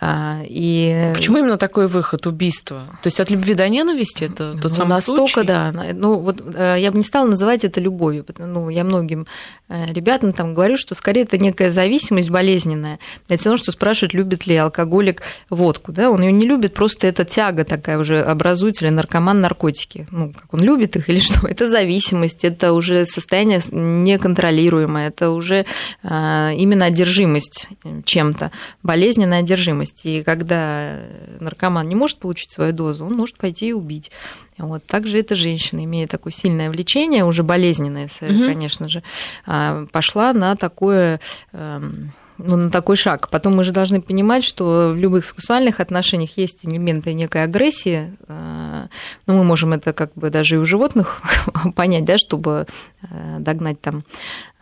А, 0.00 0.40
и... 0.44 1.12
Почему 1.14 1.38
именно 1.38 1.58
такой 1.58 1.86
выход 1.86 2.26
убийства? 2.26 2.86
То 3.02 3.06
есть 3.06 3.20
от 3.20 3.30
любви 3.30 3.54
до 3.54 3.68
ненависти 3.68 4.24
это 4.24 4.54
тот 4.54 4.72
ну, 4.72 4.76
самый 4.76 4.90
настолько, 4.90 5.32
случай? 5.32 5.46
да. 5.46 5.72
Ну, 5.92 6.18
вот 6.18 6.42
э, 6.54 6.76
я 6.78 6.90
бы 6.90 6.98
не 6.98 7.04
стала 7.04 7.28
называть 7.28 7.64
это 7.64 7.80
любовью. 7.80 8.26
Ну, 8.38 8.68
я 8.68 8.82
многим 8.82 9.28
э, 9.68 9.92
ребятам 9.92 10.32
там 10.32 10.54
говорю, 10.54 10.76
что 10.76 10.96
скорее 10.96 11.22
это 11.22 11.38
некая 11.38 11.70
зависимость 11.70 12.30
болезненная. 12.30 12.98
Это 13.28 13.38
все 13.38 13.50
равно, 13.50 13.62
что 13.62 13.70
спрашивают, 13.70 14.12
любит 14.12 14.44
ли 14.46 14.56
алкоголик 14.56 15.22
водку. 15.48 15.92
Да? 15.92 16.10
Он 16.10 16.20
ее 16.20 16.32
не 16.32 16.46
любит, 16.46 16.74
просто 16.74 17.06
это 17.06 17.24
тяга 17.24 17.64
такая 17.64 17.98
уже 17.98 18.22
образуется, 18.22 18.84
или 18.84 18.92
наркоман 18.92 19.40
наркотики. 19.40 20.08
Ну, 20.10 20.32
как 20.32 20.52
он 20.52 20.62
любит 20.62 20.71
любит 20.72 20.96
их 20.96 21.08
или 21.08 21.18
что? 21.18 21.46
Это 21.48 21.68
зависимость, 21.68 22.44
это 22.44 22.72
уже 22.72 23.04
состояние 23.04 23.60
неконтролируемое, 23.70 25.08
это 25.08 25.30
уже 25.30 25.66
именно 26.02 26.86
одержимость 26.86 27.68
чем-то, 28.04 28.50
болезненная 28.82 29.40
одержимость. 29.40 30.00
И 30.04 30.22
когда 30.22 30.98
наркоман 31.40 31.88
не 31.88 31.94
может 31.94 32.18
получить 32.18 32.50
свою 32.50 32.72
дозу, 32.72 33.04
он 33.04 33.14
может 33.14 33.36
пойти 33.36 33.68
и 33.68 33.72
убить. 33.72 34.10
Вот. 34.58 34.84
Также 34.86 35.18
эта 35.18 35.34
женщина, 35.34 35.84
имея 35.84 36.06
такое 36.06 36.32
сильное 36.32 36.70
влечение, 36.70 37.24
уже 37.24 37.42
болезненное, 37.42 38.08
угу. 38.20 38.46
конечно 38.46 38.88
же, 38.88 39.02
а, 39.46 39.86
пошла 39.92 40.32
на 40.32 40.56
такое 40.56 41.20
эм, 41.52 42.12
ну, 42.44 42.56
на 42.56 42.70
такой 42.70 42.96
шаг. 42.96 43.28
Потом 43.28 43.56
мы 43.56 43.64
же 43.64 43.72
должны 43.72 44.00
понимать, 44.00 44.44
что 44.44 44.92
в 44.94 44.96
любых 44.96 45.26
сексуальных 45.26 45.80
отношениях 45.80 46.36
есть 46.36 46.64
элементы 46.64 47.12
некой 47.14 47.44
агрессии. 47.44 48.16
Э, 48.28 48.86
но 49.26 49.34
мы 49.34 49.44
можем 49.44 49.72
это 49.72 49.92
как 49.92 50.12
бы 50.14 50.30
даже 50.30 50.56
и 50.56 50.58
у 50.58 50.64
животных 50.64 51.22
понять, 51.74 52.04
да, 52.04 52.18
чтобы 52.18 52.66
э, 53.02 53.36
догнать 53.38 53.80
там 53.80 54.04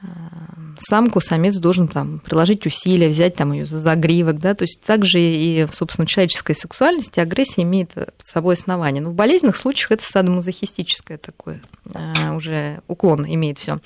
э, 0.03 0.07
самку, 0.83 1.21
самец 1.21 1.57
должен 1.59 1.89
там 1.89 2.21
приложить 2.21 2.67
усилия, 2.67 3.09
взять 3.09 3.35
там 3.35 3.53
ее 3.53 3.67
за 3.67 3.79
загривок, 3.79 4.39
да, 4.39 4.55
то 4.55 4.65
есть 4.65 4.81
также 4.81 5.21
и, 5.21 5.67
собственно, 5.73 6.07
человеческой 6.07 6.55
сексуальности 6.55 7.21
агрессия 7.21 7.63
имеет 7.63 7.93
под 7.93 8.15
собой 8.25 8.55
основание. 8.55 9.03
Но 9.03 9.11
в 9.11 9.15
болезненных 9.15 9.57
случаях 9.57 9.93
это 9.93 10.05
садомазохистическое 10.05 11.19
такое 11.19 11.61
а, 11.95 12.35
уже 12.35 12.81
уклон 12.89 13.27
имеет 13.27 13.59
все. 13.59 13.81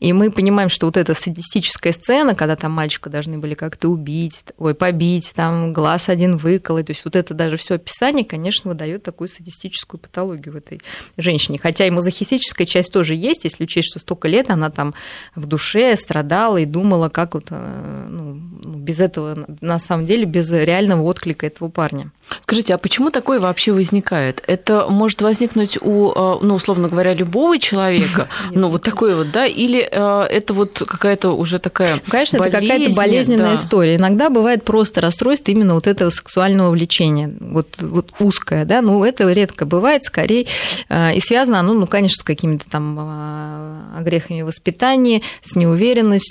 И 0.00 0.12
мы 0.12 0.30
понимаем, 0.30 0.68
что 0.68 0.86
вот 0.86 0.96
эта 0.96 1.14
садистическая 1.14 1.92
сцена, 1.92 2.34
когда 2.34 2.56
там 2.56 2.72
мальчика 2.72 3.10
должны 3.10 3.38
были 3.38 3.54
как-то 3.54 3.88
убить, 3.88 4.44
ой, 4.58 4.74
побить, 4.74 5.32
там 5.34 5.72
глаз 5.72 6.08
один 6.08 6.36
выколоть, 6.36 6.86
то 6.86 6.92
есть 6.92 7.04
вот 7.04 7.16
это 7.16 7.34
даже 7.34 7.56
все 7.56 7.74
описание, 7.74 8.24
конечно, 8.24 8.70
выдает 8.70 9.02
такую 9.02 9.28
садистическую 9.28 10.00
патологию 10.00 10.54
в 10.54 10.56
этой 10.56 10.80
женщине. 11.16 11.58
Хотя 11.62 11.86
и 11.86 11.90
мазохистическая 11.90 12.66
часть 12.66 12.92
тоже 12.92 13.14
есть, 13.14 13.44
если 13.44 13.64
учесть, 13.64 13.90
что 13.90 13.98
столько 13.98 14.28
лет 14.28 14.50
она 14.50 14.70
там 14.70 14.94
в 15.34 15.46
душе 15.46 15.96
страдала 16.34 16.56
и 16.58 16.64
думала, 16.64 17.08
как 17.08 17.34
вот 17.34 17.46
э, 17.50 18.06
ну, 18.08 18.40
ну, 18.62 18.78
без 18.78 19.00
этого, 19.00 19.46
на 19.60 19.78
самом 19.78 20.06
деле, 20.06 20.24
без 20.24 20.50
реального 20.50 21.02
отклика 21.02 21.46
этого 21.46 21.68
парня. 21.68 22.10
Скажите, 22.42 22.74
а 22.74 22.78
почему 22.78 23.10
такое 23.10 23.38
вообще 23.38 23.72
возникает? 23.72 24.42
Это 24.46 24.86
может 24.88 25.20
возникнуть 25.22 25.78
у, 25.80 26.10
э, 26.10 26.38
ну, 26.42 26.54
условно 26.54 26.88
говоря, 26.88 27.14
любого 27.14 27.58
человека, 27.58 28.28
ну, 28.50 28.70
вот 28.70 28.82
такое 28.82 29.16
вот, 29.16 29.30
да, 29.30 29.46
или 29.46 29.86
э, 29.90 30.22
это 30.30 30.54
вот 30.54 30.82
какая-то 30.86 31.30
уже 31.32 31.58
такая 31.58 32.00
Конечно, 32.08 32.38
это 32.38 32.50
какая-то 32.50 32.94
болезненная 32.96 33.54
история. 33.54 33.96
Иногда 33.96 34.30
бывает 34.30 34.64
просто 34.64 35.00
расстройство 35.00 35.52
именно 35.52 35.74
вот 35.74 35.86
этого 35.86 36.10
сексуального 36.10 36.70
влечения, 36.70 37.30
вот, 37.40 37.68
вот 37.80 38.12
узкое, 38.18 38.64
да, 38.64 38.80
ну, 38.80 39.04
это 39.04 39.30
редко 39.30 39.66
бывает, 39.66 40.04
скорее, 40.04 40.46
и 40.90 41.20
связано 41.20 41.60
оно, 41.60 41.74
ну, 41.74 41.86
конечно, 41.86 42.20
с 42.20 42.24
какими-то 42.24 42.64
там 42.70 44.00
грехами 44.00 44.42
воспитания, 44.42 45.22
с 45.42 45.54
неуверенностью, 45.54 46.23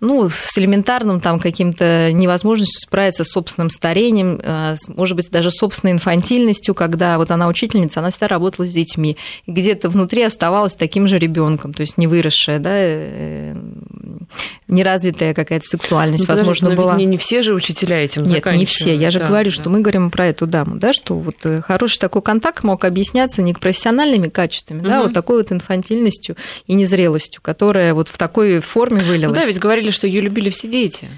ну, 0.00 0.28
с 0.28 0.56
элементарным 0.58 1.20
там 1.20 1.38
каким-то 1.38 2.12
невозможностью 2.12 2.80
справиться 2.80 3.24
с 3.24 3.28
собственным 3.28 3.70
старением, 3.70 4.40
может 4.88 5.16
быть, 5.16 5.30
даже 5.30 5.50
собственной 5.50 5.92
инфантильностью, 5.92 6.74
когда 6.74 7.18
вот 7.18 7.30
она 7.30 7.48
учительница, 7.48 8.00
она 8.00 8.10
всегда 8.10 8.28
работала 8.28 8.66
с 8.66 8.72
детьми, 8.72 9.16
и 9.46 9.52
где-то 9.52 9.88
внутри 9.88 10.22
оставалась 10.22 10.74
таким 10.74 11.08
же 11.08 11.18
ребенком, 11.18 11.72
то 11.72 11.82
есть 11.82 11.98
не 11.98 12.06
выросшая, 12.06 12.58
да, 12.58 12.70
э, 12.74 13.56
неразвитая 14.68 15.34
какая-то 15.34 15.66
сексуальность, 15.66 16.28
ну, 16.28 16.34
возможно, 16.34 16.70
была. 16.70 16.96
Не, 16.96 17.04
не 17.04 17.18
все 17.18 17.42
же 17.42 17.54
учителя 17.54 18.02
этим 18.02 18.24
Нет, 18.24 18.44
не 18.46 18.66
все. 18.66 18.94
Я 18.94 19.10
же 19.10 19.18
да, 19.18 19.28
говорю, 19.28 19.50
да. 19.50 19.56
что 19.56 19.70
мы 19.70 19.80
говорим 19.80 20.10
про 20.10 20.26
эту 20.26 20.46
даму, 20.46 20.76
да, 20.76 20.92
что 20.92 21.18
вот 21.18 21.36
э, 21.44 21.62
хороший 21.62 21.98
такой 21.98 22.22
контакт 22.22 22.64
мог 22.64 22.84
объясняться 22.84 23.42
не 23.42 23.54
профессиональными 23.54 24.28
качествами, 24.28 24.80
угу. 24.80 24.88
да, 24.88 25.02
вот 25.02 25.12
такой 25.12 25.38
вот 25.38 25.52
инфантильностью 25.52 26.36
и 26.66 26.74
незрелостью, 26.74 27.40
которая 27.42 27.94
вот 27.94 28.08
в 28.08 28.18
такой 28.18 28.60
форме 28.60 29.00
вылилась. 29.16 29.36
Ну 29.36 29.40
да, 29.40 29.46
ведь 29.46 29.58
говорили, 29.58 29.90
что 29.90 30.06
ее 30.06 30.20
любили 30.20 30.50
все 30.50 30.68
дети. 30.68 31.08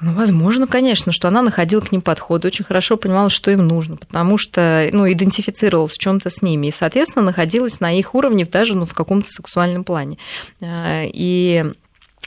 Ну, 0.00 0.12
возможно, 0.12 0.66
конечно, 0.66 1.10
что 1.10 1.28
она 1.28 1.40
находила 1.40 1.80
к 1.80 1.90
ним 1.90 2.02
подход, 2.02 2.44
очень 2.44 2.66
хорошо 2.66 2.98
понимала, 2.98 3.30
что 3.30 3.50
им 3.50 3.66
нужно, 3.66 3.96
потому 3.96 4.36
что, 4.36 4.90
ну, 4.92 5.10
идентифицировалась 5.10 5.92
в 5.92 5.98
чем 5.98 6.20
то 6.20 6.28
с 6.28 6.42
ними, 6.42 6.66
и, 6.66 6.72
соответственно, 6.72 7.24
находилась 7.24 7.80
на 7.80 7.98
их 7.98 8.14
уровне 8.14 8.44
даже 8.44 8.74
ну, 8.74 8.84
в 8.84 8.92
каком-то 8.92 9.30
сексуальном 9.30 9.84
плане. 9.84 10.18
А, 10.60 11.04
и 11.06 11.72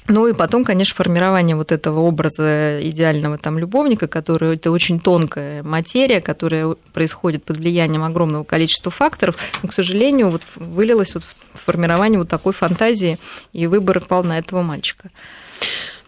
ну 0.10 0.28
и 0.28 0.34
потом, 0.34 0.66
конечно, 0.66 0.96
формирование 0.96 1.56
вот 1.56 1.72
этого 1.72 2.00
образа 2.00 2.80
идеального 2.82 3.38
там 3.38 3.60
любовника, 3.60 4.08
который 4.08 4.56
это 4.56 4.72
очень 4.72 5.00
тонкая 5.00 5.64
материя, 5.64 6.20
которая 6.20 6.76
происходит 6.94 7.44
под 7.44 7.58
влиянием 7.58 8.04
огромного 8.04 8.44
количества 8.44 8.92
факторов, 8.92 9.38
но, 9.62 9.70
к 9.70 9.74
сожалению, 9.74 10.32
вот 10.32 10.42
вылилось 10.56 11.14
вот 11.14 11.24
в 11.24 11.60
формирование 11.66 12.20
вот 12.20 12.28
такой 12.28 12.54
фантазии, 12.54 13.20
и 13.54 13.68
выбор 13.68 14.02
пал 14.02 14.24
на 14.24 14.40
этого 14.40 14.64
мальчика. 14.64 15.12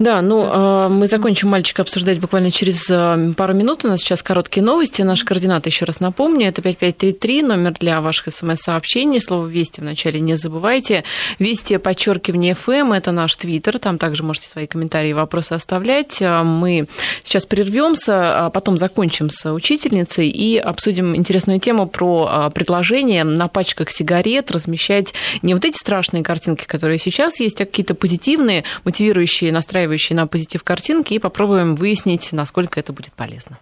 Да, 0.01 0.23
ну 0.23 0.49
а, 0.51 0.89
мы 0.89 1.05
закончим 1.05 1.49
мальчика 1.49 1.83
обсуждать 1.83 2.19
буквально 2.19 2.49
через 2.49 2.89
а, 2.89 3.33
пару 3.37 3.53
минут. 3.53 3.85
У 3.85 3.87
нас 3.87 3.99
сейчас 3.99 4.23
короткие 4.23 4.63
новости. 4.63 5.03
Наши 5.03 5.23
координаты 5.23 5.69
еще 5.69 5.85
раз 5.85 5.99
напомню. 5.99 6.47
Это 6.47 6.63
5533, 6.63 7.43
номер 7.43 7.73
для 7.79 8.01
ваших 8.01 8.33
смс-сообщений. 8.33 9.21
Слово 9.21 9.45
«Вести» 9.45 9.79
вначале 9.79 10.19
не 10.19 10.35
забывайте. 10.37 11.03
«Вести» 11.37 11.77
подчеркивание 11.77 12.55
FM, 12.55 12.97
это 12.97 13.11
наш 13.11 13.35
твиттер. 13.35 13.77
Там 13.77 13.99
также 13.99 14.23
можете 14.23 14.47
свои 14.47 14.65
комментарии 14.65 15.11
и 15.11 15.13
вопросы 15.13 15.53
оставлять. 15.53 16.19
А, 16.19 16.43
мы 16.43 16.87
сейчас 17.23 17.45
прервемся, 17.45 18.45
а 18.45 18.49
потом 18.49 18.79
закончим 18.79 19.29
с 19.29 19.53
учительницей 19.53 20.29
и 20.29 20.57
обсудим 20.57 21.15
интересную 21.15 21.59
тему 21.59 21.85
про 21.85 22.49
предложение 22.55 23.23
на 23.23 23.47
пачках 23.47 23.91
сигарет 23.91 24.49
размещать 24.49 25.13
не 25.43 25.53
вот 25.53 25.63
эти 25.63 25.77
страшные 25.77 26.23
картинки, 26.23 26.65
которые 26.65 26.97
сейчас 26.97 27.39
есть, 27.39 27.61
а 27.61 27.65
какие-то 27.65 27.93
позитивные, 27.93 28.63
мотивирующие, 28.83 29.51
настраивающие 29.51 29.90
настраивающие 29.91 30.15
на 30.15 30.27
позитив 30.27 30.63
картинки 30.63 31.13
и 31.13 31.19
попробуем 31.19 31.75
выяснить, 31.75 32.31
насколько 32.31 32.79
это 32.79 32.93
будет 32.93 33.13
полезно. 33.13 33.59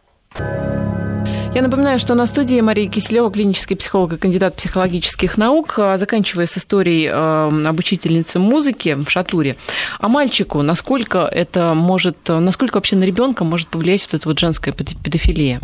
Я 1.54 1.64
напоминаю, 1.64 1.98
что 2.00 2.14
на 2.14 2.28
студии 2.28 2.62
Мария 2.62 2.88
Киселева, 2.88 3.32
клинический 3.32 3.76
психолог 3.76 4.14
и 4.14 4.18
кандидат 4.18 4.56
психологических 4.56 5.36
наук, 5.36 5.74
а, 5.80 5.98
заканчивая 5.98 6.46
с 6.46 6.58
историей 6.60 7.08
э, 7.08 7.68
обучительницы 7.68 8.38
музыки 8.38 8.94
в 8.94 9.10
Шатуре. 9.10 9.58
А 9.98 10.10
мальчику, 10.10 10.62
насколько 10.62 11.20
это 11.20 11.74
может, 11.74 12.18
насколько 12.28 12.76
вообще 12.76 12.96
на 12.96 13.04
ребенка 13.04 13.44
может 13.44 13.68
повлиять 13.68 14.04
вот 14.04 14.14
эта 14.14 14.30
вот 14.30 14.38
женская 14.38 14.72
педофилия? 14.72 15.60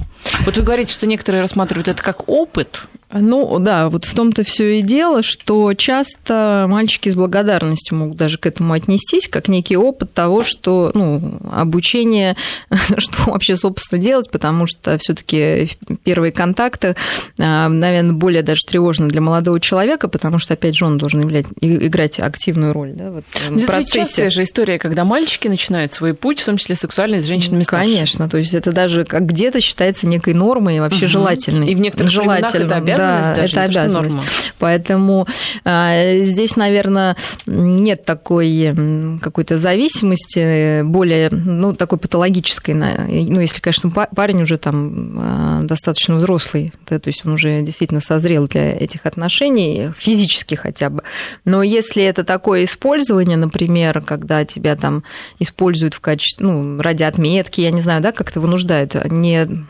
Вот 0.45 0.57
вы 0.57 0.63
говорите, 0.63 0.91
что 0.91 1.05
некоторые 1.05 1.41
рассматривают 1.41 1.87
это 1.87 2.01
как 2.01 2.27
опыт, 2.27 2.87
ну 3.17 3.59
да, 3.59 3.89
вот 3.89 4.05
в 4.05 4.13
том-то 4.13 4.43
все 4.43 4.79
и 4.79 4.81
дело, 4.81 5.21
что 5.23 5.73
часто 5.73 6.65
мальчики 6.67 7.07
с 7.07 7.15
благодарностью 7.15 7.97
могут 7.97 8.17
даже 8.17 8.37
к 8.37 8.45
этому 8.45 8.73
отнестись, 8.73 9.27
как 9.29 9.47
некий 9.47 9.77
опыт 9.77 10.13
того, 10.13 10.43
что 10.43 10.91
ну, 10.93 11.39
обучение, 11.51 12.35
что 12.97 13.31
вообще, 13.31 13.55
собственно, 13.55 14.01
делать, 14.01 14.29
потому 14.31 14.64
что 14.67 14.97
все-таки 14.97 15.69
первые 16.03 16.31
контакты, 16.31 16.95
а, 17.37 17.69
наверное, 17.69 18.13
более 18.13 18.43
даже 18.43 18.61
тревожны 18.67 19.07
для 19.07 19.21
молодого 19.21 19.59
человека, 19.59 20.07
потому 20.07 20.39
что, 20.39 20.53
опять 20.53 20.75
же, 20.75 20.85
он 20.85 20.97
должен 20.97 21.21
являть, 21.21 21.45
играть 21.61 22.19
активную 22.19 22.73
роль 22.73 22.91
да, 22.93 23.11
в 23.11 23.17
этом 23.17 23.57
это 23.57 23.67
процессе. 23.67 24.23
Это 24.23 24.31
же 24.31 24.43
история, 24.43 24.79
когда 24.79 25.03
мальчики 25.05 25.47
начинают 25.47 25.93
свой 25.93 26.13
путь, 26.13 26.39
в 26.39 26.45
том 26.45 26.57
числе 26.57 26.75
сексуальный, 26.75 27.21
с 27.21 27.25
женщинами 27.25 27.63
старше. 27.63 27.85
Конечно, 27.85 28.29
то 28.29 28.37
есть 28.37 28.53
это 28.53 28.71
даже 28.71 29.05
как 29.05 29.25
где-то 29.25 29.61
считается 29.61 30.07
некой 30.07 30.33
нормой 30.33 30.77
и 30.77 30.79
вообще 30.79 31.05
угу. 31.05 31.11
желательной. 31.11 31.67
И 31.67 31.75
в 31.75 31.79
некоторых 31.79 32.11
желательно, 32.11 32.65
это 32.65 32.75
обязанность 32.75 33.29
да, 33.29 33.35
даже, 33.35 33.53
это 33.53 33.61
обязанность. 33.63 34.15
Норма. 34.15 34.29
Поэтому 34.59 35.27
а, 35.63 36.19
здесь, 36.21 36.55
наверное, 36.55 37.15
нет 37.45 38.05
такой 38.05 38.73
какой-то 39.21 39.57
зависимости, 39.57 40.81
более, 40.83 41.29
ну, 41.29 41.73
такой 41.73 41.97
патологической, 41.97 42.73
ну, 42.73 43.39
если, 43.39 43.59
конечно, 43.59 43.89
парень 43.89 44.41
уже 44.41 44.54
там 44.57 45.15
а, 45.17 45.61
достаточно 45.63 46.15
взрослый, 46.15 46.73
да, 46.89 46.99
то 46.99 47.09
есть 47.09 47.25
он 47.25 47.33
уже 47.33 47.61
действительно 47.61 48.01
созрел 48.01 48.47
для 48.47 48.71
этих 48.71 49.05
отношений, 49.05 49.91
физически 49.97 50.55
хотя 50.55 50.89
бы. 50.89 51.03
Но 51.43 51.63
если 51.63 52.03
это 52.03 52.23
такое 52.23 52.65
использование, 52.65 53.37
например, 53.37 54.01
когда 54.01 54.45
тебя 54.45 54.75
там 54.75 55.03
используют 55.39 55.93
в 55.93 55.99
качестве, 55.99 56.45
ну, 56.45 56.81
ради 56.81 57.03
отметки, 57.03 57.61
я 57.61 57.71
не 57.71 57.81
знаю, 57.81 58.01
да, 58.01 58.11
как-то 58.11 58.39
вынуждают, 58.39 58.95
не 59.11 59.65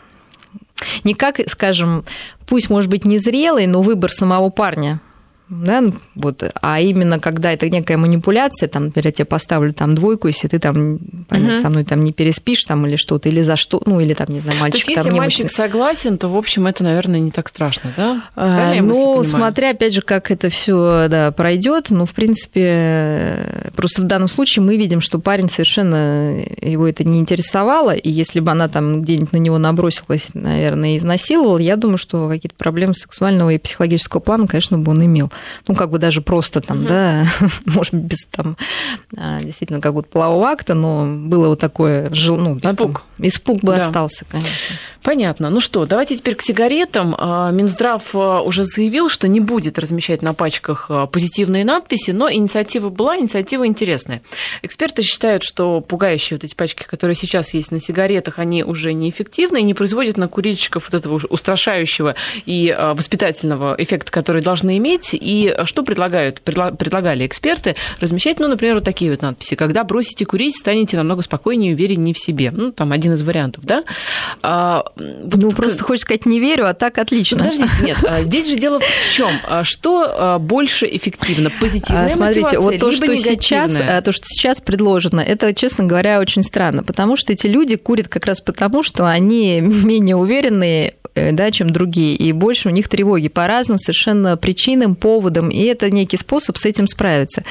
не 1.04 1.14
как, 1.14 1.40
скажем, 1.48 2.04
пусть, 2.46 2.68
может 2.68 2.90
быть, 2.90 3.06
незрелый, 3.06 3.66
но 3.66 3.82
выбор 3.82 4.10
самого 4.10 4.50
парня 4.50 5.00
да, 5.48 5.84
вот, 6.16 6.42
а 6.60 6.80
именно 6.80 7.20
когда 7.20 7.52
это 7.52 7.70
некая 7.70 7.96
манипуляция, 7.96 8.68
там, 8.68 8.86
например, 8.86 9.06
я 9.06 9.12
тебе 9.12 9.24
поставлю 9.26 9.72
там 9.72 9.94
двойку, 9.94 10.26
если 10.26 10.48
ты 10.48 10.58
там, 10.58 10.98
понятно, 11.28 11.54
угу. 11.54 11.62
со 11.62 11.68
мной 11.68 11.84
там 11.84 12.02
не 12.02 12.12
переспишь 12.12 12.64
там 12.64 12.84
или 12.86 12.96
что-то, 12.96 13.28
или 13.28 13.42
за 13.42 13.54
что, 13.54 13.80
ну, 13.86 14.00
или 14.00 14.12
там, 14.14 14.26
не 14.28 14.40
знаю, 14.40 14.58
мальчик 14.58 14.84
то 14.84 14.90
есть, 14.90 14.96
там 14.96 15.06
если 15.06 15.18
мальчик 15.18 15.50
согласен, 15.50 16.18
то, 16.18 16.28
в 16.28 16.36
общем, 16.36 16.66
это, 16.66 16.82
наверное, 16.82 17.20
не 17.20 17.30
так 17.30 17.48
страшно, 17.48 17.92
да? 17.96 18.24
А, 18.34 18.74
ну, 18.82 19.22
смотря, 19.22 19.70
опять 19.70 19.94
же, 19.94 20.02
как 20.02 20.32
это 20.32 20.48
все 20.48 21.06
да, 21.08 21.30
пройдет, 21.30 21.90
ну, 21.90 22.06
в 22.06 22.12
принципе, 22.12 23.70
просто 23.76 24.02
в 24.02 24.06
данном 24.06 24.28
случае 24.28 24.64
мы 24.64 24.76
видим, 24.76 25.00
что 25.00 25.20
парень 25.20 25.48
совершенно 25.48 26.40
его 26.60 26.88
это 26.88 27.04
не 27.04 27.20
интересовало, 27.20 27.94
и 27.94 28.10
если 28.10 28.40
бы 28.40 28.50
она 28.50 28.68
там 28.68 29.02
где-нибудь 29.02 29.32
на 29.32 29.38
него 29.38 29.58
набросилась, 29.58 30.28
наверное, 30.34 30.94
и 30.94 30.96
изнасиловала, 30.96 31.58
я 31.58 31.76
думаю, 31.76 31.98
что 31.98 32.28
какие-то 32.28 32.56
проблемы 32.56 32.96
сексуального 32.96 33.50
и 33.50 33.58
психологического 33.58 34.20
плана, 34.20 34.48
конечно, 34.48 34.76
бы 34.76 34.90
он 34.90 35.04
имел. 35.04 35.30
Ну, 35.66 35.74
как 35.74 35.90
бы 35.90 35.98
даже 35.98 36.20
просто 36.20 36.60
там, 36.60 36.80
угу. 36.80 36.88
да, 36.88 37.26
может 37.66 37.94
быть, 37.94 38.04
без 38.04 38.24
там 38.30 38.56
а, 39.16 39.40
действительно 39.40 39.80
какого-то 39.80 40.08
полового 40.08 40.48
акта, 40.48 40.74
но 40.74 41.06
было 41.06 41.48
вот 41.48 41.60
такое, 41.60 42.10
ну, 42.36 42.56
испуг, 42.56 42.60
да, 42.60 42.74
там, 42.74 42.94
испуг 43.18 43.60
бы 43.60 43.76
да. 43.76 43.86
остался, 43.86 44.24
конечно. 44.30 44.52
Понятно. 45.06 45.50
Ну 45.50 45.60
что, 45.60 45.86
давайте 45.86 46.16
теперь 46.16 46.34
к 46.34 46.42
сигаретам. 46.42 47.14
А, 47.16 47.52
Минздрав 47.52 48.02
а, 48.12 48.40
уже 48.40 48.64
заявил, 48.64 49.08
что 49.08 49.28
не 49.28 49.38
будет 49.38 49.78
размещать 49.78 50.20
на 50.20 50.34
пачках 50.34 50.90
позитивные 51.12 51.64
надписи, 51.64 52.10
но 52.10 52.28
инициатива 52.28 52.88
была, 52.88 53.16
инициатива 53.16 53.68
интересная. 53.68 54.20
Эксперты 54.62 55.02
считают, 55.02 55.44
что 55.44 55.80
пугающие 55.80 56.36
вот 56.36 56.42
эти 56.42 56.56
пачки, 56.56 56.82
которые 56.82 57.14
сейчас 57.14 57.54
есть 57.54 57.70
на 57.70 57.78
сигаретах, 57.78 58.40
они 58.40 58.64
уже 58.64 58.94
неэффективны 58.94 59.60
и 59.60 59.62
не 59.62 59.74
производят 59.74 60.16
на 60.16 60.26
курильщиков 60.26 60.90
вот 60.90 60.98
этого 60.98 61.20
устрашающего 61.30 62.16
и 62.44 62.76
воспитательного 62.76 63.76
эффекта, 63.78 64.10
который 64.10 64.42
должны 64.42 64.76
иметь. 64.78 65.10
И 65.12 65.54
что 65.66 65.84
предлагают? 65.84 66.40
Предлагали 66.40 67.24
эксперты 67.24 67.76
размещать, 68.00 68.40
ну, 68.40 68.48
например, 68.48 68.74
вот 68.74 68.84
такие 68.84 69.12
вот 69.12 69.22
надписи. 69.22 69.54
Когда 69.54 69.84
бросите 69.84 70.26
курить, 70.26 70.56
станете 70.56 70.96
намного 70.96 71.22
спокойнее 71.22 71.70
и 71.70 71.74
увереннее 71.74 72.12
в 72.12 72.18
себе. 72.18 72.50
Ну, 72.50 72.72
там 72.72 72.90
один 72.90 73.12
из 73.12 73.22
вариантов, 73.22 73.62
да? 73.64 73.84
А, 74.96 75.20
вот 75.24 75.40
ну, 75.40 75.50
просто 75.50 75.84
хочешь 75.84 76.02
сказать, 76.02 76.26
не 76.26 76.40
верю, 76.40 76.68
а 76.68 76.74
так 76.74 76.98
отлично. 76.98 77.38
Подождите, 77.38 77.70
нет, 77.82 77.98
а 78.04 78.22
здесь 78.22 78.48
же 78.48 78.56
дело 78.56 78.80
в 78.80 79.12
чем? 79.12 79.30
А 79.48 79.64
что 79.64 80.38
больше 80.40 80.86
эффективно? 80.86 81.50
Позитивная 81.60 82.10
Смотрите, 82.10 82.58
вот 82.58 82.78
то, 82.78 82.92
что 82.92 83.16
сейчас, 83.16 83.72
то, 83.74 84.12
что 84.12 84.24
сейчас 84.26 84.60
предложено, 84.60 85.20
это, 85.20 85.54
честно 85.54 85.84
говоря, 85.84 86.20
очень 86.20 86.42
странно, 86.42 86.82
потому 86.82 87.16
что 87.16 87.32
эти 87.32 87.46
люди 87.46 87.76
курят 87.76 88.08
как 88.08 88.26
раз 88.26 88.40
потому, 88.40 88.82
что 88.82 89.08
они 89.08 89.60
менее 89.60 90.16
уверенные 90.16 90.94
Э, 91.16 91.32
да, 91.32 91.50
чем 91.50 91.70
другие, 91.70 92.14
и 92.14 92.30
больше 92.32 92.68
у 92.68 92.70
них 92.70 92.88
тревоги 92.88 93.28
по 93.28 93.46
разным 93.46 93.78
совершенно 93.78 94.36
причинам, 94.36 94.94
поводам, 94.94 95.48
и 95.48 95.62
это 95.62 95.90
некий 95.90 96.18
способ 96.18 96.58
с 96.58 96.66
этим 96.66 96.86
справиться. 96.86 97.42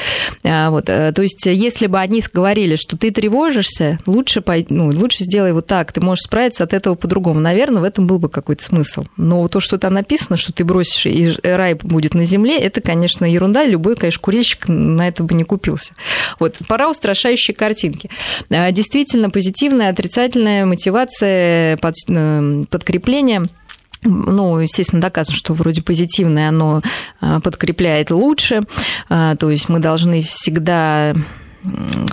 А, 0.44 0.70
вот, 0.70 0.88
э, 0.88 1.12
то 1.12 1.24
есть, 1.24 1.48
если 1.48 1.88
бы 1.88 2.00
они 2.00 2.24
говорили, 2.32 2.76
что 2.76 2.96
ты 2.96 3.10
тревожишься, 3.10 4.00
лучше, 4.06 4.44
ну, 4.70 4.90
лучше 4.90 5.24
сделай 5.24 5.52
вот 5.52 5.66
так, 5.66 5.92
ты 5.92 6.00
можешь 6.00 6.24
справиться 6.24 6.64
от 6.64 6.74
этого 6.74 6.94
по-другому. 6.94 7.35
Наверное, 7.40 7.82
в 7.82 7.86
этом 7.86 8.08
был 8.08 8.20
бы 8.20 8.30
какой-то 8.30 8.64
смысл. 8.64 9.06
Но 9.18 9.48
то, 9.48 9.60
что 9.60 9.78
там 9.78 9.94
написано, 9.94 10.38
что 10.38 10.54
ты 10.54 10.64
бросишь, 10.64 11.06
и 11.06 11.34
рай 11.44 11.74
будет 11.76 12.14
на 12.14 12.26
земле, 12.26 12.58
это, 12.58 12.82
конечно, 12.82 13.26
ерунда. 13.26 13.66
Любой, 13.66 13.96
конечно, 13.96 14.22
курильщик 14.22 14.68
на 14.68 15.08
это 15.08 15.24
бы 15.24 15.34
не 15.34 15.44
купился. 15.44 15.94
Вот, 16.40 16.60
пора 16.68 16.90
устрашающие 16.90 17.56
картинки. 17.56 18.10
А, 18.50 18.72
действительно, 18.72 19.30
позитивная, 19.30 19.90
отрицательная 19.90 20.66
мотивация, 20.66 21.78
под, 21.78 21.96
э, 22.08 22.66
подкрепление– 22.70 23.48
ну, 24.06 24.60
естественно, 24.60 25.02
доказано, 25.02 25.36
что 25.36 25.54
вроде 25.54 25.82
позитивное 25.82 26.50
оно 26.50 26.82
а, 27.20 27.40
подкрепляет 27.40 28.12
лучше. 28.12 28.62
А, 29.10 29.36
то 29.36 29.50
есть 29.50 29.68
мы 29.68 29.80
должны 29.80 30.22
всегда 30.22 31.16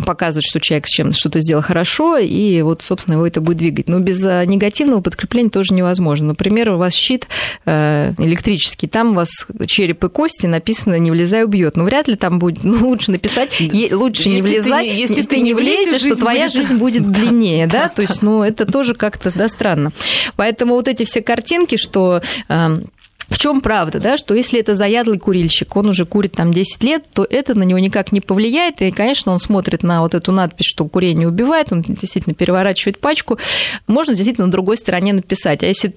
показывать, 0.04 0.46
что 0.46 0.60
человек 0.60 0.86
с 0.86 0.90
чем 0.90 1.12
что-то 1.12 1.40
сделал 1.40 1.62
хорошо, 1.62 2.18
и 2.18 2.62
вот, 2.62 2.82
собственно, 2.82 3.14
его 3.14 3.26
это 3.26 3.40
будет 3.40 3.58
двигать. 3.58 3.88
Но 3.88 3.98
без 3.98 4.24
э, 4.24 4.44
негативного 4.46 5.00
подкрепления 5.00 5.50
тоже 5.50 5.74
невозможно. 5.74 6.28
Например, 6.28 6.72
у 6.72 6.78
вас 6.78 6.94
щит 6.94 7.28
э, 7.64 8.14
электрический, 8.18 8.88
там 8.88 9.12
у 9.12 9.14
вас 9.14 9.46
череп 9.66 10.04
и 10.04 10.08
кости 10.08 10.46
написано 10.46 10.98
«не 10.98 11.10
влезай, 11.10 11.44
убьет». 11.44 11.76
Но 11.76 11.84
вряд 11.84 12.08
ли 12.08 12.16
там 12.16 12.38
будет, 12.38 12.64
ну, 12.64 12.88
лучше 12.88 13.10
написать, 13.10 13.50
лучше 13.92 14.28
не 14.28 14.42
влезай, 14.42 14.88
ты, 14.88 14.94
если, 14.94 15.14
если 15.16 15.28
ты 15.28 15.40
не 15.40 15.54
влезешь, 15.54 16.02
то 16.02 16.16
твоя 16.16 16.44
будет... 16.44 16.52
жизнь 16.52 16.76
будет 16.76 17.10
длиннее, 17.12 17.66
да, 17.66 17.88
то 17.88 18.02
есть, 18.02 18.22
ну, 18.22 18.42
это 18.42 18.66
тоже 18.66 18.94
как-то, 18.94 19.30
да, 19.36 19.48
странно. 19.48 19.92
Поэтому 20.36 20.74
вот 20.74 20.88
эти 20.88 21.04
все 21.04 21.22
картинки, 21.22 21.76
что 21.76 22.22
эм, 22.48 22.84
в 23.32 23.38
чем 23.38 23.62
правда, 23.62 23.98
да, 23.98 24.18
что 24.18 24.34
если 24.34 24.60
это 24.60 24.74
заядлый 24.74 25.18
курильщик, 25.18 25.74
он 25.74 25.88
уже 25.88 26.04
курит 26.04 26.32
там 26.32 26.52
10 26.52 26.82
лет, 26.82 27.04
то 27.12 27.26
это 27.28 27.54
на 27.54 27.62
него 27.62 27.78
никак 27.78 28.12
не 28.12 28.20
повлияет, 28.20 28.82
и, 28.82 28.90
конечно, 28.90 29.32
он 29.32 29.40
смотрит 29.40 29.82
на 29.82 30.02
вот 30.02 30.14
эту 30.14 30.32
надпись, 30.32 30.66
что 30.66 30.86
курение 30.86 31.26
убивает, 31.26 31.72
он 31.72 31.80
действительно 31.80 32.34
переворачивает 32.34 33.00
пачку, 33.00 33.38
можно 33.86 34.14
действительно 34.14 34.46
на 34.46 34.52
другой 34.52 34.76
стороне 34.76 35.14
написать, 35.14 35.62
а 35.62 35.66
если 35.66 35.88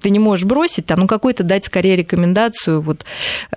ты 0.00 0.10
не 0.10 0.20
можешь 0.20 0.44
бросить, 0.44 0.86
там, 0.86 1.00
ну, 1.00 1.06
какой-то 1.08 1.42
дать 1.42 1.64
скорее 1.64 1.96
рекомендацию, 1.96 2.80
вот, 2.80 3.04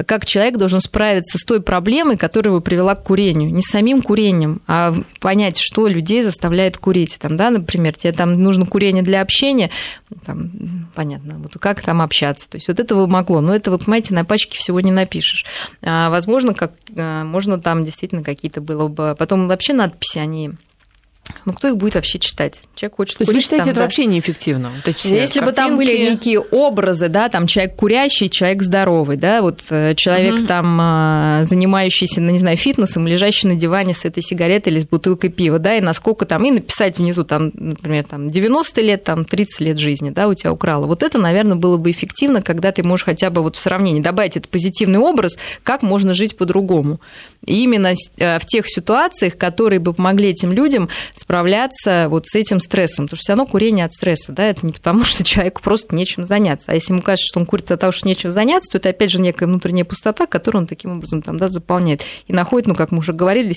как 0.08 0.26
человек 0.26 0.58
должен 0.58 0.80
справиться 0.80 1.38
с 1.38 1.44
той 1.44 1.62
проблемой, 1.62 2.18
которая 2.18 2.54
его 2.54 2.62
привела 2.62 2.96
к 2.96 3.04
курению, 3.04 3.54
не 3.54 3.62
самим 3.62 4.02
курением, 4.02 4.62
а 4.68 4.96
понять, 5.20 5.60
что 5.60 5.88
людей 5.88 6.24
заставляет 6.24 6.78
курить, 6.78 7.18
там, 7.20 7.38
да, 7.38 7.52
например, 7.52 7.94
тебе 7.94 8.14
там 8.14 8.42
нужно 8.42 8.66
курение 8.66 9.04
для 9.04 9.22
общения, 9.22 9.70
там, 10.26 10.90
понятно, 10.96 11.36
вот 11.38 11.54
как 11.60 11.82
там 11.82 12.02
общаться, 12.02 12.50
то 12.50 12.58
есть 12.58 12.68
вот 12.68 12.80
этого 12.80 13.06
могло. 13.28 13.42
Но 13.42 13.56
это, 13.56 13.72
вы 13.72 13.78
понимаете, 13.78 14.14
на 14.14 14.26
пачке 14.26 14.58
всего 14.58 14.80
не 14.80 14.92
напишешь. 14.92 15.46
А, 15.82 16.10
возможно, 16.10 16.54
как, 16.54 16.72
а, 16.96 17.24
можно 17.24 17.60
там 17.60 17.86
действительно 17.86 18.24
какие-то 18.24 18.62
было 18.62 18.88
бы... 18.88 19.16
Потом 19.18 19.48
вообще 19.48 19.74
надписи, 19.74 20.20
они 20.20 20.52
ну, 21.46 21.54
кто 21.54 21.70
их 21.70 21.78
будет 21.78 21.96
вообще 21.96 22.20
читать? 22.20 22.62
Человек 22.76 22.98
хочет 22.98 23.18
То 23.18 23.26
курить. 23.26 23.38
Вы 23.38 23.42
считаете, 23.42 23.66
там, 23.66 23.72
это 23.72 23.80
да. 23.80 23.86
вообще 23.86 24.06
неэффективно? 24.06 24.72
То 24.84 24.90
есть 24.90 25.06
Если 25.06 25.40
картинки... 25.40 25.46
бы 25.46 25.52
там 25.54 25.78
были 25.78 25.98
некие 25.98 26.40
образы, 26.40 27.08
да, 27.08 27.30
там 27.30 27.48
человек 27.48 27.76
курящий, 27.76 28.30
человек 28.30 28.64
здоровый, 28.64 29.18
да, 29.18 29.42
вот 29.42 29.62
э, 29.70 29.96
человек 29.96 30.40
угу. 30.40 30.48
там 30.48 30.78
а, 30.80 31.44
занимающийся, 31.44 32.22
ну, 32.22 32.32
не 32.32 32.40
знаю, 32.40 32.58
фитнесом, 32.58 33.08
лежащий 33.08 33.48
на 33.48 33.56
диване 33.56 33.94
с 33.94 34.06
этой 34.06 34.22
сигаретой 34.22 34.74
или 34.74 34.80
с 34.82 34.86
бутылкой 34.86 35.30
пива, 35.30 35.60
да, 35.60 35.76
и 35.76 35.82
насколько 35.82 36.26
там, 36.26 36.44
и 36.46 36.52
написать 36.52 36.98
внизу, 36.98 37.24
там, 37.24 37.52
например, 37.54 38.04
там 38.04 38.30
90 38.30 38.82
лет, 38.82 39.04
там 39.04 39.26
30 39.26 39.60
лет 39.62 39.80
жизни, 39.80 40.10
да, 40.10 40.28
у 40.28 40.34
тебя 40.34 40.52
украло. 40.52 40.88
Вот 40.88 41.04
это, 41.04 41.18
наверное, 41.18 41.56
было 41.56 41.78
бы 41.78 41.92
эффективно, 41.92 42.42
когда 42.42 42.72
ты 42.72 42.84
можешь 42.84 43.06
хотя 43.06 43.30
бы 43.30 43.42
вот 43.42 43.56
в 43.56 43.60
сравнении 43.60 44.02
добавить 44.02 44.38
этот 44.38 44.50
позитивный 44.50 45.00
образ, 45.00 45.38
как 45.64 45.82
можно 45.82 46.14
жить 46.14 46.38
по-другому. 46.38 47.00
И 47.46 47.64
именно 47.64 47.94
э, 48.18 48.40
в 48.40 48.46
тех 48.46 48.68
ситуациях, 48.68 49.38
которые 49.38 49.80
бы 49.80 49.94
помогли 49.94 50.30
этим 50.30 50.52
людям 50.52 50.90
справляться 51.20 52.08
вот 52.10 52.28
с 52.28 52.36
этим 52.36 52.60
стрессом. 52.60 53.06
Потому 53.06 53.18
что 53.18 53.24
все 53.24 53.32
равно 53.34 53.46
курение 53.46 53.86
от 53.86 53.94
стресса, 53.94 54.32
да, 54.32 54.48
это 54.48 54.66
не 54.66 54.72
потому, 54.72 55.04
что 55.06 55.24
человеку 55.24 55.62
просто 55.62 55.96
нечем 55.96 56.26
заняться. 56.26 56.72
А 56.72 56.76
если 56.76 56.94
ему 56.94 57.02
кажется, 57.02 57.28
что 57.28 57.40
он 57.40 57.46
курит 57.46 57.72
от 57.72 57.80
того, 57.80 57.92
что 57.92 58.08
нечем 58.08 58.32
заняться, 58.32 58.72
то 58.72 58.78
это 58.78 58.90
опять 58.90 59.12
же 59.12 59.20
некая 59.20 59.46
внутренняя 59.46 59.86
пустота, 59.86 60.26
которую 60.26 60.64
он 60.64 60.68
таким 60.68 60.98
образом 60.98 61.22
там, 61.22 61.38
да, 61.38 61.48
заполняет. 61.48 62.02
И 62.28 62.34
находит, 62.34 62.68
ну, 62.68 62.76
как 62.76 62.92
мы 62.92 63.00
уже 63.00 63.14
говорили, 63.14 63.54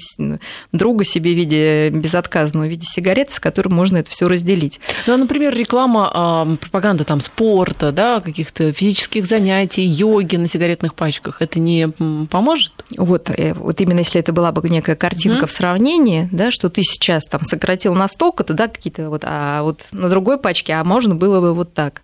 друга 0.73 1.05
себе 1.05 1.33
в 1.33 1.37
виде 1.37 1.91
безотказного, 1.91 2.67
в 2.67 2.69
виде 2.69 2.87
сигареты, 2.87 3.33
с 3.33 3.41
которым 3.41 3.75
можно 3.75 3.99
это 3.99 4.11
все 4.11 4.29
разделить. 4.29 4.81
Ну, 5.07 5.15
а, 5.15 5.17
например, 5.17 5.55
реклама, 5.55 6.11
а, 6.13 6.57
пропаганда 6.57 7.05
там 7.05 7.21
спорта, 7.21 7.93
да, 7.93 8.21
каких-то 8.21 8.73
физических 8.73 9.27
занятий, 9.27 9.83
йоги 9.83 10.37
на 10.37 10.47
сигаретных 10.47 10.95
пачках, 10.95 11.43
это 11.43 11.59
не 11.59 11.89
поможет? 12.31 12.73
Вот, 12.97 13.31
э, 13.31 13.55
вот 13.55 13.81
именно 13.81 14.01
если 14.01 14.21
это 14.21 14.33
была 14.33 14.53
бы 14.53 14.69
некая 14.69 14.97
картинка 14.97 15.45
mm-hmm. 15.45 15.49
в 15.49 15.53
сравнении, 15.53 16.29
да, 16.33 16.51
что 16.51 16.69
ты 16.71 16.83
сейчас 16.83 17.25
там 17.25 17.43
сократил 17.51 17.95
настолько-то, 17.95 18.55
да, 18.55 18.69
какие-то 18.69 19.11
вот, 19.11 19.23
а 19.25 19.63
вот 19.63 19.87
на 19.93 20.09
другой 20.09 20.39
пачке, 20.39 20.75
а 20.75 20.85
можно 20.85 21.15
было 21.15 21.41
бы 21.41 21.55
вот 21.55 21.75
так. 21.75 22.03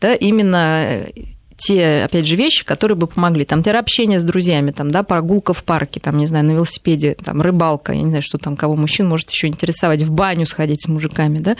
Да, 0.00 0.14
именно 0.14 0.84
э, 0.84 1.12
те, 1.58 2.04
опять 2.04 2.26
же, 2.26 2.36
вещи, 2.36 2.64
которые 2.64 2.96
бы 2.96 3.06
помогли. 3.06 3.44
Там 3.44 3.62
общение 3.68 4.20
с 4.20 4.22
друзьями, 4.22 4.70
там, 4.70 4.90
да, 4.90 5.02
прогулка 5.02 5.52
в 5.52 5.62
парке, 5.64 6.00
там, 6.00 6.16
не 6.16 6.26
знаю, 6.26 6.44
на 6.44 6.52
велосипеде, 6.52 7.16
там, 7.22 7.42
рыбалка, 7.42 7.92
я 7.92 8.00
не 8.00 8.08
знаю, 8.08 8.22
что 8.22 8.38
там, 8.38 8.56
кого 8.56 8.76
мужчин 8.76 9.06
может 9.08 9.30
еще 9.30 9.48
интересовать, 9.48 10.02
в 10.02 10.10
баню 10.10 10.46
сходить 10.46 10.82
с 10.82 10.88
мужиками, 10.88 11.38
да, 11.38 11.56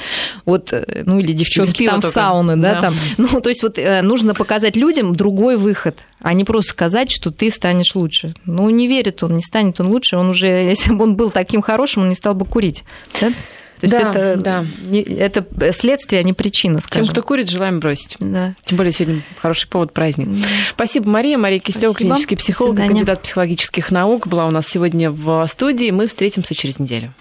вот, 0.46 0.72
э, 0.72 1.02
ну, 1.04 1.18
или 1.18 1.32
девчонки 1.32 1.84
там 1.84 2.00
только. 2.00 2.14
сауны, 2.14 2.56
да, 2.56 2.74
да, 2.74 2.80
там. 2.80 2.94
Ну, 3.18 3.40
то 3.40 3.48
есть 3.48 3.62
вот 3.62 3.78
э, 3.78 4.00
нужно 4.02 4.34
показать 4.34 4.76
людям 4.76 5.14
другой 5.14 5.56
выход, 5.56 5.98
а 6.20 6.32
не 6.32 6.44
просто 6.44 6.72
сказать, 6.72 7.10
что 7.10 7.30
ты 7.30 7.50
станешь 7.50 7.94
лучше. 7.94 8.34
Ну, 8.46 8.70
не 8.70 8.86
верит 8.86 9.22
он, 9.22 9.36
не 9.36 9.42
станет 9.42 9.80
он 9.80 9.88
лучше, 9.88 10.16
он 10.16 10.30
уже, 10.30 10.46
если 10.46 10.92
бы 10.92 11.04
он 11.04 11.16
был 11.16 11.30
таким 11.30 11.60
хорошим, 11.60 12.02
он 12.02 12.08
не 12.08 12.14
стал 12.14 12.34
бы 12.34 12.46
курить, 12.46 12.84
да? 13.20 13.32
То 13.80 13.86
есть 13.86 13.96
да, 13.96 14.10
это, 14.10 14.36
да. 14.36 14.66
Не, 14.86 15.02
это 15.02 15.46
следствие, 15.72 16.20
а 16.20 16.22
не 16.22 16.32
причина, 16.32 16.80
скажем. 16.80 17.04
Тем, 17.04 17.12
кто 17.12 17.22
курит, 17.22 17.48
желаем 17.48 17.80
бросить. 17.80 18.16
Да. 18.18 18.54
Тем 18.64 18.76
более 18.76 18.92
сегодня 18.92 19.22
хороший 19.40 19.68
повод 19.68 19.92
праздник. 19.92 20.28
Да. 20.28 20.46
Спасибо, 20.74 21.08
Мария. 21.08 21.38
Мария 21.38 21.60
Кислева, 21.60 21.94
клинический 21.94 22.36
психолог, 22.36 22.76
кандидат 22.76 23.22
психологических 23.22 23.90
наук, 23.90 24.26
была 24.26 24.46
у 24.46 24.50
нас 24.50 24.66
сегодня 24.66 25.10
в 25.10 25.46
студии. 25.46 25.90
Мы 25.90 26.06
встретимся 26.06 26.54
через 26.54 26.78
неделю. 26.78 27.12